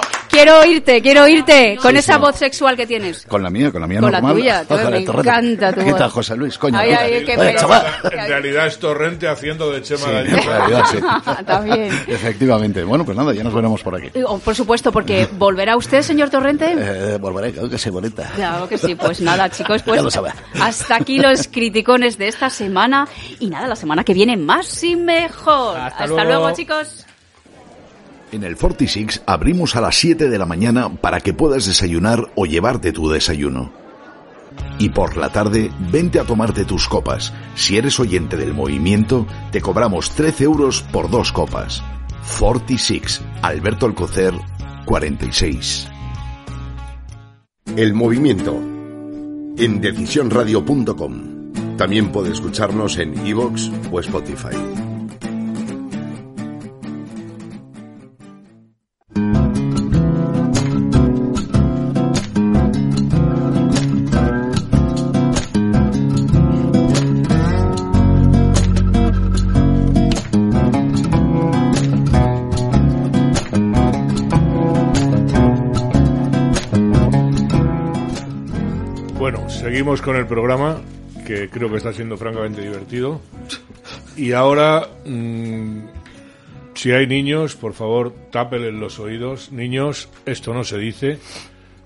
quiero 0.43 0.60
oírte, 0.60 1.02
quiero 1.02 1.23
oírte 1.23 1.78
con 1.82 1.95
esa 1.97 2.17
voz 2.17 2.36
sexual 2.38 2.75
que 2.75 2.88
tienes. 2.88 3.25
Con 3.25 3.43
la 3.43 3.49
mía, 3.49 3.71
con 3.71 3.82
la 3.82 3.88
mía 3.88 3.99
Con 3.99 4.12
la 4.12 4.19
normal. 4.21 4.36
tuya, 4.38 4.65
Con 4.65 4.78
me 4.91 4.97
el 4.97 5.06
Torrente. 5.06 5.30
encanta 5.30 5.73
tu 5.73 5.80
¿Qué 5.84 5.91
voz. 5.91 5.99
tal, 5.99 6.10
José 6.10 6.36
Luis? 6.38 6.58
Coño. 6.58 6.78
Ay, 6.78 6.89
mira. 6.89 7.02
ay, 7.02 7.25
qué 7.25 7.38
Oye. 7.38 7.56
En 8.04 8.28
realidad 8.28 8.67
es 8.67 8.80
Torrente 8.80 9.28
haciendo 9.28 9.71
de 9.71 9.82
Chema 9.82 10.06
Sí, 10.06 10.12
Gallego. 10.12 10.38
en 10.38 10.45
realidad, 10.47 10.84
sí. 10.91 10.97
También. 11.45 11.89
Efectivamente. 12.08 12.84
Bueno, 12.84 13.06
pues 13.06 13.17
nada, 13.17 13.34
ya 13.34 13.43
nos 13.43 13.54
veremos 13.54 13.82
por 13.84 13.95
aquí. 13.95 14.10
Oh, 14.25 14.38
Por 14.39 14.56
supuesto, 14.56 14.91
porque 14.91 15.28
¿volverá 15.34 15.75
usted, 15.78 16.02
señor 16.02 16.30
Torrente? 16.30 16.73
Eh, 16.78 17.17
volveré, 17.19 17.52
creo 17.52 17.69
que 17.69 17.78
sí, 17.78 17.89
bonita. 17.89 18.32
Claro 18.36 18.67
que 18.67 18.78
sí, 18.78 18.95
pues 18.95 19.21
nada, 19.21 19.49
chicos, 19.52 19.82
pues 19.84 19.97
Ya 19.97 20.04
lo 20.04 20.12
sabe. 20.12 20.32
hasta 20.62 20.95
aquí 20.95 21.17
los 21.19 21.47
criticones 21.47 22.17
de 22.17 22.28
esta 22.28 22.49
semana 22.49 23.08
y 23.39 23.47
nada, 23.49 23.67
la 23.67 23.75
semana 23.75 24.04
que 24.04 24.13
viene 24.13 24.38
más 24.38 24.84
y 24.84 24.95
mejor. 24.95 25.78
Hasta 25.80 26.08
luego. 26.08 26.23
luego. 26.23 26.52
chicos. 26.54 27.06
En 28.31 28.43
el 28.43 28.57
46 28.57 29.23
abrimos 29.25 29.75
a 29.75 29.81
las 29.81 29.95
7 29.95 30.29
de 30.29 30.37
la 30.37 30.45
mañana 30.45 30.89
para 30.89 31.19
que 31.19 31.33
puedas 31.33 31.65
desayunar 31.65 32.31
o 32.35 32.45
llevarte 32.45 32.91
tu 32.91 33.09
desayuno. 33.09 33.71
Y 34.77 34.89
por 34.89 35.17
la 35.17 35.29
tarde, 35.29 35.71
vente 35.91 36.19
a 36.19 36.25
tomarte 36.25 36.63
tus 36.63 36.87
copas. 36.87 37.33
Si 37.55 37.77
eres 37.77 37.99
oyente 37.99 38.37
del 38.37 38.53
movimiento, 38.53 39.25
te 39.51 39.61
cobramos 39.61 40.11
13 40.11 40.43
euros 40.43 40.83
por 40.91 41.09
dos 41.09 41.31
copas. 41.31 41.81
46, 42.39 43.21
Alberto 43.41 43.85
Alcocer, 43.87 44.33
46. 44.85 45.87
El 47.75 47.93
movimiento 47.93 48.53
en 49.57 49.81
decisionradio.com. 49.81 51.75
También 51.77 52.11
puede 52.11 52.31
escucharnos 52.31 52.97
en 52.97 53.25
iVoox 53.25 53.69
o 53.91 53.99
Spotify. 53.99 54.88
Seguimos 79.79 80.01
con 80.01 80.17
el 80.17 80.27
programa, 80.27 80.82
que 81.25 81.47
creo 81.49 81.69
que 81.69 81.77
está 81.77 81.93
siendo 81.93 82.17
francamente 82.17 82.61
divertido. 82.61 83.21
Y 84.17 84.34
ahora, 84.34 84.89
mm, 85.05 85.84
si 86.73 86.91
hay 86.91 87.07
niños, 87.07 87.55
por 87.55 87.71
favor, 87.71 88.13
tápenles 88.30 88.73
los 88.73 88.99
oídos. 88.99 89.53
Niños, 89.53 90.09
esto 90.25 90.53
no 90.53 90.65
se 90.65 90.77
dice. 90.77 91.17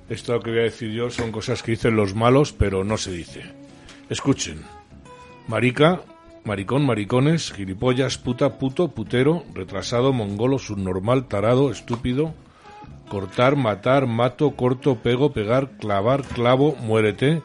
Esto 0.10 0.40
que 0.40 0.50
voy 0.50 0.60
a 0.62 0.64
decir 0.64 0.90
yo 0.90 1.12
son 1.12 1.32
cosas 1.32 1.62
que 1.62 1.74
dicen 1.74 1.96
los 1.96 2.16
malos, 2.16 2.52
pero 2.52 2.84
no 2.84 2.98
se 2.98 3.12
dice. 3.12 3.44
Escuchen. 4.10 4.64
Marica 5.48 6.02
maricón, 6.46 6.88
maricones, 6.88 7.54
gilipollas, 7.54 8.18
puta, 8.18 8.58
puto, 8.58 8.88
putero, 8.88 9.44
retrasado, 9.54 10.14
mongolo, 10.14 10.58
subnormal, 10.58 11.28
tarado, 11.28 11.70
estúpido, 11.70 12.34
cortar, 13.08 13.56
matar, 13.56 14.08
mato, 14.08 14.56
corto, 14.56 14.96
pego, 14.96 15.32
pegar, 15.32 15.78
clavar, 15.78 16.24
clavo, 16.24 16.76
muérete, 16.82 17.44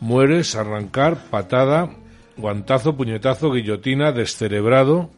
mueres, 0.00 0.54
arrancar, 0.56 1.16
patada, 1.30 1.90
guantazo, 2.36 2.96
puñetazo, 2.96 3.52
guillotina, 3.52 4.12
descerebrado, 4.12 5.10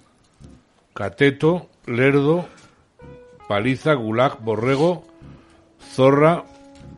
cateto, 0.94 1.68
lerdo, 1.86 2.48
paliza, 3.48 3.94
gulag, 3.94 4.40
borrego, 4.40 5.06
zorra, 5.94 6.44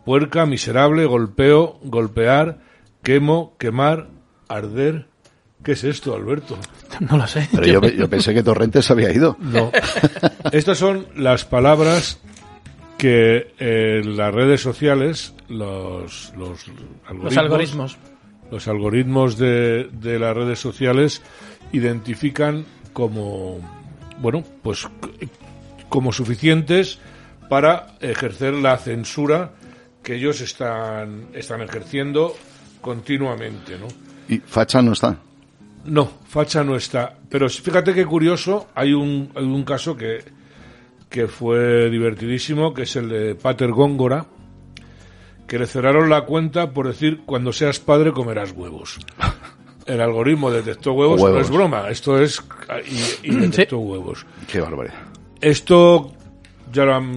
puerca, 0.05 0.47
miserable, 0.47 1.07
golpeo, 1.07 1.79
golpear, 1.83 2.59
quemo, 3.03 3.55
quemar, 3.59 4.09
arder. 4.49 5.07
¿Qué 5.63 5.73
es 5.73 5.85
esto, 5.85 6.15
Alberto? 6.15 6.57
No 7.01 7.17
lo 7.17 7.27
sé. 7.27 7.49
Pero 7.53 7.65
yo, 7.65 7.81
yo 7.91 8.09
pensé 8.09 8.35
que 8.35 8.43
Torrente 8.43 8.83
se 8.83 8.93
había 8.93 9.13
ido. 9.13 9.37
No. 9.39 9.71
Estas 10.53 10.79
son 10.79 11.07
las 11.15 11.45
palabras 11.45 12.19
que 12.99 13.55
en 13.59 14.17
las 14.17 14.35
redes 14.35 14.61
sociales, 14.61 15.35
los, 15.49 16.33
los 16.37 16.67
algoritmos, 17.07 17.25
Los 17.25 17.37
algoritmos. 17.39 17.99
los 18.51 18.69
algoritmos 18.69 19.39
de, 19.39 19.89
de 19.93 20.19
las 20.19 20.37
redes 20.37 20.59
sociales 20.59 21.23
identifican 21.73 22.67
como, 22.93 23.59
bueno, 24.21 24.43
pues 24.63 24.87
como 25.89 26.13
suficientes 26.13 26.99
para 27.49 27.95
ejercer 28.01 28.55
la 28.55 28.77
censura 28.77 29.53
que 30.03 30.17
ellos 30.17 30.41
están, 30.41 31.29
están 31.33 31.63
ejerciendo 31.63 32.35
continuamente, 32.81 33.79
¿no? 33.79 33.87
Y 34.29 34.39
Facha 34.39 34.83
no 34.83 34.93
está. 34.93 35.19
No, 35.85 36.11
facha 36.27 36.63
no 36.65 36.77
está. 36.77 37.17
Pero 37.31 37.49
fíjate 37.49 37.95
qué 37.95 38.05
curioso, 38.05 38.69
hay 38.75 38.93
un, 38.93 39.31
hay 39.35 39.45
un 39.45 39.65
caso 39.65 39.97
que, 39.97 40.23
que 41.09 41.29
fue 41.29 41.91
divertidísimo, 41.91 42.75
que 42.75 42.83
es 42.83 42.97
el 42.97 43.09
de 43.09 43.35
Pater 43.35 43.71
Góngora, 43.73 44.27
que 45.47 45.59
le 45.59 45.67
cerraron 45.67 46.11
la 46.11 46.23
cuenta 46.23 46.73
por 46.73 46.87
decir, 46.87 47.23
cuando 47.25 47.53
seas 47.53 47.79
padre 47.81 48.13
comerás 48.13 48.53
huevos. 48.53 48.99
El 49.87 50.03
algoritmo 50.03 50.51
detectó 50.51 50.93
huevos, 50.93 51.19
no 51.19 51.25
Huevos. 51.25 51.41
es 51.41 51.51
broma, 51.51 51.89
esto 51.89 52.21
es... 52.21 52.43
y, 53.23 53.31
y 53.31 53.35
detectó 53.35 53.79
huevos. 53.79 54.27
Qué 54.47 54.61
barbaridad. 54.61 54.97
Esto 55.41 56.13
ya 56.71 56.85
lo, 56.85 56.95
han, 56.95 57.17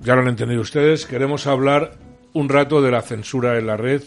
ya 0.00 0.16
lo 0.16 0.22
han 0.22 0.26
entendido 0.28 0.60
ustedes. 0.60 1.06
Queremos 1.06 1.46
hablar 1.46 1.92
un 2.32 2.48
rato 2.48 2.82
de 2.82 2.90
la 2.90 3.02
censura 3.02 3.58
en 3.58 3.68
la 3.68 3.76
red, 3.76 4.02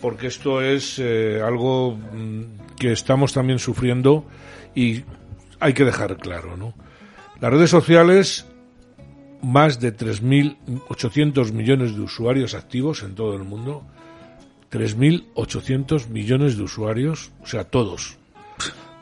porque 0.00 0.28
esto 0.28 0.62
es 0.62 0.98
eh, 0.98 1.42
algo 1.44 1.96
mm, 1.96 2.76
que 2.78 2.92
estamos 2.92 3.34
también 3.34 3.58
sufriendo 3.58 4.24
y 4.74 5.02
hay 5.60 5.74
que 5.74 5.84
dejar 5.84 6.16
claro, 6.16 6.56
¿no? 6.56 6.72
Las 7.40 7.52
redes 7.52 7.70
sociales, 7.70 8.46
más 9.42 9.78
de 9.78 9.96
3.800 9.96 11.52
millones 11.52 11.94
de 11.94 12.00
usuarios 12.02 12.54
activos 12.54 13.04
en 13.04 13.14
todo 13.14 13.36
el 13.36 13.44
mundo, 13.44 13.84
3.800 14.72 16.08
millones 16.08 16.56
de 16.56 16.64
usuarios, 16.64 17.30
o 17.40 17.46
sea, 17.46 17.62
todos. 17.62 18.18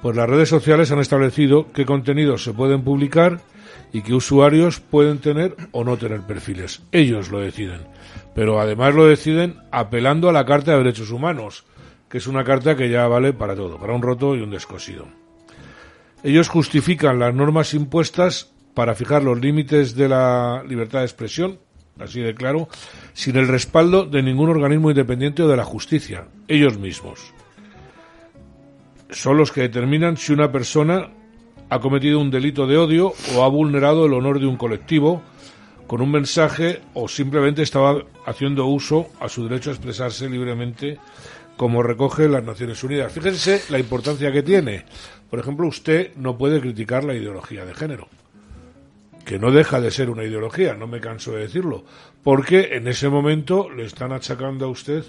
Pues 0.02 0.14
las 0.16 0.28
redes 0.28 0.50
sociales 0.50 0.92
han 0.92 0.98
establecido 0.98 1.72
qué 1.72 1.86
contenidos 1.86 2.44
se 2.44 2.52
pueden 2.52 2.84
publicar 2.84 3.40
y 3.90 4.02
qué 4.02 4.12
usuarios 4.12 4.80
pueden 4.80 5.18
tener 5.18 5.56
o 5.72 5.82
no 5.82 5.96
tener 5.96 6.20
perfiles. 6.20 6.82
Ellos 6.92 7.30
lo 7.30 7.40
deciden. 7.40 7.80
Pero 8.34 8.60
además 8.60 8.94
lo 8.94 9.06
deciden 9.06 9.56
apelando 9.70 10.28
a 10.28 10.32
la 10.32 10.44
Carta 10.44 10.72
de 10.72 10.78
Derechos 10.78 11.10
Humanos, 11.10 11.64
que 12.10 12.18
es 12.18 12.26
una 12.26 12.44
carta 12.44 12.76
que 12.76 12.90
ya 12.90 13.08
vale 13.08 13.32
para 13.32 13.56
todo, 13.56 13.78
para 13.78 13.94
un 13.94 14.02
roto 14.02 14.36
y 14.36 14.42
un 14.42 14.50
descosido. 14.50 15.06
Ellos 16.26 16.48
justifican 16.48 17.20
las 17.20 17.32
normas 17.32 17.72
impuestas 17.72 18.52
para 18.74 18.96
fijar 18.96 19.22
los 19.22 19.40
límites 19.40 19.94
de 19.94 20.08
la 20.08 20.64
libertad 20.66 20.98
de 20.98 21.04
expresión, 21.04 21.60
así 22.00 22.18
de 22.18 22.34
claro, 22.34 22.68
sin 23.12 23.36
el 23.36 23.46
respaldo 23.46 24.06
de 24.06 24.24
ningún 24.24 24.50
organismo 24.50 24.90
independiente 24.90 25.44
o 25.44 25.48
de 25.48 25.56
la 25.56 25.62
justicia, 25.62 26.26
ellos 26.48 26.78
mismos. 26.78 27.32
Son 29.08 29.36
los 29.36 29.52
que 29.52 29.60
determinan 29.60 30.16
si 30.16 30.32
una 30.32 30.50
persona 30.50 31.10
ha 31.70 31.78
cometido 31.78 32.18
un 32.18 32.32
delito 32.32 32.66
de 32.66 32.76
odio 32.76 33.12
o 33.36 33.44
ha 33.44 33.48
vulnerado 33.48 34.06
el 34.06 34.12
honor 34.12 34.40
de 34.40 34.46
un 34.46 34.56
colectivo 34.56 35.22
con 35.86 36.02
un 36.02 36.10
mensaje 36.10 36.80
o 36.94 37.06
simplemente 37.06 37.62
estaba 37.62 38.02
haciendo 38.26 38.66
uso 38.66 39.06
a 39.20 39.28
su 39.28 39.44
derecho 39.44 39.70
a 39.70 39.74
expresarse 39.74 40.28
libremente 40.28 40.98
como 41.56 41.82
recoge 41.82 42.28
las 42.28 42.44
Naciones 42.44 42.82
Unidas. 42.84 43.12
Fíjense 43.12 43.62
la 43.70 43.78
importancia 43.78 44.32
que 44.32 44.42
tiene. 44.42 44.84
Por 45.30 45.38
ejemplo, 45.38 45.66
usted 45.66 46.14
no 46.16 46.36
puede 46.36 46.60
criticar 46.60 47.04
la 47.04 47.14
ideología 47.14 47.64
de 47.64 47.74
género, 47.74 48.08
que 49.24 49.38
no 49.38 49.50
deja 49.50 49.80
de 49.80 49.90
ser 49.90 50.10
una 50.10 50.24
ideología, 50.24 50.74
no 50.74 50.86
me 50.86 51.00
canso 51.00 51.32
de 51.32 51.40
decirlo, 51.40 51.84
porque 52.22 52.76
en 52.76 52.86
ese 52.88 53.08
momento 53.08 53.70
le 53.70 53.84
están 53.84 54.12
achacando 54.12 54.66
a 54.66 54.68
usted 54.68 55.04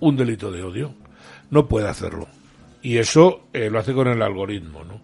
un 0.00 0.16
delito 0.16 0.50
de 0.50 0.62
odio. 0.62 0.94
No 1.50 1.66
puede 1.66 1.88
hacerlo. 1.88 2.28
Y 2.82 2.98
eso 2.98 3.48
eh, 3.52 3.70
lo 3.70 3.78
hace 3.78 3.92
con 3.92 4.06
el 4.06 4.22
algoritmo, 4.22 4.84
¿no? 4.84 5.00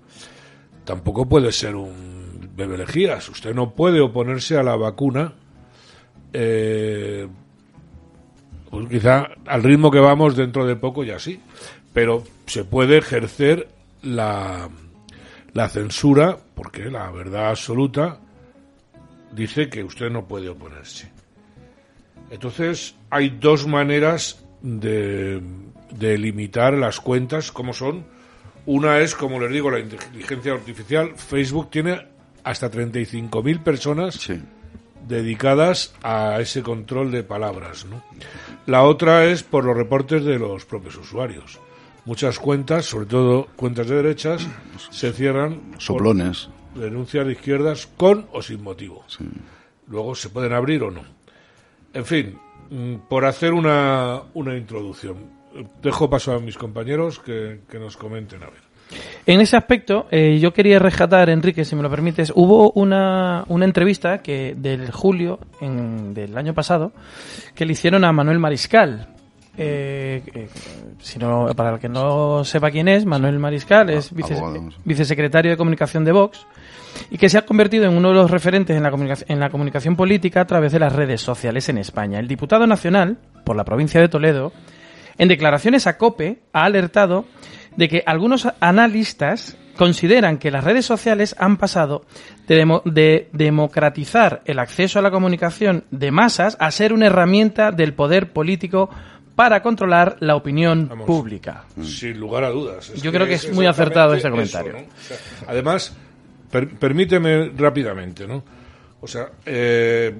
Tampoco 0.84 1.28
puede 1.28 1.50
ser 1.50 1.74
un 1.74 2.50
bebelejías. 2.54 3.28
Usted 3.28 3.54
no 3.54 3.74
puede 3.74 4.00
oponerse 4.00 4.56
a 4.56 4.62
la 4.62 4.76
vacuna, 4.76 5.32
eh, 6.32 7.26
pues 8.70 8.88
quizá 8.88 9.28
al 9.46 9.62
ritmo 9.62 9.90
que 9.90 10.00
vamos 10.00 10.36
dentro 10.36 10.66
de 10.66 10.76
poco 10.76 11.04
ya 11.04 11.18
sí, 11.18 11.40
pero 11.92 12.24
se 12.46 12.64
puede 12.64 12.98
ejercer 12.98 13.68
la, 14.02 14.68
la 15.52 15.68
censura, 15.68 16.38
porque 16.54 16.90
la 16.90 17.10
verdad 17.10 17.50
absoluta 17.50 18.18
dice 19.32 19.68
que 19.68 19.84
usted 19.84 20.10
no 20.10 20.26
puede 20.26 20.48
oponerse. 20.48 21.10
Entonces, 22.30 22.96
hay 23.10 23.30
dos 23.30 23.66
maneras 23.66 24.44
de, 24.62 25.40
de 25.90 26.18
limitar 26.18 26.74
las 26.74 27.00
cuentas, 27.00 27.52
como 27.52 27.72
son. 27.72 28.04
Una 28.66 28.98
es, 29.00 29.14
como 29.14 29.38
les 29.40 29.52
digo, 29.52 29.70
la 29.70 29.80
inteligencia 29.80 30.54
artificial. 30.54 31.12
Facebook 31.16 31.70
tiene 31.70 32.06
hasta 32.42 32.70
35.000 32.70 33.62
personas 33.62 34.28
dedicadas 35.06 35.94
a 36.02 36.40
ese 36.40 36.62
control 36.62 37.10
de 37.10 37.22
palabras. 37.22 37.86
¿no? 37.86 38.02
La 38.66 38.82
otra 38.82 39.24
es 39.26 39.42
por 39.42 39.64
los 39.64 39.76
reportes 39.76 40.24
de 40.24 40.38
los 40.38 40.64
propios 40.64 40.96
usuarios. 40.96 41.60
Muchas 42.04 42.38
cuentas, 42.38 42.86
sobre 42.86 43.06
todo 43.06 43.46
cuentas 43.56 43.88
de 43.88 43.96
derechas, 43.96 44.46
se 44.90 45.12
cierran 45.12 45.60
Soplones. 45.78 46.50
denuncias 46.74 47.26
de 47.26 47.32
izquierdas 47.32 47.86
con 47.96 48.26
o 48.32 48.42
sin 48.42 48.62
motivo. 48.62 49.04
Luego 49.88 50.14
se 50.14 50.28
pueden 50.28 50.52
abrir 50.52 50.82
o 50.82 50.90
no. 50.90 51.02
En 51.94 52.04
fin, 52.04 52.38
mm, 52.70 53.08
por 53.08 53.24
hacer 53.24 53.54
una, 53.54 54.22
una 54.34 54.56
introducción, 54.56 55.16
dejo 55.82 56.10
paso 56.10 56.32
a 56.32 56.40
mis 56.40 56.58
compañeros 56.58 57.20
que, 57.20 57.60
que 57.70 57.78
nos 57.78 57.96
comenten 57.96 58.42
a 58.42 58.46
ver. 58.46 58.63
En 59.26 59.40
ese 59.40 59.56
aspecto, 59.56 60.06
eh, 60.10 60.38
yo 60.38 60.52
quería 60.52 60.78
rescatar, 60.78 61.30
Enrique, 61.30 61.64
si 61.64 61.74
me 61.74 61.82
lo 61.82 61.88
permites, 61.90 62.30
hubo 62.34 62.72
una, 62.72 63.44
una 63.48 63.64
entrevista 63.64 64.18
que 64.18 64.54
del 64.56 64.90
julio 64.92 65.38
en- 65.62 66.12
del 66.12 66.36
año 66.36 66.52
pasado 66.52 66.92
que 67.54 67.64
le 67.64 67.72
hicieron 67.72 68.04
a 68.04 68.12
Manuel 68.12 68.38
Mariscal. 68.38 69.08
Eh, 69.56 70.22
eh, 70.34 70.48
si 70.98 71.18
no, 71.18 71.46
para 71.56 71.74
el 71.74 71.78
que 71.78 71.88
no 71.88 72.44
sepa 72.44 72.70
quién 72.70 72.86
es, 72.88 73.06
Manuel 73.06 73.38
Mariscal 73.38 73.88
es 73.88 74.12
vice- 74.12 74.34
abogado. 74.36 74.68
vicesecretario 74.84 75.52
de 75.52 75.56
comunicación 75.56 76.04
de 76.04 76.12
Vox 76.12 76.44
y 77.10 77.16
que 77.18 77.28
se 77.30 77.38
ha 77.38 77.46
convertido 77.46 77.84
en 77.86 77.96
uno 77.96 78.08
de 78.08 78.14
los 78.16 78.30
referentes 78.30 78.76
en 78.76 78.82
la, 78.82 79.16
en 79.28 79.40
la 79.40 79.48
comunicación 79.50 79.96
política 79.96 80.42
a 80.42 80.46
través 80.46 80.72
de 80.72 80.80
las 80.80 80.92
redes 80.92 81.20
sociales 81.22 81.68
en 81.70 81.78
España. 81.78 82.18
El 82.18 82.28
diputado 82.28 82.66
nacional 82.66 83.16
por 83.44 83.56
la 83.56 83.64
provincia 83.64 84.00
de 84.00 84.08
Toledo, 84.08 84.52
en 85.18 85.28
declaraciones 85.28 85.86
a 85.86 85.96
COPE, 85.98 86.40
ha 86.52 86.64
alertado 86.64 87.24
de 87.76 87.88
que 87.88 88.02
algunos 88.06 88.48
analistas 88.60 89.56
consideran 89.76 90.38
que 90.38 90.50
las 90.52 90.62
redes 90.64 90.86
sociales 90.86 91.34
han 91.38 91.56
pasado 91.56 92.04
de, 92.46 92.56
demo- 92.64 92.82
de 92.84 93.28
democratizar 93.32 94.42
el 94.44 94.58
acceso 94.60 94.98
a 94.98 95.02
la 95.02 95.10
comunicación 95.10 95.84
de 95.90 96.10
masas 96.12 96.56
a 96.60 96.70
ser 96.70 96.92
una 96.92 97.06
herramienta 97.06 97.72
del 97.72 97.92
poder 97.94 98.32
político 98.32 98.88
para 99.34 99.62
controlar 99.62 100.16
la 100.20 100.36
opinión 100.36 100.88
pública. 101.06 101.64
Sin 101.82 102.20
lugar 102.20 102.44
a 102.44 102.50
dudas. 102.50 102.92
Yo 103.02 103.10
creo 103.10 103.26
que 103.26 103.34
es 103.34 103.52
muy 103.52 103.66
acertado 103.66 104.14
este 104.14 104.30
comentario. 104.30 104.72
¿no? 104.74 104.78
O 104.78 105.02
sea, 105.08 105.16
además, 105.48 105.96
per- 106.52 106.68
permíteme 106.78 107.50
rápidamente, 107.56 108.28
¿no? 108.28 108.44
O 109.00 109.08
sea, 109.08 109.30
eh, 109.44 110.14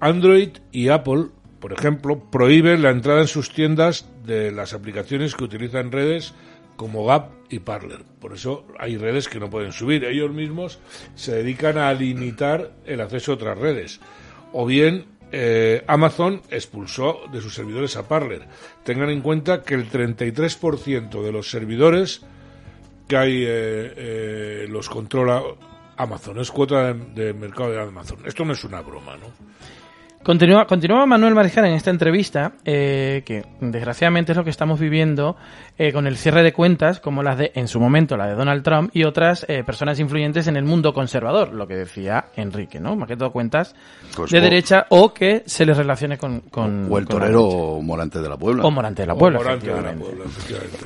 Android 0.00 0.50
y 0.72 0.88
Apple, 0.88 1.26
por 1.60 1.72
ejemplo, 1.72 2.20
prohíben 2.30 2.82
la 2.82 2.90
entrada 2.90 3.20
en 3.20 3.28
sus 3.28 3.52
tiendas 3.52 4.06
de 4.24 4.52
las 4.52 4.74
aplicaciones 4.74 5.34
que 5.34 5.44
utilizan 5.44 5.90
redes 5.90 6.34
como 6.76 7.04
Gap 7.04 7.30
y 7.50 7.58
Parler. 7.58 8.04
Por 8.20 8.32
eso 8.34 8.64
hay 8.78 8.96
redes 8.96 9.28
que 9.28 9.40
no 9.40 9.50
pueden 9.50 9.72
subir. 9.72 10.04
Ellos 10.04 10.30
mismos 10.30 10.78
se 11.16 11.34
dedican 11.34 11.76
a 11.76 11.92
limitar 11.92 12.72
el 12.86 13.00
acceso 13.00 13.32
a 13.32 13.34
otras 13.34 13.58
redes. 13.58 14.00
O 14.52 14.64
bien 14.64 15.06
eh, 15.32 15.84
Amazon 15.88 16.40
expulsó 16.50 17.22
de 17.32 17.40
sus 17.40 17.54
servidores 17.54 17.96
a 17.96 18.06
Parler. 18.06 18.46
Tengan 18.84 19.10
en 19.10 19.20
cuenta 19.20 19.62
que 19.62 19.74
el 19.74 19.90
33% 19.90 21.22
de 21.22 21.32
los 21.32 21.50
servidores 21.50 22.22
que 23.08 23.16
hay 23.16 23.42
eh, 23.42 23.92
eh, 23.96 24.66
los 24.68 24.88
controla 24.88 25.42
Amazon. 25.96 26.38
Es 26.38 26.50
cuota 26.50 26.94
de 26.94 27.32
mercado 27.32 27.72
de 27.72 27.80
Amazon. 27.80 28.20
Esto 28.24 28.44
no 28.44 28.52
es 28.52 28.62
una 28.62 28.80
broma, 28.80 29.16
¿no? 29.16 29.26
Continúa, 30.28 30.66
continúa 30.66 31.06
Manuel 31.06 31.34
Mariscal 31.34 31.64
en 31.64 31.72
esta 31.72 31.88
entrevista, 31.88 32.52
eh, 32.62 33.22
que 33.24 33.46
desgraciadamente 33.62 34.32
es 34.32 34.36
lo 34.36 34.44
que 34.44 34.50
estamos 34.50 34.78
viviendo 34.78 35.36
eh, 35.78 35.90
con 35.90 36.06
el 36.06 36.18
cierre 36.18 36.42
de 36.42 36.52
cuentas, 36.52 37.00
como 37.00 37.22
las 37.22 37.38
de, 37.38 37.50
en 37.54 37.66
su 37.66 37.80
momento, 37.80 38.14
la 38.14 38.26
de 38.26 38.34
Donald 38.34 38.62
Trump 38.62 38.90
y 38.92 39.04
otras 39.04 39.46
eh, 39.48 39.64
personas 39.64 39.98
influyentes 40.00 40.46
en 40.46 40.58
el 40.58 40.64
mundo 40.66 40.92
conservador, 40.92 41.54
lo 41.54 41.66
que 41.66 41.76
decía 41.76 42.26
Enrique, 42.36 42.78
¿no? 42.78 42.94
Más 42.94 43.08
que 43.08 43.16
todo 43.16 43.32
cuentas 43.32 43.74
Pues, 44.14 44.30
de 44.30 44.38
o- 44.38 44.42
derecha 44.42 44.84
o 44.90 45.14
que 45.14 45.44
se 45.46 45.64
les 45.64 45.78
relacione 45.78 46.18
con. 46.18 46.40
con 46.40 46.92
O 46.92 46.98
el 46.98 47.06
con 47.06 47.20
la 47.20 47.24
torero 47.30 47.80
Morante 47.80 48.20
de 48.20 48.28
la 48.28 48.36
Puebla. 48.36 48.64
O 48.66 48.70
Morante 48.70 49.00
de 49.00 49.06
la 49.06 49.14
Puebla, 49.14 49.40
efectivamente. 49.40 50.04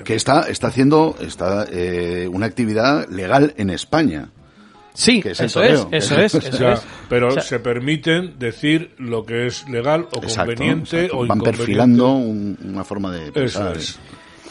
Que 0.05 0.15
está, 0.15 0.43
está 0.43 0.69
haciendo 0.69 1.17
está, 1.21 1.67
eh, 1.69 2.29
una 2.33 2.47
actividad 2.47 3.09
legal 3.09 3.55
en 3.57 3.71
España. 3.71 4.29
Sí, 4.95 5.23
que 5.23 5.31
es 5.31 5.41
el 5.41 5.47
eso 5.47 5.63
es, 5.63 5.87
eso 5.91 6.21
es, 6.21 6.35
O 6.35 6.39
eso 6.39 6.53
sea, 6.57 6.73
es. 6.75 6.83
Pero 7.09 7.29
O 7.29 7.31
sea- 7.33 7.43
se 7.43 7.59
permiten 7.61 8.39
decir 8.39 8.95
lo 8.99 9.25
que 9.25 9.47
es 9.47 9.67
legal 9.69 10.07
o 10.13 10.23
Exacto, 10.23 10.53
conveniente 10.53 10.97
exacto. 10.97 11.17
o 11.17 11.19
Van 11.21 11.27
inconveniente. 11.39 11.57
perfilando 11.59 12.13
un- 12.13 12.59
una 12.65 12.85
forma 12.85 13.11
de 13.11 13.23
Eso 13.25 13.33
pensar. 13.33 13.77
es. 13.77 13.99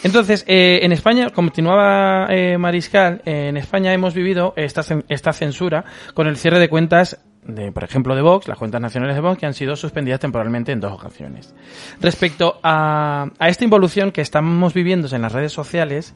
Entonces, 0.03 0.43
eh, 0.47 0.79
en 0.81 0.91
España, 0.93 1.29
continuaba 1.29 2.25
eh, 2.29 2.57
Mariscal, 2.57 3.21
eh, 3.23 3.49
en 3.49 3.57
España 3.57 3.93
hemos 3.93 4.15
vivido 4.15 4.53
esta, 4.55 4.81
cen- 4.81 5.03
esta 5.09 5.31
censura 5.31 5.85
con 6.15 6.25
el 6.25 6.37
cierre 6.37 6.59
de 6.59 6.69
cuentas 6.69 7.19
de, 7.43 7.71
por 7.71 7.83
ejemplo, 7.83 8.15
de 8.15 8.21
Vox, 8.23 8.47
las 8.47 8.57
cuentas 8.57 8.81
nacionales 8.81 9.15
de 9.15 9.21
Vox, 9.21 9.37
que 9.39 9.45
han 9.45 9.53
sido 9.53 9.75
suspendidas 9.75 10.19
temporalmente 10.19 10.71
en 10.71 10.79
dos 10.79 10.91
ocasiones. 10.91 11.53
Respecto 11.99 12.59
a, 12.63 13.29
a 13.37 13.49
esta 13.49 13.63
involución 13.63 14.11
que 14.11 14.21
estamos 14.21 14.73
viviendo 14.73 15.07
en 15.15 15.21
las 15.21 15.31
redes 15.33 15.51
sociales 15.51 16.15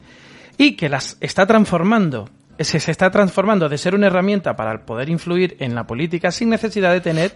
y 0.58 0.74
que 0.76 0.88
las 0.88 1.16
está 1.20 1.46
transformando, 1.46 2.28
se, 2.58 2.80
se 2.80 2.90
está 2.90 3.10
transformando 3.10 3.68
de 3.68 3.78
ser 3.78 3.94
una 3.94 4.06
herramienta 4.08 4.56
para 4.56 4.84
poder 4.86 5.08
influir 5.08 5.56
en 5.60 5.74
la 5.74 5.86
política 5.86 6.30
sin 6.30 6.48
necesidad 6.50 6.92
de 6.92 7.00
tener 7.00 7.32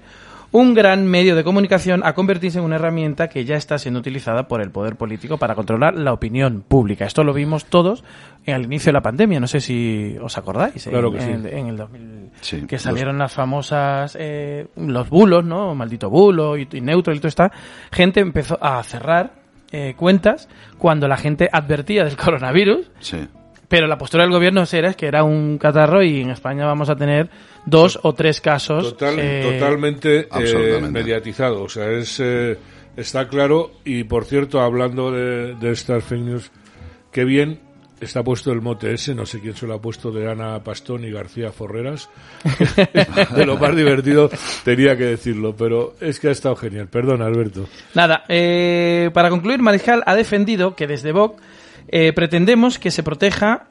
un 0.52 0.74
gran 0.74 1.06
medio 1.06 1.36
de 1.36 1.44
comunicación 1.44 2.02
a 2.04 2.12
convertirse 2.12 2.58
en 2.58 2.64
una 2.64 2.74
herramienta 2.74 3.28
que 3.28 3.44
ya 3.44 3.54
está 3.54 3.78
siendo 3.78 4.00
utilizada 4.00 4.48
por 4.48 4.60
el 4.60 4.72
poder 4.72 4.96
político 4.96 5.38
para 5.38 5.54
controlar 5.54 5.94
la 5.94 6.12
opinión 6.12 6.64
pública. 6.66 7.04
Esto 7.04 7.22
lo 7.22 7.32
vimos 7.32 7.66
todos 7.66 8.02
al 8.48 8.64
inicio 8.64 8.88
de 8.88 8.94
la 8.94 9.00
pandemia, 9.00 9.38
no 9.38 9.46
sé 9.46 9.60
si 9.60 10.16
os 10.20 10.36
acordáis, 10.38 10.84
en- 10.88 10.92
Claro 10.92 11.12
que 11.12 11.18
en, 11.22 11.42
sí. 11.44 11.48
en 11.52 11.66
el 11.68 11.76
2000, 11.76 12.30
Sí, 12.40 12.66
que 12.66 12.76
los- 12.76 12.82
salieron 12.82 13.16
las 13.16 13.32
famosas, 13.32 14.16
eh, 14.18 14.66
los 14.74 15.08
bulos, 15.08 15.44
¿no? 15.44 15.72
Maldito 15.76 16.10
bulo 16.10 16.56
y, 16.58 16.66
y 16.72 16.80
neutro 16.80 17.14
y 17.14 17.18
toda 17.18 17.28
esta 17.28 17.52
gente 17.92 18.18
empezó 18.18 18.58
a 18.60 18.82
cerrar 18.82 19.34
eh, 19.70 19.94
cuentas 19.96 20.48
cuando 20.78 21.06
la 21.06 21.16
gente 21.16 21.48
advertía 21.52 22.02
del 22.04 22.16
coronavirus 22.16 22.90
Sí. 22.98 23.18
Pero 23.70 23.86
la 23.86 23.96
postura 23.96 24.24
del 24.24 24.32
gobierno 24.32 24.64
era 24.72 24.90
es 24.90 24.96
que 24.96 25.06
era 25.06 25.22
un 25.22 25.56
catarro 25.56 26.02
y 26.02 26.22
en 26.22 26.30
España 26.30 26.66
vamos 26.66 26.90
a 26.90 26.96
tener 26.96 27.30
dos 27.64 28.00
o 28.02 28.12
tres 28.14 28.40
casos. 28.40 28.82
Total- 28.82 29.14
eh, 29.16 29.58
totalmente 29.60 30.18
eh, 30.22 30.28
absolutamente. 30.28 30.90
mediatizado. 30.90 31.62
O 31.62 31.68
sea, 31.68 31.88
es, 31.88 32.18
eh, 32.18 32.58
está 32.96 33.28
claro. 33.28 33.70
Y 33.84 34.02
por 34.02 34.24
cierto, 34.24 34.60
hablando 34.60 35.12
de, 35.12 35.54
de 35.54 35.70
estas 35.70 36.02
fake 36.02 36.20
news, 36.20 36.50
qué 37.12 37.24
bien 37.24 37.60
está 38.00 38.24
puesto 38.24 38.50
el 38.50 38.60
mote 38.60 38.92
ese, 38.92 39.14
no 39.14 39.26
sé 39.26 39.40
quién 39.40 39.54
se 39.54 39.66
lo 39.66 39.74
ha 39.74 39.80
puesto, 39.80 40.10
de 40.10 40.28
Ana 40.28 40.64
Pastón 40.64 41.04
y 41.04 41.10
García 41.12 41.52
Forreras. 41.52 42.08
de 43.36 43.46
lo 43.46 43.56
más 43.56 43.76
divertido 43.76 44.30
tenía 44.64 44.96
que 44.96 45.04
decirlo, 45.04 45.54
pero 45.56 45.94
es 46.00 46.18
que 46.18 46.28
ha 46.28 46.32
estado 46.32 46.56
genial. 46.56 46.88
Perdón, 46.88 47.22
Alberto. 47.22 47.68
Nada, 47.94 48.24
eh, 48.28 49.10
para 49.12 49.30
concluir, 49.30 49.60
Mariscal 49.60 50.02
ha 50.06 50.14
defendido 50.16 50.74
que 50.74 50.86
desde 50.86 51.12
Vox 51.12 51.40
eh, 51.92 52.12
pretendemos 52.12 52.78
que 52.78 52.92
se 52.92 53.02
proteja 53.02 53.66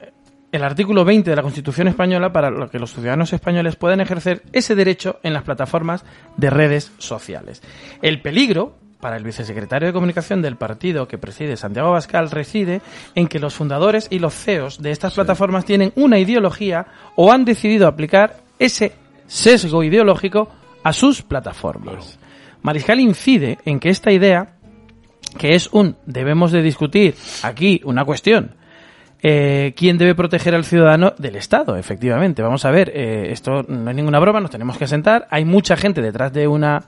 el 0.51 0.63
artículo 0.63 1.05
20 1.05 1.29
de 1.29 1.35
la 1.35 1.41
Constitución 1.41 1.87
española 1.87 2.33
para 2.33 2.49
lo 2.49 2.69
que 2.69 2.79
los 2.79 2.93
ciudadanos 2.93 3.31
españoles 3.31 3.75
puedan 3.75 4.01
ejercer 4.01 4.43
ese 4.51 4.75
derecho 4.75 5.19
en 5.23 5.33
las 5.33 5.43
plataformas 5.43 6.03
de 6.35 6.49
redes 6.49 6.91
sociales. 6.97 7.61
El 8.01 8.21
peligro 8.21 8.75
para 8.99 9.15
el 9.15 9.23
vicesecretario 9.23 9.87
de 9.87 9.93
Comunicación 9.93 10.41
del 10.41 10.57
partido 10.57 11.07
que 11.07 11.17
preside 11.17 11.55
Santiago 11.55 11.91
Bascal 11.91 12.29
reside 12.29 12.81
en 13.15 13.27
que 13.27 13.39
los 13.39 13.53
fundadores 13.53 14.07
y 14.09 14.19
los 14.19 14.33
CEOs 14.33 14.81
de 14.81 14.91
estas 14.91 15.13
plataformas 15.13 15.63
tienen 15.63 15.93
una 15.95 16.19
ideología 16.19 16.87
o 17.15 17.31
han 17.31 17.45
decidido 17.45 17.87
aplicar 17.87 18.41
ese 18.57 18.93
sesgo 19.27 19.83
ideológico 19.83 20.49
a 20.83 20.91
sus 20.91 21.21
plataformas. 21.21 22.19
Mariscal 22.61 22.99
incide 22.99 23.59
en 23.63 23.79
que 23.79 23.89
esta 23.89 24.11
idea 24.11 24.58
que 25.37 25.55
es 25.55 25.69
un 25.71 25.95
debemos 26.05 26.51
de 26.51 26.61
discutir 26.61 27.15
aquí 27.43 27.81
una 27.83 28.05
cuestión 28.05 28.55
eh, 29.21 29.73
quién 29.75 29.97
debe 29.97 30.15
proteger 30.15 30.55
al 30.55 30.63
ciudadano 30.63 31.13
del 31.17 31.35
Estado, 31.35 31.75
efectivamente. 31.75 32.41
Vamos 32.41 32.63
a 32.63 32.71
ver, 32.71 32.89
eh, 32.95 33.31
esto 33.31 33.63
no 33.67 33.89
es 33.89 33.95
ninguna 33.95 34.19
broma, 34.19 34.39
nos 34.39 34.51
tenemos 34.51 34.77
que 34.77 34.87
sentar. 34.87 35.27
Hay 35.29 35.43
mucha 35.43 35.75
gente 35.75 36.01
detrás 36.01 36.31
de 36.31 36.47
una, 36.47 36.83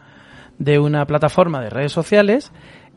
de 0.57 0.79
una 0.79 1.05
plataforma 1.05 1.61
de 1.61 1.69
redes 1.69 1.91
sociales. 1.91 2.51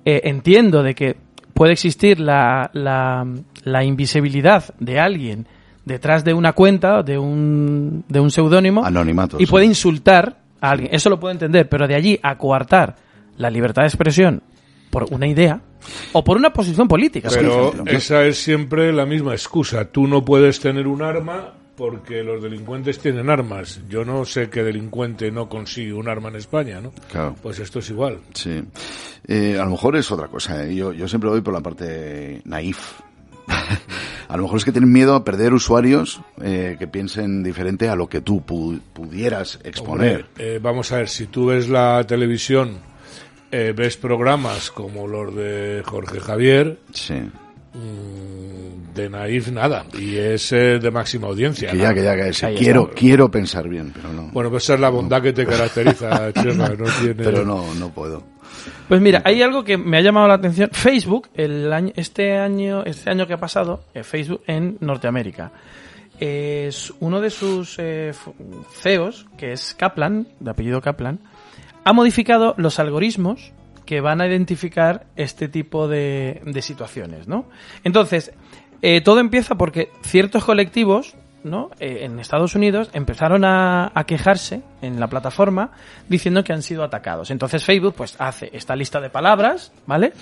Eh, 0.05 0.20
entiendo 0.24 0.82
de 0.82 0.95
que 0.95 1.16
puede 1.53 1.72
existir 1.72 2.20
la, 2.20 2.70
la, 2.74 3.26
la 3.64 3.84
invisibilidad 3.84 4.72
de 4.78 5.01
alguien 5.01 5.49
detrás 5.84 6.24
de 6.24 6.32
una 6.32 6.53
cuenta, 6.53 7.03
de 7.03 7.18
un, 7.18 8.05
de 8.09 8.20
un 8.20 8.30
seudónimo, 8.30 8.84
Anonimato, 8.84 9.38
y 9.38 9.47
sí. 9.47 9.51
puede 9.51 9.66
insultar 9.66 10.38
a 10.61 10.70
alguien. 10.70 10.95
Eso 10.95 11.11
lo 11.11 11.18
puedo 11.18 11.32
entender, 11.32 11.68
pero 11.68 11.88
de 11.88 11.97
allí 11.97 12.20
a 12.22 12.38
coartar 12.38 12.95
la 13.36 13.51
libertad 13.51 13.82
de 13.82 13.88
expresión 13.88 14.42
por 15.03 15.12
una 15.12 15.26
idea 15.26 15.61
o 16.12 16.22
por 16.24 16.36
una 16.36 16.53
posición 16.53 16.86
política. 16.88 17.28
Pero 17.32 17.72
esa 17.86 18.24
es 18.24 18.38
siempre 18.38 18.92
la 18.92 19.05
misma 19.07 19.32
excusa. 19.32 19.84
Tú 19.86 20.07
no 20.07 20.24
puedes 20.24 20.61
tener 20.61 20.86
un 20.86 21.03
arma 21.03 21.53
porque 21.76 22.22
los 22.22 22.40
delincuentes 22.42 23.01
tienen 23.01 23.28
armas. 23.28 23.80
Yo 23.88 24.05
no 24.05 24.24
sé 24.24 24.49
qué 24.49 24.62
delincuente 24.62 25.30
no 25.32 25.49
consigue 25.49 25.92
un 25.92 26.09
arma 26.09 26.28
en 26.28 26.36
España, 26.36 26.80
¿no? 26.80 26.92
Claro. 27.11 27.34
Pues 27.42 27.59
esto 27.59 27.80
es 27.80 27.90
igual. 27.90 28.18
Sí. 28.32 28.62
Eh, 29.26 29.59
a 29.61 29.64
lo 29.64 29.70
mejor 29.72 29.97
es 29.97 30.11
otra 30.12 30.28
cosa. 30.28 30.64
¿eh? 30.64 30.74
Yo, 30.74 30.92
yo 30.92 31.09
siempre 31.09 31.28
voy 31.30 31.40
por 31.40 31.53
la 31.53 31.61
parte 31.61 32.40
naif. 32.45 33.01
a 34.28 34.36
lo 34.36 34.45
mejor 34.45 34.59
es 34.59 34.64
que 34.64 34.72
tienen 34.72 34.92
miedo 34.92 35.14
a 35.14 35.24
perder 35.24 35.53
usuarios 35.53 36.20
eh, 36.40 36.76
que 36.78 36.86
piensen 36.86 37.42
diferente 37.42 37.88
a 37.88 37.97
lo 37.97 38.07
que 38.09 38.20
tú 38.20 38.40
pu- 38.47 38.80
pudieras 38.92 39.59
exponer. 39.64 40.26
Hombre, 40.30 40.55
eh, 40.57 40.61
vamos 40.62 40.92
a 40.92 40.99
ver, 40.99 41.09
si 41.09 41.26
tú 41.26 41.47
ves 41.47 41.68
la 41.68 42.05
televisión, 42.07 42.78
eh, 43.57 43.72
ves 43.72 43.96
programas 43.96 44.70
como 44.70 45.07
los 45.07 45.34
de 45.34 45.82
Jorge 45.84 46.18
Javier, 46.20 46.78
Sí. 46.92 47.14
mm, 47.74 48.92
de 48.94 49.09
naif 49.11 49.48
nada, 49.50 49.84
y 49.98 50.16
es 50.16 50.52
eh, 50.52 50.78
de 50.78 50.90
máxima 50.90 51.26
audiencia. 51.28 51.70
Que 51.70 51.76
¿no? 51.76 51.82
ya, 51.82 51.94
que 51.94 52.02
ya, 52.02 52.14
que. 52.16 52.46
Ahí 52.46 52.57
Quiero, 52.57 52.82
está. 52.82 52.94
quiero 52.94 53.30
pensar 53.30 53.68
bien, 53.68 53.92
pero 53.94 54.12
no. 54.12 54.28
Bueno, 54.32 54.50
pues 54.50 54.64
esa 54.64 54.74
es 54.74 54.80
la 54.80 54.90
bondad 54.90 55.20
que 55.22 55.32
te 55.32 55.44
caracteriza, 55.46 56.32
Chema, 56.34 56.68
no 56.70 56.84
tiene... 57.00 57.14
Pero 57.14 57.44
no, 57.44 57.74
no 57.74 57.90
puedo. 57.90 58.22
Pues 58.88 59.00
mira, 59.00 59.20
hay 59.24 59.42
algo 59.42 59.64
que 59.64 59.76
me 59.76 59.98
ha 59.98 60.00
llamado 60.00 60.28
la 60.28 60.34
atención. 60.34 60.70
Facebook, 60.72 61.28
el 61.34 61.72
año, 61.72 61.92
este 61.96 62.36
año, 62.36 62.84
este 62.84 63.11
año 63.11 63.26
que 63.26 63.34
ha 63.34 63.38
pasado, 63.38 63.84
eh, 63.94 64.02
Facebook 64.05 64.42
en 64.46 64.76
Norteamérica, 64.80 65.50
es 66.18 66.92
uno 67.00 67.20
de 67.20 67.30
sus 67.30 67.76
eh, 67.78 68.12
CEOs, 68.80 69.26
que 69.36 69.52
es 69.52 69.74
Kaplan, 69.74 70.28
de 70.38 70.50
apellido 70.50 70.80
Kaplan, 70.80 71.18
ha 71.85 71.93
modificado 71.93 72.55
los 72.57 72.78
algoritmos 72.78 73.53
que 73.87 74.01
van 74.01 74.20
a 74.20 74.26
identificar 74.26 75.07
este 75.16 75.49
tipo 75.49 75.89
de, 75.89 76.41
de 76.45 76.62
situaciones, 76.62 77.28
¿no? 77.28 77.47
Entonces, 77.85 78.32
eh, 78.82 79.01
todo 79.03 79.20
empieza 79.20 79.57
porque 79.57 79.91
ciertos 80.03 80.45
colectivos, 80.45 81.14
¿no? 81.43 81.70
Eh, 81.78 82.01
en 82.03 82.18
Estados 82.18 82.55
Unidos 82.55 82.89
empezaron 82.95 83.45
a, 83.45 83.93
a 83.95 84.05
quejarse 84.05 84.62
en 84.80 84.99
la 84.99 85.09
plataforma 85.09 85.72
diciendo 86.09 86.43
que 86.43 86.55
han 86.55 86.62
sido 86.62 86.82
atacados. 86.82 87.30
Entonces 87.30 87.62
Facebook, 87.62 87.95
pues, 87.95 88.16
hace 88.18 88.49
esta 88.55 88.74
lista 88.74 89.01
de 89.01 89.11
palabras, 89.11 89.70
¿vale? 89.87 90.14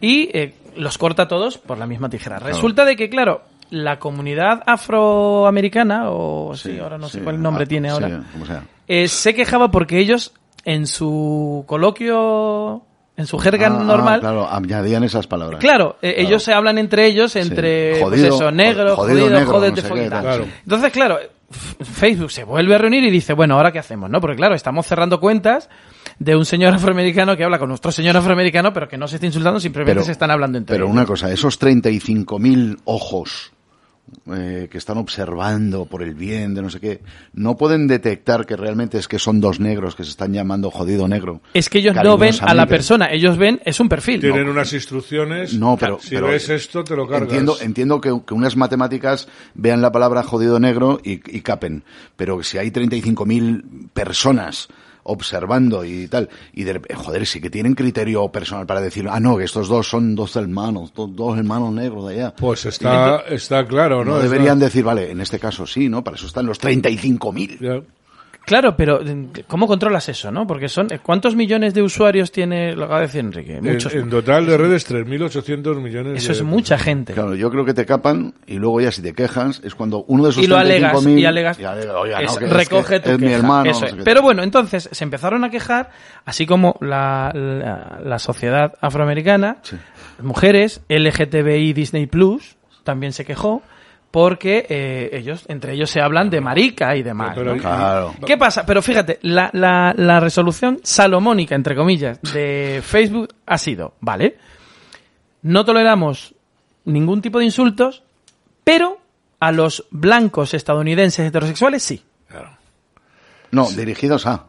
Y 0.00 0.30
eh, 0.36 0.54
los 0.76 0.98
corta 0.98 1.28
todos 1.28 1.58
por 1.58 1.78
la 1.78 1.86
misma 1.86 2.08
tijera. 2.08 2.40
Resulta 2.40 2.84
de 2.84 2.96
que, 2.96 3.08
claro, 3.08 3.42
la 3.70 4.00
comunidad 4.00 4.62
afroamericana, 4.66 6.10
o 6.10 6.54
sí, 6.56 6.78
ahora 6.78 6.98
no 6.98 7.08
sé 7.08 7.20
cuál 7.20 7.40
nombre 7.40 7.64
ah, 7.64 7.68
tiene 7.68 7.88
sí, 7.88 7.94
ahora, 7.94 8.22
como 8.32 8.44
sea. 8.46 8.64
eh, 8.88 9.08
se 9.08 9.34
quejaba 9.34 9.70
porque 9.70 9.98
ellos, 9.98 10.32
en 10.64 10.86
su 10.86 11.64
coloquio, 11.66 12.82
en 13.16 13.26
su 13.26 13.38
jerga 13.38 13.68
Ah, 13.68 13.78
ah, 13.80 13.84
normal, 13.84 14.20
claro, 14.20 14.48
añadían 14.50 15.04
esas 15.04 15.26
palabras. 15.26 15.60
Claro, 15.60 15.96
eh, 16.02 16.14
ellos 16.18 16.42
se 16.42 16.52
hablan 16.52 16.78
entre 16.78 17.06
ellos, 17.06 17.36
entre 17.36 17.90
pues 17.92 18.02
Jodido, 18.02 18.34
eso, 18.34 18.50
negro, 18.50 18.96
jodido 18.96 19.20
jodido, 19.26 19.38
negro, 19.40 19.60
no 19.60 19.76
sé 19.76 19.82
qué, 19.82 20.08
claro. 20.08 20.44
Entonces, 20.64 20.92
claro, 20.92 21.18
Facebook 21.80 22.30
se 22.32 22.44
vuelve 22.44 22.74
a 22.74 22.78
reunir 22.78 23.04
y 23.04 23.10
dice, 23.10 23.32
bueno, 23.32 23.54
¿ahora 23.56 23.70
qué 23.72 23.78
hacemos? 23.78 24.10
no 24.10 24.20
Porque 24.20 24.36
claro, 24.36 24.54
estamos 24.54 24.86
cerrando 24.86 25.20
cuentas 25.20 25.68
de 26.18 26.34
un 26.36 26.44
señor 26.44 26.74
afroamericano 26.74 27.36
que 27.36 27.44
habla 27.44 27.58
con 27.58 27.68
nuestro 27.68 27.92
señor 27.92 28.16
afroamericano, 28.16 28.72
pero 28.72 28.88
que 28.88 28.96
no 28.98 29.06
se 29.06 29.16
está 29.16 29.26
insultando, 29.26 29.60
simplemente 29.60 29.94
Pero- 29.94 30.04
se 30.04 30.12
están 30.12 30.30
hablando 30.30 30.58
entre 30.58 30.74
Pero 30.74 30.86
ellos. 30.86 30.94
una 30.94 31.06
cosa, 31.06 31.30
esos 31.30 31.60
35.000 31.60 32.78
ojos 32.84 33.52
eh, 34.34 34.68
que 34.70 34.78
están 34.78 34.98
observando 34.98 35.86
por 35.86 36.02
el 36.02 36.14
bien 36.14 36.54
de 36.54 36.62
no 36.62 36.70
sé 36.70 36.80
qué, 36.80 37.00
no 37.32 37.56
pueden 37.56 37.86
detectar 37.86 38.46
que 38.46 38.56
realmente 38.56 38.98
es 38.98 39.08
que 39.08 39.18
son 39.18 39.40
dos 39.40 39.60
negros 39.60 39.94
que 39.94 40.04
se 40.04 40.10
están 40.10 40.32
llamando 40.32 40.70
jodido 40.70 41.08
negro. 41.08 41.40
Es 41.54 41.68
que 41.68 41.78
ellos 41.78 41.96
no 41.96 42.16
ven 42.18 42.34
a 42.40 42.54
la 42.54 42.66
persona, 42.66 43.10
ellos 43.12 43.36
ven, 43.38 43.60
es 43.64 43.80
un 43.80 43.88
perfil. 43.88 44.20
Tienen 44.20 44.48
unas 44.48 44.72
instrucciones. 44.72 45.54
No, 45.54 45.76
pero, 45.78 45.98
si 46.00 46.14
pero 46.14 46.28
ves 46.28 46.48
esto, 46.48 46.84
te 46.84 46.96
lo 46.96 47.08
cargas. 47.08 47.28
Entiendo, 47.28 47.56
entiendo 47.60 48.00
que, 48.00 48.20
que 48.26 48.34
unas 48.34 48.56
matemáticas 48.56 49.28
vean 49.54 49.82
la 49.82 49.90
palabra 49.90 50.22
jodido 50.22 50.60
negro 50.60 51.00
y, 51.02 51.12
y 51.36 51.40
capen, 51.40 51.84
pero 52.16 52.42
si 52.42 52.58
hay 52.58 52.70
35.000 52.70 53.90
personas 53.92 54.68
observando 55.04 55.84
y 55.84 56.08
tal, 56.08 56.28
y 56.52 56.64
de, 56.64 56.80
joder, 56.94 57.26
sí 57.26 57.40
que 57.40 57.50
tienen 57.50 57.74
criterio 57.74 58.28
personal 58.30 58.66
para 58.66 58.80
decir, 58.80 59.06
ah, 59.10 59.20
no, 59.20 59.36
que 59.36 59.44
estos 59.44 59.68
dos 59.68 59.88
son 59.88 60.14
dos 60.14 60.34
hermanos, 60.36 60.92
dos, 60.94 61.14
dos 61.14 61.38
hermanos 61.38 61.72
negros 61.72 62.08
de 62.08 62.14
allá. 62.14 62.34
Pues 62.36 62.66
está, 62.66 63.20
está 63.28 63.66
claro, 63.66 64.04
¿no? 64.04 64.12
No 64.12 64.16
Está- 64.18 64.28
deberían 64.30 64.58
decir, 64.58 64.84
vale, 64.84 65.10
en 65.10 65.20
este 65.20 65.38
caso 65.38 65.66
sí, 65.66 65.88
¿no? 65.88 66.02
Para 66.02 66.16
eso 66.16 66.26
están 66.26 66.46
los 66.46 66.58
35.000. 66.60 67.84
Claro, 68.46 68.76
pero 68.76 69.00
eh, 69.00 69.28
¿cómo 69.46 69.66
controlas 69.66 70.08
eso, 70.10 70.30
no? 70.30 70.46
Porque 70.46 70.68
son 70.68 70.88
¿cuántos 71.02 71.34
millones 71.34 71.72
de 71.72 71.80
usuarios 71.82 72.30
tiene 72.30 72.74
lo 72.76 72.84
acaba 72.84 73.00
de 73.00 73.06
decir 73.06 73.20
Enrique? 73.20 73.56
En, 73.56 73.64
Muchos. 73.64 73.94
en 73.94 74.10
total 74.10 74.46
de 74.46 74.58
redes 74.58 74.86
3.800 74.90 75.80
millones 75.80 76.18
Eso 76.22 76.28
de- 76.32 76.38
es 76.38 76.42
mucha 76.42 76.76
gente. 76.76 77.14
Claro, 77.14 77.34
yo 77.34 77.50
creo 77.50 77.64
que 77.64 77.72
te 77.72 77.86
capan 77.86 78.34
y 78.46 78.56
luego 78.58 78.80
ya 78.82 78.92
si 78.92 79.00
te 79.00 79.14
quejas 79.14 79.62
es 79.64 79.74
cuando 79.74 80.04
uno 80.08 80.24
de 80.24 80.30
esos 80.30 80.42
y 80.44 80.46
lo 80.46 80.58
alegas 80.58 80.92
35.000 80.94 81.18
y 81.18 81.24
alegas 81.24 81.58
y 81.58 81.64
alega, 81.64 81.98
"Oiga, 81.98 82.18
no, 82.20 82.24
Eso, 82.26 82.38
que 82.38 82.44
es 82.44 82.52
recoge 82.52 82.94
que 82.96 83.00
tu 83.00 83.10
es 83.12 83.18
mi 83.18 83.26
queja, 83.28 83.38
hermano, 83.38 83.70
eso 83.70 83.80
no 83.80 83.86
es. 83.86 83.90
sé 83.92 83.96
qué". 83.98 84.02
pero 84.04 84.20
bueno 84.22 84.42
entonces 84.42 84.88
se 84.92 85.04
empezaron 85.04 85.42
a 85.44 85.50
quejar 85.50 85.90
así 86.26 86.44
como 86.44 86.76
la, 86.80 87.30
la, 87.34 88.00
la 88.04 88.18
sociedad 88.18 88.74
afroamericana 88.80 89.56
mujeres 90.22 90.82
LGTBI 90.88 91.72
Disney 91.72 92.06
Plus 92.06 92.56
también 92.84 93.12
se 93.14 93.24
quejó 93.24 93.62
porque 94.14 94.64
eh, 94.68 95.10
ellos 95.12 95.44
entre 95.48 95.72
ellos 95.72 95.90
se 95.90 96.00
hablan 96.00 96.30
de 96.30 96.40
marica 96.40 96.94
y 96.94 97.02
demás 97.02 97.32
Pero- 97.34 97.56
¿no? 97.56 97.60
Claro. 97.60 98.14
¿Qué 98.24 98.36
pasa? 98.38 98.64
Pero 98.64 98.80
fíjate, 98.80 99.18
la, 99.22 99.50
la, 99.52 99.92
la 99.96 100.20
resolución 100.20 100.78
salomónica, 100.84 101.56
entre 101.56 101.74
comillas, 101.74 102.20
de 102.32 102.80
Facebook 102.84 103.34
ha 103.44 103.58
sido, 103.58 103.94
vale, 103.98 104.36
no 105.42 105.64
toleramos 105.64 106.32
ningún 106.84 107.22
tipo 107.22 107.40
de 107.40 107.46
insultos, 107.46 108.04
pero 108.62 108.98
a 109.40 109.50
los 109.50 109.84
blancos 109.90 110.54
estadounidenses 110.54 111.26
heterosexuales 111.26 111.82
sí. 111.82 112.04
No, 113.50 113.68
dirigidos 113.72 114.28
a. 114.28 114.44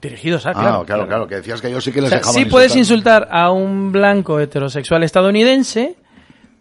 Dirigidos 0.00 0.46
a, 0.46 0.50
Ah, 0.50 0.54
claro. 0.54 0.84
claro, 0.86 1.06
claro, 1.06 1.26
que 1.28 1.34
decías 1.34 1.60
que 1.60 1.68
ellos 1.68 1.84
sí 1.84 1.92
que 1.92 2.00
les 2.00 2.10
O 2.12 2.18
sea, 2.18 2.32
sí 2.32 2.46
puedes 2.46 2.74
insultar. 2.76 3.28
a 3.30 3.50
un 3.50 3.92
blanco 3.92 4.40
heterosexual 4.40 5.02
estadounidense, 5.02 5.96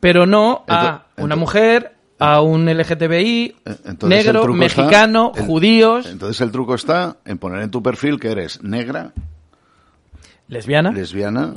pero 0.02 0.26
no 0.26 0.66
a 0.68 1.06
una 1.16 1.38
mujer, 1.38 1.95
a 2.22 2.41
un 2.41 2.65
LGTBI, 2.69 3.55
Entonces, 3.65 4.03
el 4.03 4.09
negro, 4.09 4.41
está- 4.41 4.53
mexicano, 4.53 5.32
el- 5.36 5.45
judíos, 5.45 6.05
Entonces 6.05 6.39
el 6.41 6.51
truco 6.51 6.76
está 6.76 7.17
en 7.26 7.38
poner 7.38 7.61
en 7.63 7.72
tu 7.72 7.82
perfil 7.82 8.19
que 8.19 8.30
eres 8.32 8.61
negra, 8.63 9.11
lesbiana, 10.47 10.91
lesbiana 10.91 11.55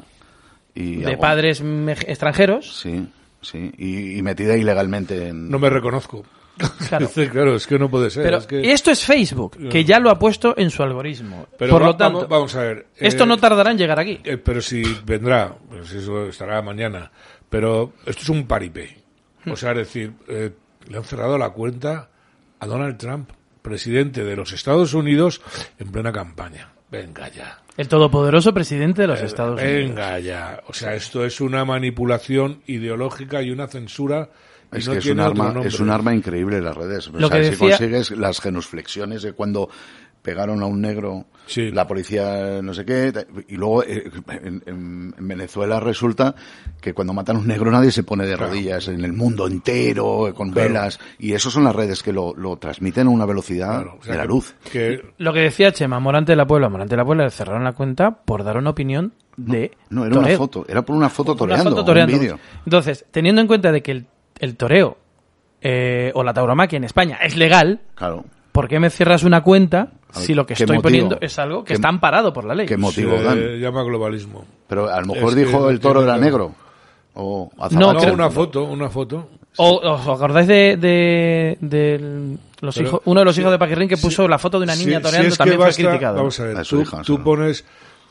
y... 0.75 0.97
de 0.97 1.07
algo- 1.13 1.21
padres 1.21 1.63
extranjeros. 2.07 2.79
Sí, 2.81 3.07
sí, 3.43 3.71
y, 3.79 4.19
y 4.19 4.23
metida 4.23 4.57
ilegalmente 4.57 5.29
en... 5.29 5.49
No 5.51 5.59
me 5.59 5.71
reconozco. 5.71 6.25
Claro. 6.89 7.11
Es 7.57 7.67
que 7.67 7.79
no 7.81 7.91
puede 7.91 8.11
ser. 8.11 8.23
Pero 8.23 8.39
es 8.39 8.47
que- 8.47 8.73
esto 8.73 8.91
es 8.93 9.05
Facebook, 9.05 9.59
que 9.69 9.85
ya 9.85 9.99
lo 9.99 10.09
ha 10.11 10.19
puesto 10.19 10.55
en 10.57 10.71
su 10.71 10.83
algoritmo. 10.85 11.47
Pero 11.59 11.73
Por 11.73 11.83
va- 11.83 11.87
lo 11.87 11.97
tanto, 11.97 12.19
vamos, 12.21 12.29
vamos 12.31 12.55
a 12.57 12.61
ver. 12.63 12.87
esto 12.97 13.25
eh, 13.25 13.27
no 13.27 13.37
tardará 13.39 13.73
en 13.73 13.79
llegar 13.79 13.99
aquí. 13.99 14.21
eh, 14.25 14.37
pero 14.39 14.61
si 14.63 14.83
vendrá, 15.05 15.53
pues 15.69 15.93
eso 15.93 16.27
estará 16.27 16.63
mañana. 16.63 17.11
Pero 17.51 17.93
esto 18.07 18.23
es 18.23 18.29
un 18.29 18.47
paripé. 18.47 19.04
O 19.51 19.57
sea, 19.57 19.73
es 19.73 19.77
decir, 19.79 20.13
eh, 20.29 20.53
le 20.89 20.97
han 20.97 21.05
cerrado 21.05 21.37
la 21.39 21.51
cuenta 21.51 22.09
a 22.61 22.67
Donald 22.67 22.97
Trump, 22.99 23.31
presidente 23.63 24.25
de 24.25 24.37
los 24.37 24.53
Estados 24.53 24.95
Unidos, 24.95 25.41
en 25.79 25.91
plena 25.93 26.13
campaña. 26.13 26.73
Venga 26.91 27.29
ya. 27.29 27.61
El 27.77 27.89
todopoderoso 27.89 28.55
presidente 28.55 29.03
de 29.03 29.09
los 29.09 29.21
Estados 29.21 29.61
Unidos. 29.61 29.89
Venga 29.89 30.19
ya. 30.21 30.63
O 30.69 30.73
sea, 30.73 30.95
esto 30.95 31.25
es 31.25 31.41
una 31.41 31.65
manipulación 31.65 32.63
ideológica 32.67 33.43
y 33.43 33.51
una 33.51 33.67
censura. 33.67 34.31
Y 34.73 34.79
Es 34.79 34.87
no 34.87 34.93
que 34.93 34.99
es 34.99 35.07
un, 35.07 35.21
arma, 35.21 35.55
es 35.65 35.81
un 35.81 35.91
arma 35.91 36.15
increíble 36.15 36.61
las 36.61 36.77
redes. 36.77 37.09
O 37.09 37.13
Lo 37.19 37.29
sea, 37.29 37.39
que 37.39 37.45
si 37.45 37.51
decía- 37.51 37.69
consigues 37.79 38.11
las 38.13 38.41
genuflexiones 38.41 39.23
de 39.23 39.33
cuando 39.33 39.69
pegaron 40.25 40.63
a 40.63 40.67
un 40.67 40.81
negro, 40.81 41.27
la 41.55 41.87
policía 41.87 42.63
no 42.63 42.73
sé 42.73 42.87
qué, 42.87 43.13
y 43.47 43.57
luego 43.57 43.83
eh, 43.85 44.11
en, 44.43 44.63
en- 44.65 45.15
en 45.19 45.29
Venezuela 45.29 45.79
resulta 45.81 46.35
que 46.81 46.95
cuando 46.95 47.13
matan 47.13 47.37
a 47.37 47.39
un 47.41 47.47
negro 47.47 47.71
nadie 47.71 47.91
se 47.93 48.05
pone 48.05 48.25
de 48.25 48.35
rodillas 48.35 48.89
en 48.89 49.05
el 49.05 49.13
mundo 49.13 49.47
entero, 49.47 50.33
con 50.35 50.51
Claro. 50.51 50.69
velas, 50.71 50.99
y 51.19 51.35
eso 51.35 51.51
son 51.51 51.65
las 51.65 51.77
redes 51.77 52.03
que 52.03 52.15
lo, 52.15 52.33
lo 52.35 52.57
transmiten 52.57 53.07
a 53.07 53.11
una 53.11 53.27
velocidad 53.27 53.83
Claro, 53.83 53.99
o 54.01 54.03
sea, 54.03 54.13
de 54.13 54.19
la 54.19 54.25
luz. 54.25 54.55
que 54.73 55.03
Lo 55.19 55.35
que 55.35 55.41
decía 55.41 55.71
Chema, 55.73 56.01
Morante 56.01 56.33
de 56.33 56.37
la 56.37 56.47
Puebla, 56.47 56.71
Morante 56.71 56.93
de 56.95 56.97
la 56.97 57.05
Puebla 57.05 57.25
le 57.25 57.31
cerraron 57.31 57.63
la 57.63 57.73
cuenta 57.73 58.13
por 58.25 58.43
dar 58.45 58.57
una 58.57 58.71
opinión 58.71 59.13
de 59.37 59.73
No, 59.91 60.07
era 60.07 60.19
una 60.19 60.29
foto, 60.39 60.65
era 60.67 60.81
por 60.81 60.97
una 60.97 61.11
foto 61.11 61.33
Una 61.33 61.39
toreando, 61.39 61.71
foto 61.71 61.81
un 61.83 61.87
toreando. 61.87 62.19
vídeo. 62.19 62.39
Entonces, 62.65 63.05
teniendo 63.11 63.43
en 63.43 63.47
cuenta 63.47 63.71
de 63.73 63.83
que 63.83 63.91
el, 63.93 64.07
el 64.39 64.57
toreo 64.57 64.97
eh, 65.61 66.13
o 66.15 66.23
la 66.25 66.33
tauromaquia 66.33 66.79
en 66.79 66.85
España 66.85 67.19
es 67.23 67.37
legal, 67.37 67.81
Claro. 67.95 68.25
¿por 68.53 68.69
qué 68.69 68.79
me 68.81 68.89
cierras 68.91 69.23
una 69.25 69.43
cuenta 69.43 69.89
si 70.21 70.35
lo 70.35 70.45
que 70.47 70.55
¿qué 70.55 70.63
estoy 70.65 70.77
motivo? 70.77 70.83
poniendo 70.83 71.19
es 71.21 71.39
algo 71.39 71.65
que 71.65 71.69
¿Qué- 71.69 71.75
está 71.75 71.89
amparado 71.89 72.33
por 72.33 72.45
la 72.45 72.55
ley? 72.55 72.67
¿Qué 72.67 72.77
motivo 72.77 73.17
se 73.19 73.23
dan? 73.25 73.39
llama 73.61 73.83
globalismo. 73.83 74.45
Pero 74.69 74.89
a 74.89 75.01
lo 75.01 75.15
mejor 75.15 75.31
Es 75.31 75.35
dijo 75.37 75.61
no 75.61 75.71
el 75.71 75.81
toro 75.81 76.03
era 76.03 76.17
negro. 76.17 76.55
O 77.15 77.51
No, 77.71 77.95
creo- 77.97 78.13
una 78.15 78.31
foto, 78.31 78.65
una 78.65 78.89
foto. 78.91 79.29
¿O 79.57 79.77
os 79.93 80.09
acordáis 80.09 80.49
de, 80.49 80.77
de, 80.77 81.57
de 81.61 82.37
los 82.61 82.75
Pero- 82.75 82.89
hijos, 82.89 83.01
uno 83.05 83.21
de 83.21 83.25
los 83.25 83.35
sí, 83.37 83.41
hijos 83.41 83.53
de 83.53 83.59
Paquirrín 83.59 83.89
que 83.89 83.97
sí, 83.97 84.03
puso 84.03 84.27
la 84.27 84.39
foto 84.39 84.59
de 84.59 84.65
una 84.65 84.75
niña 84.75 84.97
Sí, 84.99 85.03
toreando 85.05 85.23
sí, 85.23 85.29
es 85.29 85.35
que 85.35 85.39
también 85.39 85.61
basta- 85.61 85.75
fue 85.83 85.91
criticado? 85.91 86.17
Vamos 86.17 86.41
a 86.41 86.45
ver, 86.45 86.57
A 86.59 86.63
tú, 86.65 86.81
hija, 86.81 87.03
tú 87.03 87.23
pones 87.23 87.65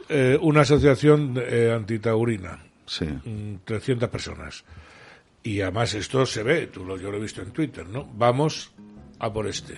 eh, 0.08 0.38
una 0.42 0.62
asociación 0.62 1.34
eh, 1.38 1.74
antitaurina, 1.76 2.60
Sí. 2.86 3.06
mm, 3.06 3.56
300 3.66 4.08
personas. 4.10 4.64
Y 5.44 5.60
además 5.60 5.94
esto 5.96 6.26
se 6.26 6.44
ve, 6.44 6.68
tú 6.68 6.86
lo, 6.86 6.98
yo 6.98 7.12
lo 7.12 7.18
he 7.18 7.22
visto 7.22 7.42
en 7.42 7.52
Twitter, 7.52 7.86
¿no? 7.90 8.08
Vamos 8.16 8.72
a 9.20 9.34
por 9.34 9.46
este. 9.48 9.78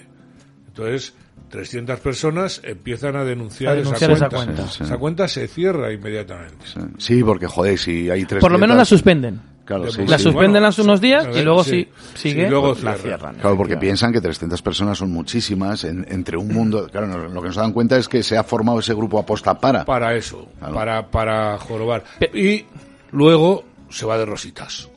Entonces, 0.68 1.16
300 1.56 2.00
personas 2.00 2.62
empiezan 2.64 3.16
a 3.16 3.24
denunciar, 3.24 3.74
A 3.74 3.76
denunciar 3.76 4.12
esa, 4.12 4.26
esa 4.28 4.36
cuenta. 4.36 4.54
cuenta. 4.56 4.72
Sí, 4.72 4.78
sí. 4.80 4.84
Esa 4.84 4.98
cuenta 4.98 5.28
se 5.28 5.48
cierra 5.48 5.92
inmediatamente. 5.92 6.66
Sí, 6.98 7.24
porque 7.24 7.48
joder, 7.48 7.78
si 7.80 8.10
hay 8.10 8.26
tres. 8.26 8.42
Por 8.42 8.52
lo 8.52 8.58
menos 8.60 8.76
la 8.78 8.86
suspenden. 8.86 9.42
Claro, 9.66 9.90
sí, 9.92 10.06
la 10.06 10.18
sí. 10.20 10.26
suspenden 10.26 10.52
Bueno, 10.52 10.68
hace 10.68 10.82
unos 10.84 11.02
días 11.02 11.28
y 11.36 11.42
luego 11.42 11.64
sí, 11.64 11.90
si 12.14 12.30
sigue, 12.30 12.48
luego 12.50 12.74
pues 12.74 12.84
la 12.84 12.94
cierran. 12.96 13.34
Claro, 13.36 13.58
porque 13.58 13.78
piensan 13.78 14.14
que 14.14 14.22
300 14.22 14.62
personas 14.62 14.98
son 15.00 15.10
muchísimas 15.12 15.84
en- 15.86 16.06
entre 16.08 16.38
un 16.38 16.50
mundo. 16.50 16.88
Claro, 16.92 17.08
no- 17.08 17.18
lo 17.18 17.42
que 17.42 17.48
nos 17.48 17.56
dan 17.56 17.74
cuenta 17.74 17.98
es 17.98 18.08
que 18.08 18.22
se 18.22 18.38
ha 18.38 18.44
formado 18.44 18.78
ese 18.80 18.94
grupo 18.94 19.18
aposta 19.18 19.60
para. 19.60 19.84
Para 19.84 20.14
eso, 20.16 20.48
Claro. 20.60 20.74
para, 20.76 21.08
para 21.10 21.58
jorobar. 21.58 22.04
Y 22.34 22.66
luego 23.12 23.64
se 23.90 24.06
va 24.06 24.18
de 24.20 24.26
rositas. 24.26 24.88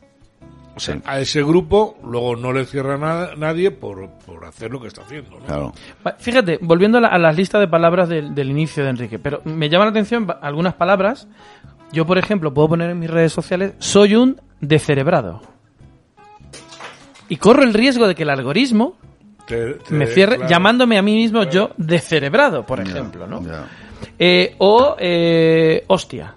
O 0.78 0.80
sea, 0.80 0.94
Sí. 0.94 1.02
a 1.04 1.18
ese 1.18 1.42
grupo 1.42 1.98
luego 2.04 2.36
no 2.36 2.52
le 2.52 2.64
cierra 2.64 2.96
nada, 2.96 3.32
nadie 3.36 3.72
por, 3.72 4.08
por 4.24 4.44
hacer 4.44 4.70
lo 4.70 4.80
que 4.80 4.86
está 4.86 5.02
haciendo. 5.02 5.38
¿no? 5.40 5.44
Claro. 5.44 5.72
Fíjate, 6.18 6.58
volviendo 6.62 6.98
a, 6.98 7.00
la- 7.00 7.08
a 7.08 7.18
las 7.18 7.36
listas 7.36 7.60
de 7.60 7.66
palabras 7.66 8.08
del, 8.08 8.32
del 8.34 8.48
inicio 8.50 8.84
de 8.84 8.90
Enrique, 8.90 9.18
pero 9.18 9.40
me 9.44 9.68
llaman 9.68 9.88
la 9.88 9.90
atención 9.90 10.26
algunas 10.40 10.74
palabras. 10.74 11.26
Yo, 11.92 12.06
por 12.06 12.16
ejemplo, 12.18 12.54
puedo 12.54 12.68
poner 12.68 12.90
en 12.90 12.98
mis 13.00 13.10
redes 13.10 13.32
sociales, 13.32 13.72
soy 13.78 14.14
un 14.14 14.40
descerebrado. 14.60 15.42
Y 17.28 17.36
corro 17.36 17.62
el 17.62 17.74
riesgo 17.74 18.06
de 18.06 18.14
que 18.14 18.22
el 18.22 18.30
algoritmo 18.30 18.96
Te- 19.46 19.74
te- 19.74 19.94
me 19.94 20.06
cierre 20.06 20.36
claro. 20.36 20.48
llamándome 20.50 20.96
a 20.98 21.02
mí 21.02 21.14
mismo 21.14 21.42
yo 21.44 21.70
descerebrado, 21.76 22.64
por 22.64 22.80
ejemplo, 22.80 23.26
¿no? 23.26 23.42
Eh, 24.18 24.54
o 24.58 24.94
eh, 24.98 25.84
hostia. 25.88 26.34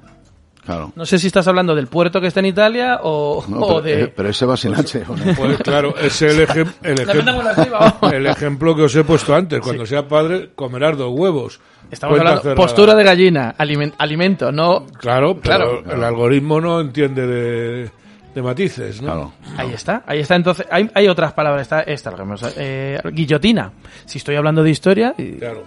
Claro. 0.66 0.91
No 0.95 1.05
sé 1.05 1.20
si 1.20 1.28
estás 1.28 1.47
hablando 1.47 1.76
del 1.76 1.88
puerto 1.88 2.20
que 2.22 2.28
está 2.28 2.39
en 2.39 2.47
Italia 2.47 2.99
o, 3.03 3.43
No, 3.47 3.57
o 3.59 3.68
pero, 3.68 3.82
de... 3.82 4.03
eh, 4.03 4.07
pero 4.16 4.30
ese 4.30 4.45
va 4.45 4.55
sin 4.57 4.74
H. 4.76 5.03
¿o 5.07 5.16
no? 5.16 5.34
Pues 5.38 5.57
claro, 5.59 5.95
es 5.97 6.22
el, 6.22 6.47
ejem- 6.47 6.74
el, 6.84 6.99
ejem- 6.99 8.28
ejemplo 8.28 8.76
que 8.76 8.84
os 8.84 8.95
he 8.95 9.03
puesto 9.03 9.34
antes. 9.36 9.59
Cuando 9.62 9.86
sea 9.86 10.07
padre, 10.07 10.51
comerás 10.55 10.97
dos 10.97 11.12
huevos. 11.14 11.59
Estamos 11.89 12.14
Cuenta 12.14 12.30
hablando 12.30 12.41
cerrada. 12.41 12.55
postura 12.55 12.95
de 12.95 13.03
gallina, 13.03 13.55
alimen- 13.57 13.93
alimento, 13.97 14.51
no... 14.51 14.86
Claro, 14.97 15.36
pero 15.41 15.82
Claro. 15.82 15.84
el 15.97 16.03
algoritmo 16.03 16.62
no 16.62 16.80
entiende 16.80 17.28
de, 17.28 17.91
de 18.34 18.42
matices, 18.42 19.02
¿no? 19.02 19.08
Claro. 19.08 19.34
Ahí 19.58 19.74
está, 19.74 20.04
ahí 20.08 20.20
está. 20.20 20.36
Entonces, 20.36 20.66
hay, 20.72 20.90
hay 20.94 21.08
otras 21.08 21.34
palabras. 21.34 21.64
Está 21.64 21.82
esta, 21.82 22.12
lo 22.12 22.18
que 22.18 22.24
hemos- 22.24 22.54
eh, 22.58 23.00
guillotina. 23.12 23.72
Si 24.06 24.18
estoy 24.20 24.36
hablando 24.36 24.64
de 24.64 24.70
historia 24.70 25.14
y, 25.18 25.34
Claro. 25.34 25.64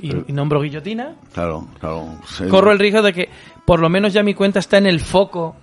y- 0.00 0.30
y 0.30 0.32
nombro 0.32 0.60
guillotina, 0.60 1.14
Claro, 1.34 1.68
claro. 1.78 2.16
Sí. 2.26 2.46
corro 2.48 2.72
el 2.72 2.78
riesgo 2.78 3.02
de 3.02 3.12
que 3.12 3.28
por 3.64 3.80
lo 3.80 3.88
menos 3.88 4.12
ya 4.12 4.22
mi 4.22 4.34
cuenta 4.34 4.58
está 4.60 4.78
en 4.78 4.86
el 4.86 5.00
foco 5.00 5.56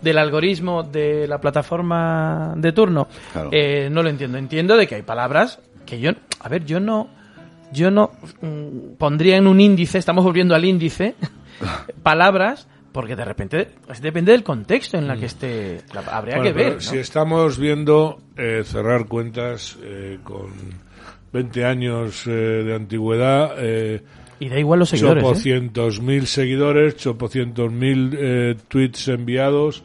del 0.00 0.16
algoritmo 0.18 0.82
de 0.84 1.26
la 1.28 1.40
plataforma 1.40 2.54
de 2.56 2.72
turno. 2.72 3.08
Claro. 3.32 3.50
Eh, 3.52 3.88
no 3.90 4.02
lo 4.02 4.08
entiendo. 4.08 4.38
Entiendo 4.38 4.76
de 4.76 4.86
que 4.86 4.94
hay 4.94 5.02
palabras 5.02 5.58
que 5.84 5.98
yo, 6.00 6.12
a 6.40 6.48
ver, 6.48 6.64
yo 6.64 6.78
no, 6.80 7.08
yo 7.72 7.90
no 7.90 8.12
mm, 8.40 8.94
pondría 8.96 9.36
en 9.36 9.46
un 9.46 9.60
índice. 9.60 9.98
Estamos 9.98 10.24
volviendo 10.24 10.54
al 10.54 10.64
índice. 10.64 11.16
palabras 12.02 12.68
Porque 12.98 13.14
de 13.14 13.24
repente 13.24 13.68
pues, 13.86 14.02
depende 14.02 14.32
del 14.32 14.42
contexto 14.42 14.98
en 14.98 15.06
la 15.06 15.16
que 15.16 15.26
esté. 15.26 15.82
la- 15.94 16.00
habría 16.00 16.38
Bueno, 16.38 16.50
que 16.50 16.58
ver. 16.64 16.82
Si 16.82 16.96
estamos 16.98 17.56
viendo 17.56 18.18
eh, 18.36 18.62
cerrar 18.64 19.06
cuentas 19.06 19.78
eh, 19.84 20.18
con 20.24 20.48
20 21.32 21.64
años 21.64 22.24
eh, 22.26 22.30
de 22.30 22.74
antigüedad. 22.74 23.54
Eh, 23.58 24.02
Y 24.40 24.48
da 24.48 24.58
igual 24.58 24.80
los 24.80 24.88
seguidores, 24.88 25.22
¿eh? 25.22 25.26
Chopocientos 25.28 26.00
mil 26.02 26.26
seguidores, 26.26 26.96
chopocientos 26.96 27.70
mil 27.70 28.10
eh, 28.18 28.56
tweets 28.66 29.06
enviados. 29.06 29.84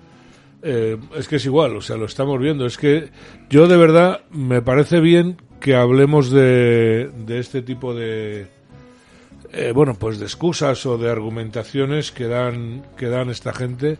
Eh, 0.64 0.98
es 1.16 1.28
que 1.28 1.36
es 1.36 1.46
igual, 1.46 1.76
o 1.76 1.82
sea, 1.82 1.98
lo 1.98 2.06
estamos 2.06 2.40
viendo. 2.40 2.66
Es 2.66 2.80
que 2.80 3.10
yo 3.48 3.68
de 3.68 3.78
verdad 3.78 4.22
me 4.32 4.64
parece 4.64 5.00
bien 5.02 5.38
que 5.60 5.76
hablemos 5.76 6.32
de, 6.32 7.12
de 7.28 7.38
este 7.38 7.62
tipo 7.62 7.94
de, 7.94 8.48
eh, 9.54 9.72
bueno, 9.74 9.94
pues 9.96 10.20
de 10.20 10.26
excusas 10.26 10.86
o 10.86 10.98
de 10.98 11.10
argumentaciones 11.10 12.12
que 12.12 12.28
dan, 12.28 12.84
que 12.98 13.08
dan 13.08 13.30
esta 13.30 13.54
gente. 13.54 13.98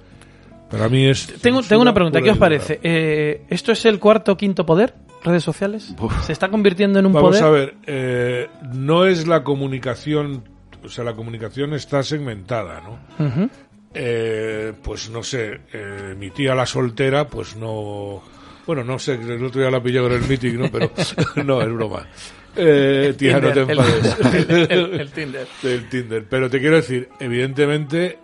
Para 0.70 0.90
mí 0.90 1.06
es. 1.06 1.28
Tengo, 1.42 1.62
tengo 1.62 1.82
una 1.84 1.94
pregunta, 1.94 2.22
¿qué 2.22 2.32
os 2.32 2.38
parece? 2.38 2.80
Eh, 2.82 3.46
¿Esto 3.50 3.72
es 3.72 3.86
el 3.86 4.00
cuarto 4.00 4.36
quinto 4.36 4.66
poder? 4.66 4.96
¿Redes 5.24 5.44
sociales? 5.44 5.96
¿Se 6.26 6.34
está 6.34 6.50
convirtiendo 6.50 7.00
en 7.00 7.06
un 7.06 7.14
Vamos 7.14 7.30
poder? 7.30 7.44
a 7.44 7.50
ver, 7.50 7.76
eh, 7.86 8.50
no 8.74 9.06
es 9.06 9.26
la 9.28 9.44
comunicación, 9.44 10.44
o 10.84 10.90
sea, 10.90 11.04
la 11.04 11.14
comunicación 11.14 11.74
está 11.74 12.04
segmentada, 12.04 12.82
¿no? 12.82 13.50
Eh, 13.94 14.74
pues 14.82 15.10
no 15.10 15.22
sé, 15.22 15.62
eh, 15.72 16.16
mi 16.18 16.32
tía 16.32 16.56
la 16.56 16.66
soltera, 16.66 17.28
pues 17.28 17.56
no. 17.56 18.22
Bueno, 18.66 18.84
no 18.84 18.98
sé, 18.98 19.14
el 19.14 19.44
otro 19.46 19.62
día 19.62 19.70
la 19.70 19.84
pillé 19.84 20.02
con 20.02 20.12
el 20.12 20.22
meeting, 20.28 20.58
¿no? 20.58 20.72
Pero 20.72 20.92
no, 21.46 21.62
es 21.62 21.72
broma. 21.72 22.08
Eh, 22.56 23.14
tía, 23.18 23.40
no 23.40 23.52
te 23.52 23.62
enfades. 23.62 24.18
el- 24.50 24.72
el- 24.72 25.00
el 25.02 25.12
Tinder. 25.12 25.48
El 25.64 25.90
Tinder. 25.90 26.26
Pero 26.30 26.50
te 26.50 26.60
quiero 26.60 26.76
decir, 26.76 27.10
evidentemente 27.20 28.20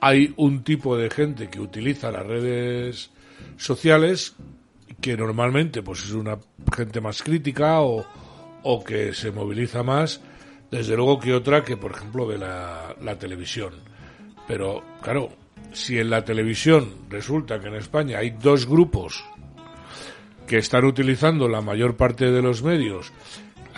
hay 0.00 0.32
un 0.36 0.62
tipo 0.64 0.96
de 0.96 1.10
gente 1.10 1.48
que 1.48 1.60
utiliza 1.60 2.10
las 2.10 2.26
redes 2.26 3.10
sociales 3.56 4.34
que 5.00 5.16
normalmente 5.16 5.82
pues 5.82 6.04
es 6.04 6.12
una 6.12 6.38
gente 6.76 7.00
más 7.00 7.22
crítica 7.22 7.80
o, 7.80 8.04
o 8.62 8.84
que 8.84 9.14
se 9.14 9.30
moviliza 9.30 9.82
más, 9.82 10.20
desde 10.70 10.94
luego 10.96 11.18
que 11.18 11.32
otra 11.32 11.64
que, 11.64 11.76
por 11.78 11.92
ejemplo, 11.92 12.30
la, 12.36 12.94
la 13.00 13.18
televisión. 13.18 13.72
Pero, 14.46 14.82
claro, 15.00 15.30
si 15.72 15.98
en 15.98 16.10
la 16.10 16.22
televisión 16.24 16.86
resulta 17.08 17.60
que 17.60 17.68
en 17.68 17.76
España 17.76 18.18
hay 18.18 18.30
dos 18.30 18.66
grupos 18.66 19.24
que 20.46 20.58
están 20.58 20.84
utilizando 20.84 21.48
la 21.48 21.60
mayor 21.60 21.96
parte 21.96 22.30
de 22.30 22.42
los 22.42 22.62
medios 22.62 23.12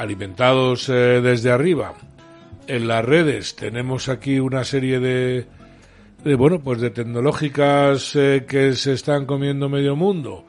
alimentados 0.03 0.89
eh, 0.89 1.21
desde 1.23 1.51
arriba, 1.53 1.95
en 2.67 2.89
las 2.89 3.05
redes 3.05 3.55
tenemos 3.55 4.09
aquí 4.09 4.41
una 4.41 4.65
serie 4.65 4.99
de, 4.99 5.47
de 6.25 6.35
bueno, 6.35 6.59
pues 6.61 6.81
de 6.81 6.91
tecnológicas 6.91 8.17
eh, 8.17 8.45
que 8.49 8.75
se 8.75 8.93
están 8.95 9.27
comiendo 9.27 9.69
medio 9.69 9.95
mundo. 9.95 10.45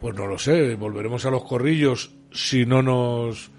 Pues 0.00 0.14
no 0.16 0.26
lo 0.26 0.38
sé, 0.38 0.74
volveremos 0.74 1.24
a 1.24 1.30
los 1.30 1.44
corrillos 1.44 2.10
si 2.32 2.66
no 2.66 2.82
nos 2.82 3.50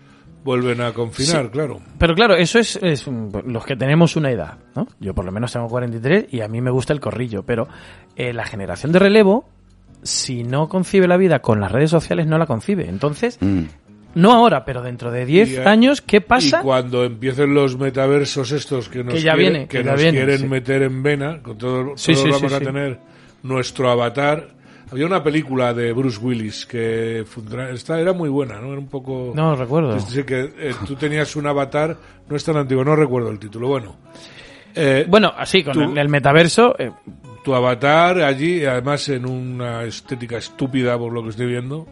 vuelven 0.44 0.82
a 0.82 0.92
confinar, 0.94 1.46
Sí. 1.46 1.50
claro. 1.52 1.80
Pero 1.98 2.14
claro, 2.14 2.36
eso 2.36 2.60
es, 2.60 2.78
es, 2.82 3.08
mm, 3.08 3.30
los 3.48 3.66
que 3.66 3.76
tenemos 3.76 4.16
una 4.18 4.32
edad, 4.32 4.58
¿no? 4.76 4.86
Yo 5.00 5.14
por 5.14 5.26
lo 5.26 5.32
menos 5.32 5.52
tengo 5.54 5.68
43 5.68 6.28
y 6.32 6.42
a 6.42 6.48
mí 6.48 6.62
me 6.62 6.72
gusta 6.72 6.92
el 6.94 7.00
corrillo, 7.00 7.44
pero 7.44 7.68
eh, 8.18 8.34
la 8.34 8.46
generación 8.46 8.92
de 8.92 9.00
relevo, 9.00 9.50
si 10.04 10.44
no 10.44 10.68
concibe 10.70 11.08
la 11.08 11.18
vida 11.18 11.40
con 11.40 11.60
las 11.62 11.72
redes 11.72 11.90
sociales, 11.90 12.28
no 12.28 12.38
la 12.38 12.46
concibe. 12.46 12.88
Entonces, 12.88 13.40
no 14.18 14.34
ahora, 14.34 14.66
pero 14.66 14.82
dentro 14.82 15.12
de 15.12 15.26
10 15.26 15.50
Y, 15.50 15.56
eh, 15.56 15.64
años, 15.66 16.02
¿qué 16.02 16.20
pasa? 16.22 16.60
Y 16.60 16.64
cuando 16.64 17.04
empiecen 17.06 17.54
los 17.54 17.78
metaversos 17.78 18.52
estos 18.52 18.90
que 18.90 19.04
nos, 19.04 19.14
Que 19.14 19.22
ya 19.22 19.34
quieren, 19.34 19.54
viene, 19.54 19.68
que 19.68 19.78
que 19.80 19.84
ya 19.84 19.92
nos 19.92 20.02
viene, 20.02 20.18
quieren 20.18 20.40
sí. 20.40 20.48
meter 20.48 20.82
en 20.84 21.04
vena, 21.04 21.40
con 21.42 21.58
todo, 21.58 21.84
todos 21.86 22.02
sí, 22.02 22.14
vamos 22.14 22.40
sí, 22.40 22.46
a 22.56 22.60
sí. 22.60 22.66
tener 22.66 23.00
nuestro 23.44 23.90
avatar. 23.90 24.50
Había 24.90 25.06
una 25.06 25.22
película 25.22 25.74
de 25.74 25.92
Bruce 25.92 26.18
Willis 26.22 26.66
que 26.66 27.26
esta 27.74 28.00
era 28.00 28.14
muy 28.14 28.30
buena, 28.30 28.60
¿no? 28.62 28.68
Era 28.72 28.80
un 28.80 28.88
poco... 28.88 29.34
No 29.36 29.54
recuerdo. 29.56 30.00
Sí, 30.00 30.24
que 30.24 30.50
eh, 30.58 30.72
tú 30.86 30.96
tenías 30.96 31.36
un 31.36 31.46
avatar, 31.46 31.98
no 32.30 32.36
es 32.38 32.44
tan 32.46 32.56
antiguo, 32.56 32.86
no 32.86 32.96
recuerdo 32.96 33.30
el 33.30 33.38
título. 33.38 33.68
Bueno, 33.68 33.98
eh, 34.76 35.06
Bueno, 35.10 35.34
así, 35.38 35.62
con 35.64 35.74
tú- 35.74 35.82
el, 35.82 35.98
el 35.98 36.08
metaverso, 36.08 36.74
eh, 36.80 36.92
tu 37.44 37.54
avatar 37.54 38.22
allí, 38.22 38.64
además 38.64 39.10
en 39.10 39.26
una 39.26 39.84
estética 39.84 40.38
estúpida 40.38 40.98
por 40.98 41.12
lo 41.12 41.22
que 41.24 41.30
estoy 41.30 41.48
viendo, 41.48 41.86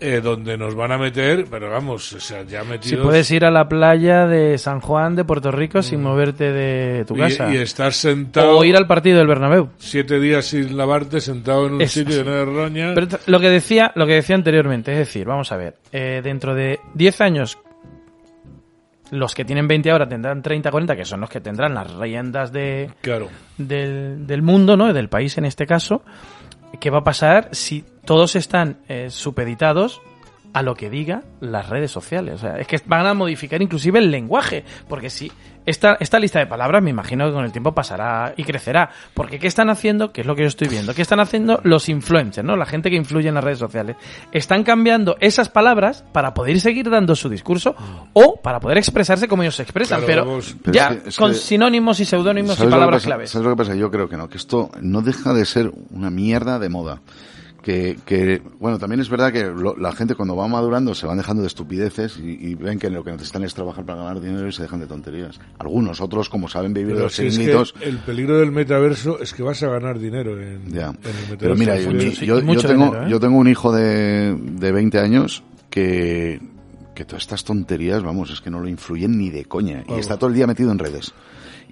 eh, 0.00 0.20
donde 0.22 0.56
nos 0.58 0.74
van 0.74 0.92
a 0.92 0.98
meter, 0.98 1.46
pero 1.50 1.70
vamos, 1.70 2.12
o 2.12 2.20
sea, 2.20 2.42
ya 2.42 2.62
metidos... 2.64 2.86
si 2.88 2.96
puedes 2.96 3.30
ir 3.30 3.44
a 3.44 3.50
la 3.50 3.68
playa 3.68 4.26
de 4.26 4.58
San 4.58 4.80
Juan 4.80 5.14
de 5.16 5.24
Puerto 5.24 5.50
Rico 5.50 5.82
sin 5.82 6.02
moverte 6.02 6.52
de 6.52 7.04
tu 7.06 7.14
Mm. 7.14 7.18
y- 7.18 7.20
casa. 7.20 7.54
Y, 7.54 7.56
estar 7.58 7.92
sentado... 7.92 8.58
o 8.58 8.64
ir 8.64 8.76
al 8.76 8.86
partido 8.86 9.18
del 9.18 9.26
Bernabéu. 9.28 9.70
Siete 9.78 10.18
días 10.20 10.44
sin 10.46 10.76
lavarte, 10.76 11.20
sentado 11.20 11.66
en 11.68 11.74
un 11.74 11.80
Es- 11.82 11.92
sitio 11.92 12.16
lleno 12.18 12.32
de 12.32 12.44
roña. 12.44 12.92
Pero 12.94 13.06
lo 13.26 13.40
que 13.40 13.48
decía, 13.50 13.92
lo 13.94 14.06
que 14.06 14.14
decía 14.14 14.36
anteriormente, 14.36 14.92
es 14.92 14.98
decir, 14.98 15.26
vamos 15.26 15.50
a 15.52 15.56
ver, 15.56 15.76
eh, 15.92 16.20
dentro 16.22 16.54
de 16.54 16.80
10 16.94 17.20
años, 17.20 17.58
los 19.10 19.34
que 19.34 19.44
tienen 19.44 19.68
20 19.68 19.90
ahora 19.90 20.08
tendrán 20.08 20.42
30, 20.42 20.70
40, 20.70 20.96
que 20.96 21.04
son 21.04 21.20
los 21.20 21.30
que 21.30 21.40
tendrán 21.40 21.74
las 21.74 21.92
riendas 21.94 22.52
de, 22.52 22.90
Claro. 23.00 23.28
del, 23.58 24.26
del 24.26 24.42
mundo, 24.42 24.76
¿no? 24.76 24.92
Del 24.92 25.08
país 25.08 25.38
en 25.38 25.44
este 25.44 25.66
caso. 25.66 26.02
¿Qué 26.80 26.90
va 26.90 26.98
a 26.98 27.04
pasar 27.04 27.48
si 27.52 27.84
todos 28.04 28.36
están 28.36 28.78
eh, 28.88 29.10
supeditados 29.10 30.00
a 30.54 30.62
lo 30.62 30.74
que 30.74 30.88
diga 30.88 31.22
las 31.40 31.68
redes 31.68 31.90
sociales? 31.90 32.36
O 32.36 32.38
sea, 32.38 32.58
es 32.58 32.66
que 32.66 32.80
van 32.86 33.04
a 33.06 33.12
modificar 33.12 33.60
inclusive 33.60 33.98
el 33.98 34.10
lenguaje, 34.10 34.64
porque 34.88 35.10
si 35.10 35.30
esta, 35.66 35.96
esta 35.98 36.18
lista 36.18 36.38
de 36.38 36.46
palabras 36.46 36.82
me 36.82 36.90
imagino 36.90 37.26
que 37.26 37.32
con 37.32 37.44
el 37.44 37.50
tiempo 37.52 37.72
pasará 37.74 38.34
y 38.36 38.44
crecerá, 38.44 38.90
porque 39.14 39.38
¿qué 39.38 39.46
están 39.46 39.68
haciendo? 39.70 40.12
¿Qué 40.12 40.20
es 40.20 40.26
lo 40.26 40.34
que 40.36 40.42
yo 40.42 40.48
estoy 40.48 40.68
viendo? 40.68 40.94
¿Qué 40.94 41.02
están 41.02 41.20
haciendo 41.20 41.60
los 41.64 41.88
influencers, 41.88 42.46
¿no? 42.46 42.54
La 42.56 42.66
gente 42.66 42.90
que 42.90 42.96
influye 42.96 43.28
en 43.28 43.34
las 43.34 43.42
redes 43.44 43.58
sociales. 43.58 43.96
Están 44.30 44.62
cambiando 44.62 45.16
esas 45.20 45.48
palabras 45.48 46.04
para 46.12 46.34
poder 46.34 46.60
seguir 46.60 46.88
dando 46.90 47.16
su 47.16 47.28
discurso 47.28 47.74
o 48.12 48.40
para 48.42 48.60
poder 48.60 48.78
expresarse 48.78 49.26
como 49.26 49.42
ellos 49.42 49.56
se 49.56 49.62
expresan, 49.62 50.00
Claro, 50.02 50.06
pero, 50.06 50.24
vamos. 50.26 50.54
Pero 50.62 50.74
ya 50.74 50.88
es 50.90 51.02
que- 51.02 51.08
es 51.08 51.16
con 51.16 51.30
que- 51.32 51.36
sinónimos 51.38 51.98
y 52.00 52.04
seudónimos 52.04 52.52
y 52.52 52.56
¿Sabes 52.58 52.70
lo 52.70 52.76
que 52.76 52.80
palabras 52.80 52.98
pasa? 53.02 53.06
claves. 53.08 53.30
¿Sabes 53.30 53.44
lo 53.46 53.52
que 53.52 53.56
pasa? 53.56 53.74
Yo 53.74 53.90
creo 53.90 54.08
que 54.08 54.16
no, 54.18 54.28
que 54.28 54.36
esto 54.36 54.70
no 54.82 55.00
deja 55.00 55.32
de 55.32 55.46
ser 55.46 55.72
una 55.90 56.10
mierda 56.10 56.58
de 56.58 56.68
moda. 56.68 57.00
Que, 57.64 57.96
que 58.04 58.42
bueno, 58.60 58.78
también 58.78 59.00
es 59.00 59.08
verdad 59.08 59.32
que 59.32 59.44
lo- 59.46 59.74
la 59.78 59.92
gente 59.92 60.14
cuando 60.14 60.36
va 60.36 60.46
madurando 60.46 60.94
se 60.94 61.06
van 61.06 61.16
dejando 61.16 61.40
de 61.40 61.46
estupideces 61.48 62.18
y, 62.18 62.36
y 62.50 62.54
ven 62.56 62.78
que 62.78 62.90
lo 62.90 63.02
que 63.02 63.10
necesitan 63.12 63.42
es 63.42 63.54
trabajar 63.54 63.86
para 63.86 64.00
ganar 64.02 64.20
dinero 64.20 64.46
y 64.46 64.52
se 64.52 64.60
dejan 64.64 64.80
de 64.80 64.86
tonterías. 64.86 65.40
Algunos, 65.58 66.02
otros, 66.02 66.28
como 66.28 66.46
saben 66.46 66.74
vivir 66.74 66.92
Pero 66.92 67.04
los 67.06 67.14
si 67.14 67.24
es 67.26 67.32
chiringuitos, 67.32 67.72
que 67.72 67.86
el 67.88 67.96
peligro 68.00 68.38
del 68.38 68.52
metaverso 68.52 69.18
es 69.18 69.32
que 69.32 69.42
vas 69.42 69.62
a 69.62 69.68
ganar 69.68 69.98
dinero 69.98 70.38
en, 70.38 70.70
Ya. 70.72 70.88
en 70.88 70.96
el 70.96 71.30
metaverso. 71.30 71.36
Pero 71.38 71.54
mira, 71.56 71.80
yo, 71.80 71.90
sí, 72.12 72.26
tengo, 72.26 72.84
dinero, 72.84 73.06
¿eh? 73.06 73.10
yo 73.10 73.18
tengo 73.18 73.38
un 73.38 73.48
hijo 73.48 73.72
de, 73.72 74.34
de 74.36 74.70
20 74.72 74.98
años 74.98 75.42
que, 75.70 76.42
que 76.94 77.04
todas 77.06 77.22
estas 77.22 77.44
tonterías, 77.44 78.02
vamos, 78.02 78.30
es 78.30 78.42
que 78.42 78.50
no 78.50 78.60
lo 78.60 78.68
influyen 78.68 79.16
ni 79.16 79.30
de 79.30 79.46
coña. 79.46 79.84
Y 79.88 79.94
está 79.98 80.18
todo 80.18 80.28
el 80.28 80.36
día 80.36 80.46
metido 80.46 80.70
en 80.70 80.78
redes. 80.78 81.14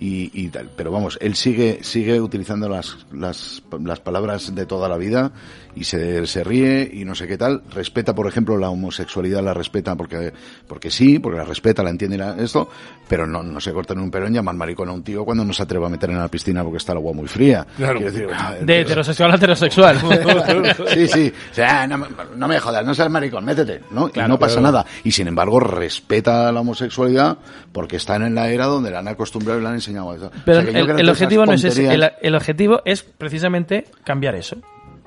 Y, 0.04 0.32
y 0.34 0.48
tal. 0.48 0.68
Pero 0.76 0.90
vamos, 0.90 1.16
él 1.20 1.36
sigue, 1.36 1.78
sigue 1.82 2.20
utilizando 2.20 2.68
las, 2.68 2.96
las, 3.12 3.62
las 3.80 4.00
palabras 4.00 4.52
de 4.52 4.66
toda 4.66 4.88
la 4.88 4.96
vida 4.96 5.30
y 5.76 5.84
se, 5.84 6.26
se 6.26 6.42
ríe 6.42 6.90
y 6.92 7.04
no 7.04 7.14
sé 7.14 7.28
qué 7.28 7.38
tal. 7.38 7.62
Respeta, 7.72 8.12
por 8.12 8.26
ejemplo, 8.26 8.58
la 8.58 8.68
homosexualidad, 8.68 9.44
la 9.44 9.54
respeta 9.54 9.94
porque, 9.94 10.32
porque 10.66 10.90
sí, 10.90 11.20
porque 11.20 11.38
la 11.38 11.44
respeta, 11.44 11.84
la 11.84 11.90
entiende 11.90 12.18
la- 12.18 12.34
esto, 12.36 12.68
pero 13.06 13.28
no, 13.28 13.44
no 13.44 13.60
se 13.60 13.72
corta 13.72 13.92
en 13.92 14.00
un 14.00 14.10
perón 14.10 14.32
llamar 14.34 14.56
maricón 14.56 14.88
a 14.88 14.92
un 14.92 15.04
tío 15.04 15.24
cuando 15.24 15.44
no 15.44 15.52
se 15.52 15.62
atreva 15.62 15.86
a 15.86 15.90
meter 15.90 16.10
en 16.10 16.18
la 16.18 16.26
piscina 16.28 16.64
porque 16.64 16.78
está 16.78 16.92
el 16.92 16.98
agua 16.98 17.12
muy 17.12 17.28
fría. 17.28 17.64
Claro. 17.76 17.98
Quiero 18.00 18.12
decir, 18.12 18.28
ah, 18.34 18.54
De 18.60 18.80
heterosexual 18.80 19.30
a 19.30 19.36
heterosexual. 19.36 20.00
sí, 20.94 21.06
sí. 21.06 21.32
O 21.52 21.54
sea, 21.54 21.86
no, 21.86 21.98
me- 21.98 22.06
no 22.36 22.48
me 22.48 22.58
jodas, 22.58 22.84
no 22.84 22.92
seas 22.92 23.08
maricón, 23.08 23.44
métete. 23.44 23.82
¿no? 23.92 24.10
y 24.12 24.18
no 24.18 24.36
pasa 24.36 24.54
claro. 24.58 24.62
nada. 24.72 24.86
Y 25.04 25.12
sin 25.12 25.28
embargo, 25.28 25.60
respeta 25.60 26.50
la 26.50 26.60
homosexualidad 26.60 27.38
porque 27.70 27.96
están 27.96 28.22
en 28.22 28.34
la 28.34 28.50
era 28.50 28.66
donde 28.66 28.90
la 28.90 28.98
han 28.98 29.08
acostumbrado 29.08 29.60
y 29.60 29.62
la 29.62 29.68
han 29.70 29.76
enseñado 29.76 29.91
eso. 30.14 30.30
Pero 30.44 30.60
O 30.60 30.62
sea, 30.62 30.80
el, 30.98 31.08
objetivo 31.08 31.46
no 31.46 31.52
es 31.52 31.64
ese. 31.64 31.88
El, 32.20 32.34
objetivo 32.34 32.82
es 32.84 33.02
precisamente 33.02 33.86
cambiar 34.04 34.34
eso. 34.34 34.56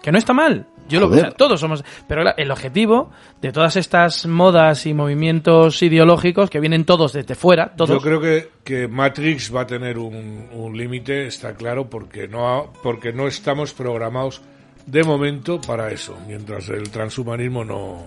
Que 0.01 0.11
no 0.11 0.17
está 0.17 0.33
mal. 0.33 0.67
Yo 0.87 0.99
lo 0.99 1.07
o 1.07 1.15
sea, 1.15 1.31
todos 1.31 1.59
somos. 1.59 1.83
Pero 2.07 2.23
el 2.37 2.51
objetivo 2.51 3.09
de 3.41 3.51
todas 3.51 3.75
estas 3.75 4.27
modas 4.27 4.85
y 4.85 4.93
movimientos 4.93 5.81
ideológicos 5.81 6.49
que 6.51 6.59
vienen 6.59 6.85
todos 6.85 7.13
desde 7.13 7.33
fuera, 7.33 7.73
todos. 7.75 7.89
Yo 7.89 8.01
creo 8.01 8.21
que, 8.21 8.49
que 8.63 8.87
Matrix 8.87 9.53
va 9.55 9.61
a 9.61 9.67
tener 9.67 9.97
un, 9.97 10.47
un 10.53 10.77
límite, 10.77 11.25
está 11.25 11.55
claro, 11.55 11.89
porque 11.89 12.27
no, 12.27 12.47
ha- 12.47 12.71
porque 12.83 13.13
no 13.13 13.27
estamos 13.27 13.73
programados 13.73 14.43
de 14.85 15.03
momento 15.03 15.59
para 15.59 15.91
eso, 15.91 16.15
mientras 16.27 16.69
el 16.69 16.91
transhumanismo 16.91 17.65
no, 17.65 18.03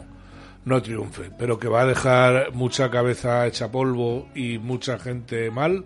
no 0.65 0.81
triunfe. 0.81 1.31
Pero 1.37 1.59
que 1.59 1.67
va 1.67 1.81
a 1.83 1.87
dejar 1.87 2.53
mucha 2.55 2.91
cabeza 2.91 3.45
hecha 3.49 3.73
polvo 3.73 4.29
y 4.37 4.59
mucha 4.59 5.01
gente 5.01 5.51
mal, 5.51 5.85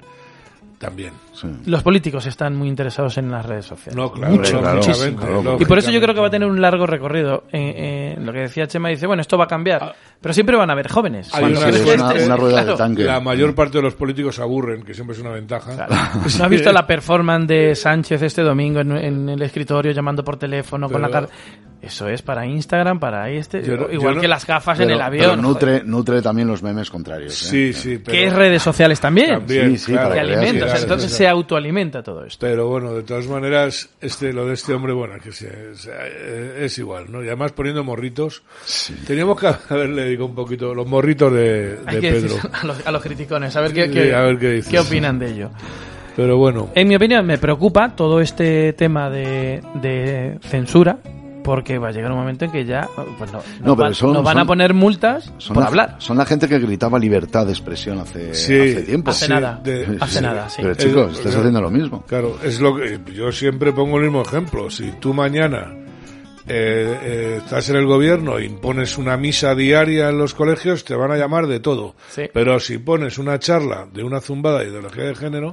también. 0.82 1.12
Los 1.64 1.82
políticos 1.82 2.26
están 2.26 2.54
muy 2.56 2.68
interesados 2.68 3.16
en 3.16 3.30
las 3.30 3.46
redes 3.46 3.64
sociales. 3.66 3.96
No, 3.96 4.12
claro, 4.12 4.34
Mucho, 4.34 4.60
claro, 4.60 4.76
muchísimo. 4.76 5.16
claro, 5.16 5.56
y 5.58 5.64
por 5.64 5.78
eso 5.78 5.90
yo 5.90 6.00
creo 6.00 6.14
que 6.14 6.20
va 6.20 6.26
a 6.26 6.30
tener 6.30 6.48
un 6.48 6.60
largo 6.60 6.86
recorrido. 6.86 7.44
Eh, 7.52 8.14
eh, 8.16 8.20
lo 8.20 8.32
que 8.32 8.40
decía 8.40 8.66
Chema 8.66 8.88
dice, 8.90 9.06
bueno, 9.06 9.22
esto 9.22 9.38
va 9.38 9.44
a 9.44 9.48
cambiar. 9.48 9.94
Pero 10.20 10.34
siempre 10.34 10.56
van 10.56 10.68
a 10.70 10.72
haber 10.74 10.88
jóvenes. 10.88 11.34
Hay 11.34 11.44
una- 11.44 11.60
crees 11.60 11.80
que 11.82 11.94
este- 11.94 12.26
claro. 12.26 12.76
La 12.98 13.20
mayor 13.20 13.54
parte 13.54 13.78
de 13.78 13.82
los 13.82 13.94
políticos 13.94 14.38
aburren, 14.40 14.82
que 14.82 14.92
siempre 14.94 15.14
es 15.16 15.20
una 15.22 15.30
ventaja. 15.30 15.86
¿No 16.38 16.44
has 16.44 16.50
visto 16.50 16.72
la 16.72 16.86
performance 16.86 17.46
de 17.48 17.74
Sánchez 17.74 18.22
este 18.22 18.42
domingo 18.42 18.80
en, 18.80 18.92
en 18.96 19.28
el 19.28 19.42
escritorio 19.42 19.92
llamando 19.92 20.22
por 20.24 20.36
teléfono 20.36 20.88
con 20.88 21.00
la 21.02 21.08
cara? 21.08 21.28
Eso 21.82 22.06
es 22.08 22.22
para 22.22 22.46
Instagram, 22.46 23.00
para 23.00 23.28
este. 23.28 23.60
Yo 23.62 23.74
igual 23.90 23.98
yo 24.00 24.14
no- 24.14 24.20
que 24.20 24.28
las 24.28 24.46
gafas 24.46 24.78
en 24.78 24.90
el 24.90 25.00
avión. 25.02 25.30
Pero 25.30 25.42
nutre, 25.42 25.82
nutre 25.84 26.22
también 26.22 26.46
los 26.46 26.62
memes 26.62 26.88
contrarios. 26.90 27.32
¿eh? 27.42 27.46
Sí, 27.50 27.72
sí, 27.72 27.98
pero... 27.98 28.12
que 28.12 28.26
es 28.28 28.32
redes 28.32 28.62
sociales 28.62 29.00
también. 29.00 29.30
También, 29.30 29.72
Sí, 29.72 29.78
sí, 29.86 29.92
claro. 29.92 30.10
para 30.10 30.22
que 30.22 30.32
alimenta, 30.32 30.64
o 30.64 30.68
sea, 30.68 30.76
sí, 30.76 30.82
entonces 30.84 31.10
sí. 31.10 31.16
se 31.18 31.26
autoalimenta 31.28 32.02
todo 32.04 32.24
esto. 32.24 32.38
Pero 32.46 32.68
bueno, 32.68 32.94
de 32.94 33.02
todas 33.02 33.26
maneras, 33.26 33.90
este, 34.00 34.32
lo 34.32 34.46
de 34.46 34.54
este 34.54 34.72
hombre, 34.74 34.92
bueno, 34.92 35.14
que 35.20 35.32
se- 35.32 35.74
se- 35.74 35.90
eh, 35.90 36.64
es 36.66 36.78
igual, 36.78 37.10
¿no? 37.10 37.20
Y 37.20 37.26
además 37.26 37.50
poniendo 37.50 37.82
morritos. 37.82 38.44
Teníamos 39.04 39.40
que 39.40 39.48
haberle 39.68 40.04
dedicado 40.04 40.26
un 40.26 40.34
poquito 40.36 40.72
los 40.74 40.86
morritos 40.86 41.32
de, 41.32 41.78
Hay 41.84 41.96
de 41.96 42.00
que 42.00 42.10
Pedro. 42.12 42.34
a 42.52 42.64
los, 42.66 42.86
a 42.86 42.92
los 42.92 43.02
criticones, 43.02 43.56
a 43.56 43.60
ver 43.60 43.72
qué, 43.72 43.86
Sí, 43.86 43.92
qué- 43.92 44.14
a 44.14 44.20
ver 44.22 44.38
qué 44.38 44.50
dicen. 44.52 44.78
opinan 44.78 45.18
de 45.18 45.30
ello. 45.32 45.50
Pero 46.14 46.36
bueno, 46.36 46.70
En 46.74 46.86
mi 46.86 46.94
opinión, 46.94 47.26
me 47.26 47.38
preocupa 47.38 47.96
todo 47.96 48.20
este 48.20 48.74
tema 48.74 49.08
de, 49.10 49.62
de 49.80 50.38
censura, 50.42 50.98
porque 51.42 51.78
va 51.78 51.88
a 51.88 51.92
llegar 51.92 52.10
un 52.12 52.18
momento 52.18 52.44
en 52.44 52.52
que 52.52 52.64
ya 52.64 52.88
pues 53.18 53.30
no, 53.32 53.74
van, 53.76 53.94
son- 53.94 54.12
nos 54.12 54.22
van 54.24 54.34
son- 54.34 54.42
a 54.42 54.44
poner 54.46 54.74
multas 54.74 55.32
Son 55.38 55.54
por 55.54 55.62
la, 55.64 55.68
hablar. 55.68 55.96
son 55.98 56.16
la 56.18 56.24
gente 56.26 56.48
que 56.48 56.58
gritaba 56.58 56.98
libertad 56.98 57.46
de 57.46 57.52
expresión 57.52 57.98
hace, 57.98 58.34
Sí, 58.34 58.54
hace 58.58 58.82
tiempo. 58.82 59.10
Hace 59.10 59.28
nada, 59.28 59.60
hace 60.00 60.18
Sí. 60.18 60.22
nada, 60.24 60.48
sí. 60.48 60.62
Pero 60.62 60.74
chicos, 60.74 61.18
estás 61.18 61.34
haciendo 61.36 61.60
lo 61.60 61.70
mismo. 61.70 62.02
Claro, 62.06 62.38
es 62.42 62.60
lo 62.60 62.76
que 62.76 63.00
yo 63.14 63.30
siempre 63.32 63.72
pongo 63.72 63.98
el 63.98 64.04
mismo 64.04 64.22
ejemplo. 64.22 64.70
Si 64.70 64.90
tú 65.00 65.12
mañana 65.14 65.74
eh, 66.48 66.98
eh, 67.02 67.34
estás 67.44 67.68
en 67.70 67.76
el 67.76 67.86
gobierno 67.86 68.36
e 68.38 68.44
impones 68.44 68.98
una 68.98 69.16
misa 69.16 69.54
diaria 69.54 70.08
en 70.08 70.18
los 70.18 70.34
colegios, 70.34 70.84
te 70.84 70.94
van 70.96 71.12
a 71.12 71.16
llamar 71.16 71.46
de 71.46 71.60
todo. 71.60 71.94
Sí. 72.10 72.22
Pero 72.34 72.58
si 72.58 72.78
pones 72.78 73.18
una 73.18 73.38
charla 73.38 73.86
de 73.92 74.02
una 74.02 74.20
zumbada 74.20 74.58
de 74.60 74.68
ideología 74.70 75.04
de 75.04 75.14
género, 75.14 75.52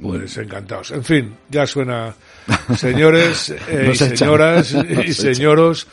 pues 0.00 0.36
encantados. 0.36 0.90
En 0.90 1.04
fin, 1.04 1.34
ya 1.48 1.66
suena. 1.66 2.12
Señores 2.76 3.50
eh, 3.68 3.90
y 3.92 3.94
señoras 3.94 4.74
y 5.06 5.12
señoros, 5.12 5.86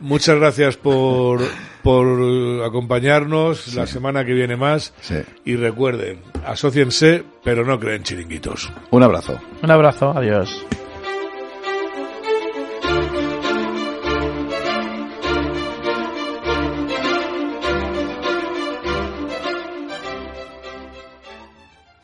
muchas 0.00 0.36
gracias 0.36 0.76
por, 0.76 1.40
por 1.82 2.64
acompañarnos. 2.64 3.74
La 3.74 3.86
semana 3.86 4.24
que 4.24 4.34
viene 4.34 4.56
más. 4.56 4.92
Sí. 5.00 5.16
Y 5.44 5.56
recuerden, 5.56 6.20
asóciense, 6.46 7.24
pero 7.42 7.64
no 7.64 7.78
creen 7.78 8.02
chiringuitos. 8.02 8.70
Un 8.90 9.02
abrazo. 9.02 9.38
Un 9.62 9.70
abrazo, 9.70 10.12
adiós. 10.16 10.64